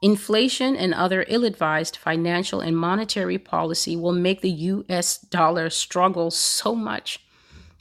Inflation 0.00 0.74
and 0.74 0.94
other 0.94 1.26
ill 1.28 1.44
advised 1.44 1.94
financial 1.94 2.62
and 2.62 2.74
monetary 2.74 3.36
policy 3.36 3.96
will 3.96 4.14
make 4.14 4.40
the 4.40 4.50
US 4.50 5.18
dollar 5.18 5.68
struggle 5.68 6.30
so 6.30 6.74
much 6.74 7.20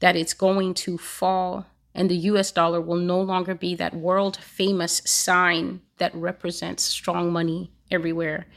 that 0.02 0.18
it's 0.18 0.34
going 0.34 0.74
to 0.74 0.98
fall, 0.98 1.66
and 1.96 2.12
the 2.12 2.28
US 2.32 2.52
dollar 2.52 2.82
will 2.82 2.98
no 2.98 3.22
longer 3.22 3.56
be 3.56 3.74
that 3.76 3.96
world 3.96 4.36
famous 4.36 5.02
sign 5.06 5.80
that 5.98 6.14
represents 6.14 6.84
strong 6.84 7.32
money 7.32 7.72
everywhere. 7.90 8.48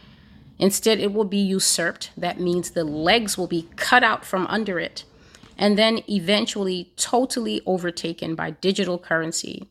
Instead, 0.59 0.99
it 0.99 1.13
will 1.13 1.25
be 1.25 1.39
usurped. 1.39 2.11
That 2.17 2.41
means 2.41 2.73
the 2.73 2.83
legs 2.83 3.39
will 3.39 3.47
be 3.47 3.69
cut 3.77 4.03
out 4.03 4.25
from 4.25 4.49
under 4.49 4.81
it 4.81 5.05
and 5.61 5.77
then 5.79 6.03
eventually 6.09 6.91
totally 6.97 7.61
overtaken 7.67 8.35
by 8.35 8.51
digital 8.51 8.99
currency. 8.99 9.69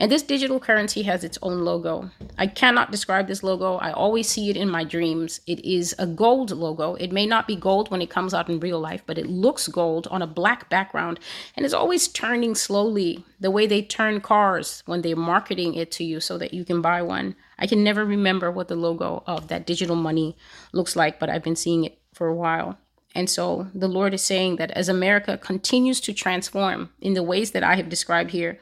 And 0.00 0.12
this 0.12 0.22
digital 0.22 0.60
currency 0.60 1.02
has 1.02 1.24
its 1.24 1.38
own 1.42 1.64
logo. 1.64 2.10
I 2.36 2.46
cannot 2.46 2.92
describe 2.92 3.26
this 3.26 3.42
logo. 3.42 3.76
I 3.76 3.90
always 3.90 4.28
see 4.28 4.48
it 4.48 4.56
in 4.56 4.68
my 4.68 4.84
dreams. 4.84 5.40
It 5.46 5.64
is 5.64 5.94
a 5.98 6.06
gold 6.06 6.52
logo. 6.52 6.94
It 6.94 7.10
may 7.10 7.26
not 7.26 7.48
be 7.48 7.56
gold 7.56 7.90
when 7.90 8.02
it 8.02 8.10
comes 8.10 8.32
out 8.32 8.48
in 8.48 8.60
real 8.60 8.78
life, 8.78 9.02
but 9.06 9.18
it 9.18 9.26
looks 9.26 9.66
gold 9.66 10.06
on 10.08 10.22
a 10.22 10.26
black 10.26 10.68
background 10.68 11.18
and 11.56 11.66
is 11.66 11.74
always 11.74 12.06
turning 12.06 12.54
slowly, 12.54 13.24
the 13.40 13.50
way 13.50 13.66
they 13.66 13.82
turn 13.82 14.20
cars 14.20 14.82
when 14.86 15.02
they're 15.02 15.16
marketing 15.16 15.74
it 15.74 15.90
to 15.92 16.04
you 16.04 16.20
so 16.20 16.38
that 16.38 16.54
you 16.54 16.64
can 16.64 16.80
buy 16.80 17.02
one. 17.02 17.34
I 17.58 17.66
can 17.66 17.82
never 17.82 18.04
remember 18.04 18.52
what 18.52 18.68
the 18.68 18.76
logo 18.76 19.24
of 19.26 19.48
that 19.48 19.66
digital 19.66 19.96
money 19.96 20.36
looks 20.72 20.94
like, 20.94 21.18
but 21.18 21.28
I've 21.28 21.44
been 21.44 21.56
seeing 21.56 21.84
it 21.84 21.98
for 22.12 22.28
a 22.28 22.34
while. 22.34 22.78
And 23.18 23.28
so 23.28 23.66
the 23.74 23.88
Lord 23.88 24.14
is 24.14 24.22
saying 24.22 24.56
that 24.56 24.70
as 24.70 24.88
America 24.88 25.36
continues 25.36 26.00
to 26.02 26.12
transform 26.12 26.90
in 27.00 27.14
the 27.14 27.22
ways 27.24 27.50
that 27.50 27.64
I 27.64 27.74
have 27.74 27.88
described 27.88 28.30
here, 28.30 28.60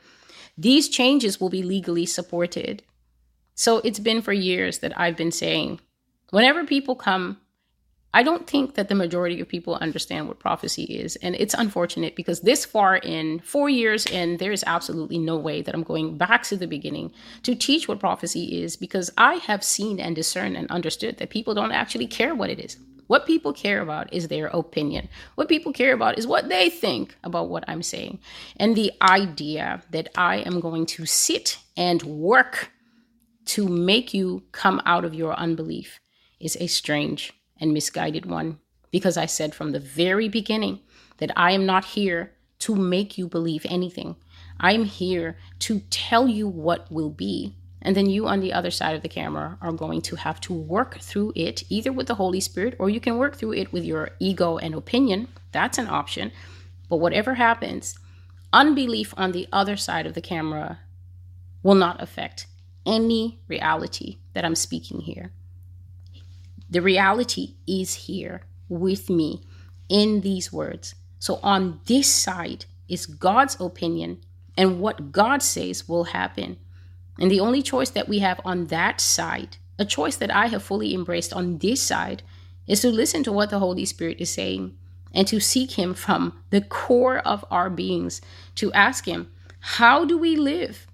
these 0.57 0.89
changes 0.89 1.39
will 1.39 1.51
be 1.51 1.63
legally 1.63 2.07
supported. 2.07 2.83
So 3.55 3.83
it's 3.85 3.99
been 3.99 4.23
for 4.23 4.33
years 4.33 4.79
that 4.79 4.99
I've 4.99 5.15
been 5.15 5.31
saying 5.31 5.81
whenever 6.31 6.65
people 6.65 6.97
come, 6.97 7.39
I 8.15 8.23
don't 8.23 8.47
think 8.47 8.77
that 8.77 8.89
the 8.89 8.95
majority 8.95 9.43
of 9.43 9.49
people 9.49 9.75
understand 9.75 10.27
what 10.27 10.39
prophecy 10.39 10.85
is. 10.85 11.17
And 11.17 11.35
it's 11.35 11.53
unfortunate 11.53 12.17
because 12.17 12.41
this 12.41 12.65
far 12.65 12.97
in, 12.97 13.41
four 13.41 13.69
years 13.69 14.07
in, 14.07 14.39
there 14.39 14.53
is 14.53 14.65
absolutely 14.67 15.19
no 15.19 15.37
way 15.37 15.61
that 15.61 15.75
I'm 15.75 15.83
going 15.83 16.17
back 16.17 16.45
to 16.45 16.57
the 16.57 16.67
beginning 16.67 17.13
to 17.43 17.55
teach 17.55 17.89
what 17.89 18.01
prophecy 18.01 18.63
is 18.63 18.75
because 18.75 19.11
I 19.19 19.35
have 19.35 19.63
seen 19.63 20.01
and 20.01 20.17
discerned 20.17 20.57
and 20.57 20.71
understood 20.71 21.19
that 21.19 21.29
people 21.29 21.53
don't 21.53 21.73
actually 21.73 22.07
care 22.07 22.35
what 22.35 22.49
it 22.49 22.59
is. 22.59 22.79
What 23.07 23.27
people 23.27 23.53
care 23.53 23.81
about 23.81 24.13
is 24.13 24.29
their 24.29 24.47
opinion. 24.49 25.09
What 25.37 25.49
people 25.49 25.73
care 25.73 25.95
about 25.95 26.19
is 26.19 26.27
what 26.27 26.49
they 26.49 26.69
think 26.71 27.17
about 27.23 27.49
what 27.49 27.65
I'm 27.69 27.83
saying. 27.83 28.19
And 28.57 28.75
the 28.75 28.93
idea 29.01 29.83
that 29.91 30.09
I 30.17 30.39
am 30.39 30.61
going 30.61 30.87
to 30.87 31.07
sit 31.07 31.59
and 31.77 32.03
work 32.03 32.73
to 33.47 33.69
make 33.69 34.13
you 34.13 34.43
come 34.53 34.83
out 34.85 35.05
of 35.05 35.15
your 35.15 35.35
unbelief 35.35 36.01
is 36.41 36.57
a 36.61 36.67
strange 36.67 37.33
and 37.61 37.73
misguided 37.73 38.27
one. 38.27 38.59
because 38.91 39.17
I 39.17 39.27
said 39.27 39.55
from 39.55 39.73
the 39.73 39.81
very 39.81 40.29
beginning 40.29 40.81
that 41.19 41.31
I 41.37 41.53
am 41.53 41.67
not 41.67 41.85
here 41.85 42.33
to 42.61 42.75
make 42.75 43.19
you 43.19 43.29
believe 43.29 43.67
anything. 43.69 44.17
I'm 44.59 44.85
here 44.85 45.37
to 45.61 45.81
tell 45.91 46.29
you 46.29 46.49
what 46.49 46.91
will 46.91 47.11
be. 47.11 47.55
And 47.87 47.95
then 47.95 48.11
you 48.11 48.27
on 48.27 48.41
the 48.41 48.53
other 48.53 48.73
side 48.73 48.97
of 48.97 49.03
the 49.03 49.09
camera 49.09 49.57
are 49.63 49.71
going 49.71 50.03
to 50.03 50.17
have 50.17 50.41
to 50.41 50.53
work 50.53 50.99
through 50.99 51.33
it 51.37 51.63
either 51.69 51.93
with 51.93 52.09
the 52.09 52.17
Holy 52.17 52.41
Spirit 52.41 52.75
or 52.81 52.91
you 52.91 52.99
can 52.99 53.17
work 53.17 53.37
through 53.37 53.53
it 53.53 53.73
with 53.73 53.85
your 53.85 54.11
ego 54.19 54.59
and 54.59 54.75
opinion. 54.75 55.29
That's 55.53 55.79
an 55.79 55.87
option. 55.87 56.33
But 56.89 56.97
whatever 56.97 57.35
happens, 57.35 57.97
unbelief 58.53 59.15
on 59.17 59.31
the 59.31 59.47
other 59.53 59.77
side 59.77 60.05
of 60.05 60.15
the 60.15 60.21
camera 60.21 60.81
will 61.63 61.77
not 61.77 62.03
affect 62.03 62.49
any 62.85 63.39
reality 63.47 64.19
that 64.33 64.45
I'm 64.45 64.57
speaking 64.57 65.03
here. 65.03 65.31
The 66.69 66.83
reality 66.83 67.55
is 67.69 67.95
here 67.95 68.43
with 68.69 69.09
me 69.09 69.43
in 69.89 70.23
these 70.23 70.53
words. 70.53 70.97
So 71.21 71.39
on 71.41 71.79
this 71.87 72.13
side 72.13 72.65
is 72.89 73.07
God's 73.07 73.57
opinion 73.61 74.19
and 74.59 74.81
what 74.81 75.13
God 75.13 75.41
says 75.41 75.89
will 75.89 76.05
happen. 76.05 76.57
And 77.19 77.31
the 77.31 77.41
only 77.41 77.63
choice 77.63 77.91
that 77.91 78.09
we 78.09 78.19
have 78.21 78.41
on 78.45 78.67
that 78.67 79.01
side, 79.01 79.57
a 79.79 79.85
choice 79.85 80.17
that 80.17 80.35
I 80.35 80.47
have 80.47 80.63
fully 80.63 80.95
embraced 80.95 81.33
on 81.33 81.59
this 81.59 81.83
side, 81.83 82.23
is 82.67 82.81
to 82.81 82.91
listen 82.91 83.23
to 83.25 83.33
what 83.33 83.51
the 83.51 83.59
Holy 83.59 83.85
Spirit 83.85 84.21
is 84.21 84.31
saying 84.31 84.77
and 85.15 85.27
to 85.29 85.41
seek 85.41 85.73
Him 85.73 85.95
from 85.95 86.39
the 86.51 86.61
core 86.61 87.19
of 87.19 87.45
our 87.51 87.71
beings, 87.71 88.21
to 88.57 88.73
ask 88.73 89.07
Him, 89.07 89.31
how 89.61 90.05
do 90.05 90.19
we 90.19 90.37
live 90.37 90.87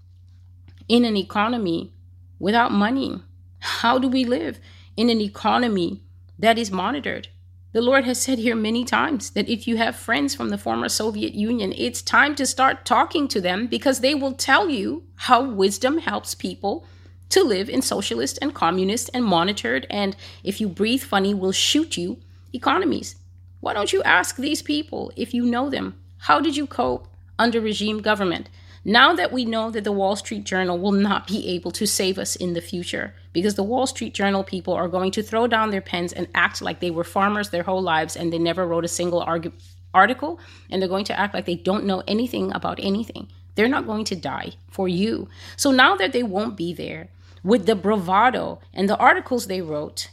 in 0.88 1.04
an 1.04 1.16
economy 1.16 1.92
without 2.38 2.72
money? 2.72 3.20
How 3.60 3.98
do 3.98 4.08
we 4.08 4.24
live 4.24 4.60
in 4.96 5.10
an 5.10 5.20
economy 5.20 6.02
that 6.38 6.58
is 6.58 6.70
monitored? 6.70 7.28
The 7.72 7.80
Lord 7.80 8.04
has 8.04 8.20
said 8.20 8.38
here 8.38 8.54
many 8.54 8.84
times 8.84 9.30
that 9.30 9.48
if 9.48 9.66
you 9.66 9.78
have 9.78 9.96
friends 9.96 10.34
from 10.34 10.50
the 10.50 10.58
former 10.58 10.90
Soviet 10.90 11.32
Union, 11.32 11.72
it's 11.74 12.02
time 12.02 12.34
to 12.34 12.44
start 12.44 12.84
talking 12.84 13.28
to 13.28 13.40
them 13.40 13.66
because 13.66 14.00
they 14.00 14.14
will 14.14 14.34
tell 14.34 14.68
you 14.68 15.04
how 15.16 15.42
wisdom 15.42 15.96
helps 15.96 16.34
people 16.34 16.84
to 17.30 17.42
live 17.42 17.70
in 17.70 17.80
socialist 17.80 18.38
and 18.42 18.54
communist 18.54 19.08
and 19.14 19.24
monitored 19.24 19.86
and 19.88 20.14
if 20.44 20.60
you 20.60 20.68
breathe 20.68 21.02
funny 21.02 21.32
will 21.32 21.52
shoot 21.52 21.96
you 21.96 22.18
economies. 22.52 23.16
Why 23.60 23.72
don't 23.72 23.92
you 23.92 24.02
ask 24.02 24.36
these 24.36 24.60
people 24.60 25.10
if 25.16 25.32
you 25.32 25.46
know 25.46 25.70
them? 25.70 25.98
How 26.18 26.40
did 26.40 26.58
you 26.58 26.66
cope 26.66 27.08
under 27.38 27.58
regime 27.58 28.02
government? 28.02 28.50
Now 28.84 29.12
that 29.12 29.30
we 29.30 29.44
know 29.44 29.70
that 29.70 29.84
the 29.84 29.92
Wall 29.92 30.16
Street 30.16 30.44
Journal 30.44 30.76
will 30.76 30.92
not 30.92 31.28
be 31.28 31.48
able 31.50 31.70
to 31.72 31.86
save 31.86 32.18
us 32.18 32.34
in 32.34 32.54
the 32.54 32.60
future, 32.60 33.14
because 33.32 33.54
the 33.54 33.62
Wall 33.62 33.86
Street 33.86 34.12
Journal 34.12 34.42
people 34.42 34.74
are 34.74 34.88
going 34.88 35.12
to 35.12 35.22
throw 35.22 35.46
down 35.46 35.70
their 35.70 35.80
pens 35.80 36.12
and 36.12 36.26
act 36.34 36.60
like 36.60 36.80
they 36.80 36.90
were 36.90 37.04
farmers 37.04 37.50
their 37.50 37.62
whole 37.62 37.82
lives 37.82 38.16
and 38.16 38.32
they 38.32 38.38
never 38.38 38.66
wrote 38.66 38.84
a 38.84 38.88
single 38.88 39.24
argu- 39.24 39.52
article, 39.94 40.40
and 40.68 40.82
they're 40.82 40.88
going 40.88 41.04
to 41.04 41.18
act 41.18 41.32
like 41.32 41.44
they 41.44 41.54
don't 41.54 41.84
know 41.84 42.02
anything 42.08 42.52
about 42.52 42.80
anything. 42.82 43.28
They're 43.54 43.68
not 43.68 43.86
going 43.86 44.04
to 44.06 44.16
die 44.16 44.54
for 44.68 44.88
you. 44.88 45.28
So 45.56 45.70
now 45.70 45.94
that 45.96 46.12
they 46.12 46.24
won't 46.24 46.56
be 46.56 46.72
there, 46.74 47.08
with 47.44 47.66
the 47.66 47.76
bravado 47.76 48.60
and 48.72 48.88
the 48.88 48.96
articles 48.96 49.46
they 49.46 49.60
wrote 49.60 50.08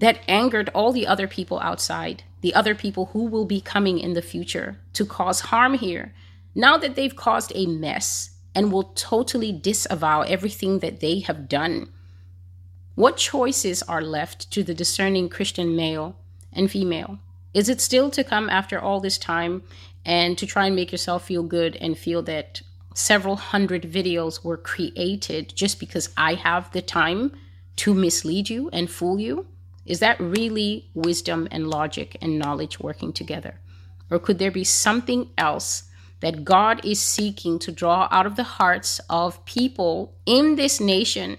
that 0.00 0.18
angered 0.28 0.68
all 0.74 0.92
the 0.92 1.06
other 1.06 1.28
people 1.28 1.60
outside, 1.60 2.24
the 2.40 2.54
other 2.54 2.74
people 2.74 3.06
who 3.06 3.24
will 3.24 3.44
be 3.44 3.60
coming 3.60 3.98
in 3.98 4.14
the 4.14 4.22
future 4.22 4.78
to 4.94 5.06
cause 5.06 5.40
harm 5.40 5.74
here, 5.74 6.12
now 6.54 6.76
that 6.76 6.94
they've 6.94 7.14
caused 7.14 7.52
a 7.54 7.66
mess 7.66 8.30
and 8.54 8.70
will 8.70 8.92
totally 8.94 9.52
disavow 9.52 10.22
everything 10.22 10.80
that 10.80 11.00
they 11.00 11.20
have 11.20 11.48
done, 11.48 11.90
what 12.94 13.16
choices 13.16 13.82
are 13.84 14.02
left 14.02 14.50
to 14.50 14.62
the 14.62 14.74
discerning 14.74 15.28
Christian 15.28 15.74
male 15.74 16.16
and 16.52 16.70
female? 16.70 17.18
Is 17.54 17.68
it 17.68 17.80
still 17.80 18.10
to 18.10 18.24
come 18.24 18.50
after 18.50 18.78
all 18.78 19.00
this 19.00 19.18
time 19.18 19.62
and 20.04 20.36
to 20.36 20.46
try 20.46 20.66
and 20.66 20.76
make 20.76 20.92
yourself 20.92 21.26
feel 21.26 21.42
good 21.42 21.76
and 21.76 21.96
feel 21.96 22.22
that 22.22 22.60
several 22.94 23.36
hundred 23.36 23.84
videos 23.84 24.44
were 24.44 24.56
created 24.56 25.54
just 25.54 25.80
because 25.80 26.10
I 26.16 26.34
have 26.34 26.70
the 26.72 26.82
time 26.82 27.32
to 27.76 27.94
mislead 27.94 28.50
you 28.50 28.68
and 28.70 28.90
fool 28.90 29.18
you? 29.18 29.46
Is 29.86 30.00
that 30.00 30.20
really 30.20 30.90
wisdom 30.94 31.48
and 31.50 31.68
logic 31.68 32.16
and 32.20 32.38
knowledge 32.38 32.78
working 32.78 33.12
together? 33.12 33.58
Or 34.10 34.18
could 34.18 34.38
there 34.38 34.50
be 34.50 34.64
something 34.64 35.30
else 35.38 35.84
that 36.22 36.44
God 36.44 36.84
is 36.84 37.00
seeking 37.00 37.58
to 37.58 37.72
draw 37.72 38.08
out 38.12 38.26
of 38.26 38.36
the 38.36 38.44
hearts 38.44 39.00
of 39.10 39.44
people 39.44 40.14
in 40.24 40.54
this 40.54 40.80
nation 40.80 41.36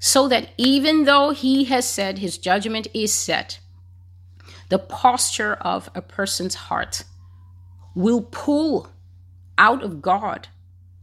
so 0.00 0.26
that 0.28 0.50
even 0.58 1.04
though 1.04 1.30
He 1.30 1.64
has 1.64 1.88
said 1.88 2.18
His 2.18 2.36
judgment 2.36 2.88
is 2.92 3.14
set, 3.14 3.60
the 4.70 4.78
posture 4.78 5.54
of 5.54 5.88
a 5.94 6.02
person's 6.02 6.56
heart 6.56 7.04
will 7.94 8.22
pull 8.22 8.90
out 9.56 9.84
of 9.84 10.02
God 10.02 10.48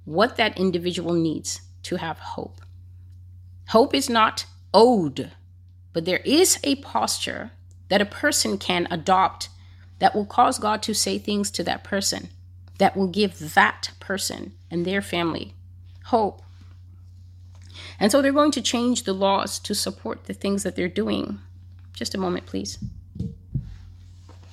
what 0.04 0.36
that 0.36 0.60
individual 0.60 1.14
needs 1.14 1.62
to 1.84 1.96
have 1.96 2.20
hope. 2.20 2.60
Hope 3.70 3.94
is 3.94 4.10
not 4.10 4.46
owed, 4.74 5.32
but 5.94 6.04
there 6.04 6.22
is 6.26 6.60
a 6.66 6.76
posture 6.76 7.52
that 7.88 8.02
a 8.02 8.06
person 8.06 8.58
can 8.58 8.90
adopt 8.92 9.48
that 10.00 10.14
will 10.14 10.26
cause 10.26 10.60
God 10.60 10.82
to 10.84 10.94
say 10.94 11.18
things 11.18 11.50
to 11.52 11.64
that 11.64 11.86
person 11.86 12.30
that 12.78 12.96
will 12.96 13.08
give 13.08 13.54
that 13.54 13.92
person 14.00 14.54
and 14.70 14.86
their 14.86 15.02
family 15.02 15.54
hope. 16.06 16.42
And 18.00 18.12
so 18.12 18.22
they're 18.22 18.32
going 18.32 18.52
to 18.52 18.62
change 18.62 19.04
the 19.04 19.14
laws 19.14 19.60
to 19.60 19.74
support 19.74 20.26
the 20.26 20.34
things 20.34 20.64
that 20.64 20.76
they're 20.76 20.88
doing. 20.88 21.40
Just 21.94 22.16
a 22.16 22.20
moment, 22.20 22.46
please. 22.46 22.78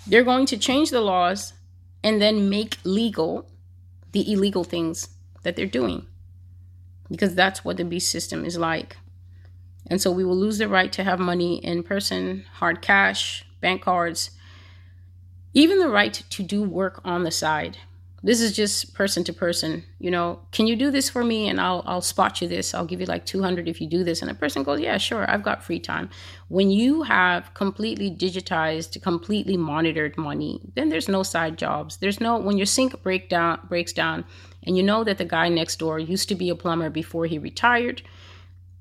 They're 0.06 0.24
going 0.24 0.46
to 0.46 0.58
change 0.58 0.90
the 0.90 1.00
laws 1.00 1.52
and 2.02 2.20
then 2.20 2.48
make 2.50 2.78
legal 2.84 3.48
the 4.12 4.30
illegal 4.32 4.64
things 4.64 5.08
that 5.42 5.56
they're 5.56 5.66
doing 5.66 6.06
because 7.10 7.34
that's 7.34 7.64
what 7.64 7.76
the 7.76 7.84
beast 7.84 8.10
system 8.10 8.44
is 8.44 8.56
like. 8.56 8.96
And 9.86 10.00
so 10.00 10.10
we 10.10 10.24
will 10.24 10.36
lose 10.36 10.58
the 10.58 10.68
right 10.68 10.92
to 10.92 11.04
have 11.04 11.18
money 11.18 11.56
in 11.56 11.82
person, 11.82 12.44
hard 12.54 12.80
cash, 12.80 13.44
bank 13.60 13.82
cards, 13.82 14.30
even 15.52 15.78
the 15.78 15.88
right 15.88 16.14
to 16.30 16.42
do 16.42 16.62
work 16.62 17.00
on 17.04 17.22
the 17.24 17.30
side 17.30 17.78
this 18.24 18.40
is 18.40 18.56
just 18.56 18.94
person 18.94 19.22
to 19.22 19.32
person 19.32 19.84
you 20.00 20.10
know 20.10 20.40
can 20.50 20.66
you 20.66 20.74
do 20.74 20.90
this 20.90 21.10
for 21.10 21.22
me? 21.22 21.48
And 21.48 21.60
i'll 21.60 21.82
i'll 21.86 22.00
spot 22.00 22.40
you 22.40 22.48
this. 22.48 22.74
I'll 22.74 22.86
give 22.86 23.00
you 23.00 23.06
like 23.06 23.26
200 23.26 23.68
if 23.68 23.80
you 23.80 23.86
do 23.86 24.02
this. 24.02 24.22
And 24.22 24.30
the 24.30 24.34
person 24.34 24.62
goes 24.62 24.80
yeah 24.80 24.98
sure. 24.98 25.30
I've 25.30 25.42
got 25.42 25.62
free 25.62 25.78
time. 25.78 26.08
When 26.48 26.70
you 26.70 27.02
have 27.02 27.52
completely 27.54 28.10
digitized 28.10 29.00
completely 29.02 29.56
monitored 29.56 30.16
money 30.16 30.60
then 30.74 30.88
there's 30.88 31.08
no 31.08 31.22
side 31.22 31.58
jobs. 31.58 31.98
There's 31.98 32.20
no 32.20 32.38
when 32.38 32.56
your 32.56 32.66
sink 32.66 33.02
break 33.02 33.28
down 33.28 33.60
breaks 33.68 33.92
down 33.92 34.24
and 34.66 34.76
you 34.76 34.82
know 34.82 35.04
that 35.04 35.18
the 35.18 35.26
guy 35.26 35.48
next 35.50 35.78
door 35.78 35.98
used 35.98 36.28
to 36.30 36.34
be 36.34 36.48
a 36.48 36.56
plumber 36.56 36.88
before 36.88 37.26
he 37.26 37.38
retired 37.38 38.02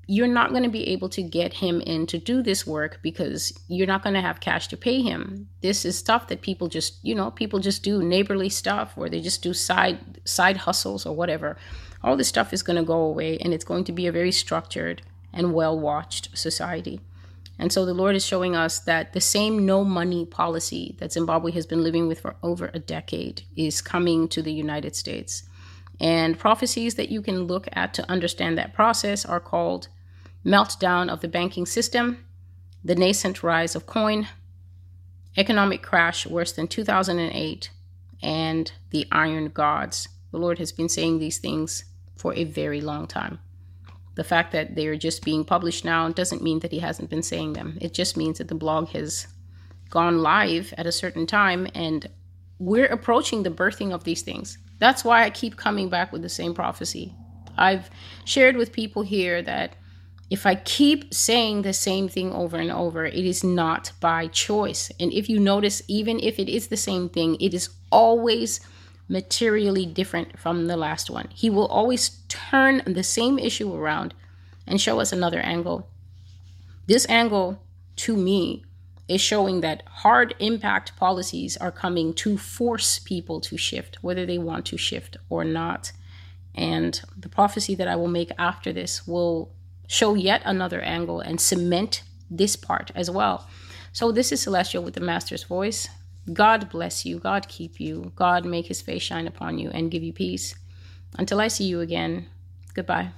you're 0.06 0.26
not 0.26 0.50
going 0.50 0.62
to 0.62 0.68
be 0.68 0.88
able 0.88 1.08
to 1.10 1.22
get 1.22 1.54
him 1.54 1.80
in 1.80 2.06
to 2.06 2.18
do 2.18 2.42
this 2.42 2.66
work 2.66 3.00
because 3.02 3.52
you're 3.68 3.86
not 3.86 4.02
going 4.02 4.14
to 4.14 4.20
have 4.20 4.40
cash 4.40 4.68
to 4.68 4.76
pay 4.76 5.00
him. 5.00 5.48
This 5.62 5.84
is 5.84 5.96
stuff 5.96 6.28
that 6.28 6.42
people 6.42 6.68
just, 6.68 6.98
you 7.02 7.14
know, 7.14 7.30
people 7.30 7.58
just 7.58 7.82
do 7.82 8.02
neighborly 8.02 8.48
stuff 8.48 8.94
or 8.96 9.08
they 9.08 9.20
just 9.20 9.42
do 9.42 9.54
side 9.54 10.20
side 10.24 10.58
hustles 10.58 11.06
or 11.06 11.14
whatever. 11.14 11.56
All 12.02 12.16
this 12.16 12.28
stuff 12.28 12.52
is 12.52 12.62
going 12.62 12.76
to 12.76 12.82
go 12.82 13.00
away 13.00 13.38
and 13.38 13.54
it's 13.54 13.64
going 13.64 13.84
to 13.84 13.92
be 13.92 14.06
a 14.06 14.12
very 14.12 14.32
structured 14.32 15.02
and 15.32 15.54
well-watched 15.54 16.36
society. 16.36 17.00
And 17.58 17.72
so 17.72 17.86
the 17.86 17.94
Lord 17.94 18.16
is 18.16 18.26
showing 18.26 18.56
us 18.56 18.80
that 18.80 19.12
the 19.12 19.20
same 19.20 19.64
no 19.64 19.84
money 19.84 20.26
policy 20.26 20.96
that 20.98 21.12
Zimbabwe 21.12 21.52
has 21.52 21.66
been 21.66 21.82
living 21.82 22.08
with 22.08 22.20
for 22.20 22.36
over 22.42 22.70
a 22.74 22.78
decade 22.78 23.42
is 23.56 23.80
coming 23.80 24.28
to 24.28 24.42
the 24.42 24.52
United 24.52 24.96
States. 24.96 25.44
And 26.00 26.38
prophecies 26.38 26.96
that 26.96 27.10
you 27.10 27.22
can 27.22 27.44
look 27.44 27.68
at 27.72 27.94
to 27.94 28.10
understand 28.10 28.58
that 28.58 28.74
process 28.74 29.24
are 29.24 29.40
called 29.40 29.88
meltdown 30.44 31.08
of 31.08 31.20
the 31.20 31.28
banking 31.28 31.66
system, 31.66 32.24
the 32.84 32.94
nascent 32.94 33.42
rise 33.42 33.74
of 33.74 33.86
coin, 33.86 34.28
economic 35.36 35.82
crash 35.82 36.26
worse 36.26 36.52
than 36.52 36.68
2008, 36.68 37.70
and 38.22 38.72
the 38.90 39.06
iron 39.10 39.48
gods. 39.48 40.08
The 40.30 40.38
Lord 40.38 40.58
has 40.58 40.72
been 40.72 40.88
saying 40.88 41.18
these 41.18 41.38
things 41.38 41.84
for 42.16 42.34
a 42.34 42.44
very 42.44 42.80
long 42.80 43.06
time. 43.06 43.38
The 44.14 44.24
fact 44.24 44.52
that 44.52 44.76
they 44.76 44.86
are 44.86 44.96
just 44.96 45.24
being 45.24 45.44
published 45.44 45.84
now 45.84 46.08
doesn't 46.08 46.42
mean 46.42 46.60
that 46.60 46.72
He 46.72 46.78
hasn't 46.78 47.10
been 47.10 47.22
saying 47.22 47.54
them. 47.54 47.78
It 47.80 47.94
just 47.94 48.16
means 48.16 48.38
that 48.38 48.48
the 48.48 48.54
blog 48.54 48.88
has 48.90 49.26
gone 49.90 50.18
live 50.18 50.72
at 50.78 50.86
a 50.86 50.92
certain 50.92 51.26
time 51.26 51.66
and 51.74 52.08
we're 52.58 52.86
approaching 52.86 53.42
the 53.42 53.50
birthing 53.50 53.92
of 53.92 54.04
these 54.04 54.22
things. 54.22 54.58
That's 54.78 55.04
why 55.04 55.24
I 55.24 55.30
keep 55.30 55.56
coming 55.56 55.88
back 55.88 56.12
with 56.12 56.22
the 56.22 56.28
same 56.28 56.54
prophecy. 56.54 57.14
I've 57.56 57.90
shared 58.24 58.56
with 58.56 58.72
people 58.72 59.02
here 59.02 59.42
that 59.42 59.74
if 60.30 60.46
I 60.46 60.54
keep 60.54 61.12
saying 61.12 61.62
the 61.62 61.72
same 61.72 62.08
thing 62.08 62.32
over 62.32 62.56
and 62.56 62.70
over, 62.70 63.04
it 63.04 63.14
is 63.14 63.44
not 63.44 63.92
by 64.00 64.26
choice. 64.28 64.90
And 64.98 65.12
if 65.12 65.28
you 65.28 65.38
notice, 65.38 65.82
even 65.86 66.18
if 66.20 66.38
it 66.38 66.48
is 66.48 66.68
the 66.68 66.76
same 66.76 67.08
thing, 67.08 67.36
it 67.40 67.52
is 67.52 67.68
always 67.92 68.60
materially 69.08 69.84
different 69.84 70.38
from 70.38 70.66
the 70.66 70.76
last 70.76 71.10
one. 71.10 71.28
He 71.34 71.50
will 71.50 71.66
always 71.66 72.20
turn 72.28 72.82
the 72.86 73.02
same 73.02 73.38
issue 73.38 73.74
around 73.74 74.14
and 74.66 74.80
show 74.80 74.98
us 74.98 75.12
another 75.12 75.40
angle. 75.40 75.88
This 76.86 77.06
angle, 77.08 77.62
to 77.96 78.16
me, 78.16 78.64
is 79.06 79.20
showing 79.20 79.60
that 79.60 79.82
hard 79.86 80.34
impact 80.38 80.96
policies 80.96 81.56
are 81.58 81.70
coming 81.70 82.14
to 82.14 82.38
force 82.38 82.98
people 82.98 83.40
to 83.42 83.58
shift, 83.58 83.98
whether 84.00 84.24
they 84.24 84.38
want 84.38 84.64
to 84.66 84.78
shift 84.78 85.18
or 85.28 85.44
not. 85.44 85.92
And 86.54 87.00
the 87.16 87.28
prophecy 87.28 87.74
that 87.74 87.88
I 87.88 87.96
will 87.96 88.08
make 88.08 88.30
after 88.38 88.72
this 88.72 89.06
will 89.06 89.53
show 89.86 90.14
yet 90.14 90.42
another 90.44 90.80
angle 90.80 91.20
and 91.20 91.40
cement 91.40 92.02
this 92.30 92.56
part 92.56 92.90
as 92.94 93.10
well. 93.10 93.48
So, 93.92 94.10
this 94.10 94.32
is 94.32 94.42
Celestial 94.42 94.82
with 94.82 94.94
the 94.94 95.00
Master's 95.00 95.44
Voice. 95.44 95.88
God 96.32 96.70
bless 96.70 97.04
you. 97.04 97.18
God 97.18 97.48
keep 97.48 97.78
you. 97.78 98.12
God 98.16 98.44
make 98.44 98.66
his 98.66 98.82
face 98.82 99.02
shine 99.02 99.26
upon 99.26 99.58
you 99.58 99.70
and 99.70 99.90
give 99.90 100.02
you 100.02 100.12
peace. 100.12 100.54
Until 101.18 101.40
I 101.40 101.48
see 101.48 101.64
you 101.64 101.80
again, 101.80 102.26
goodbye. 102.74 103.12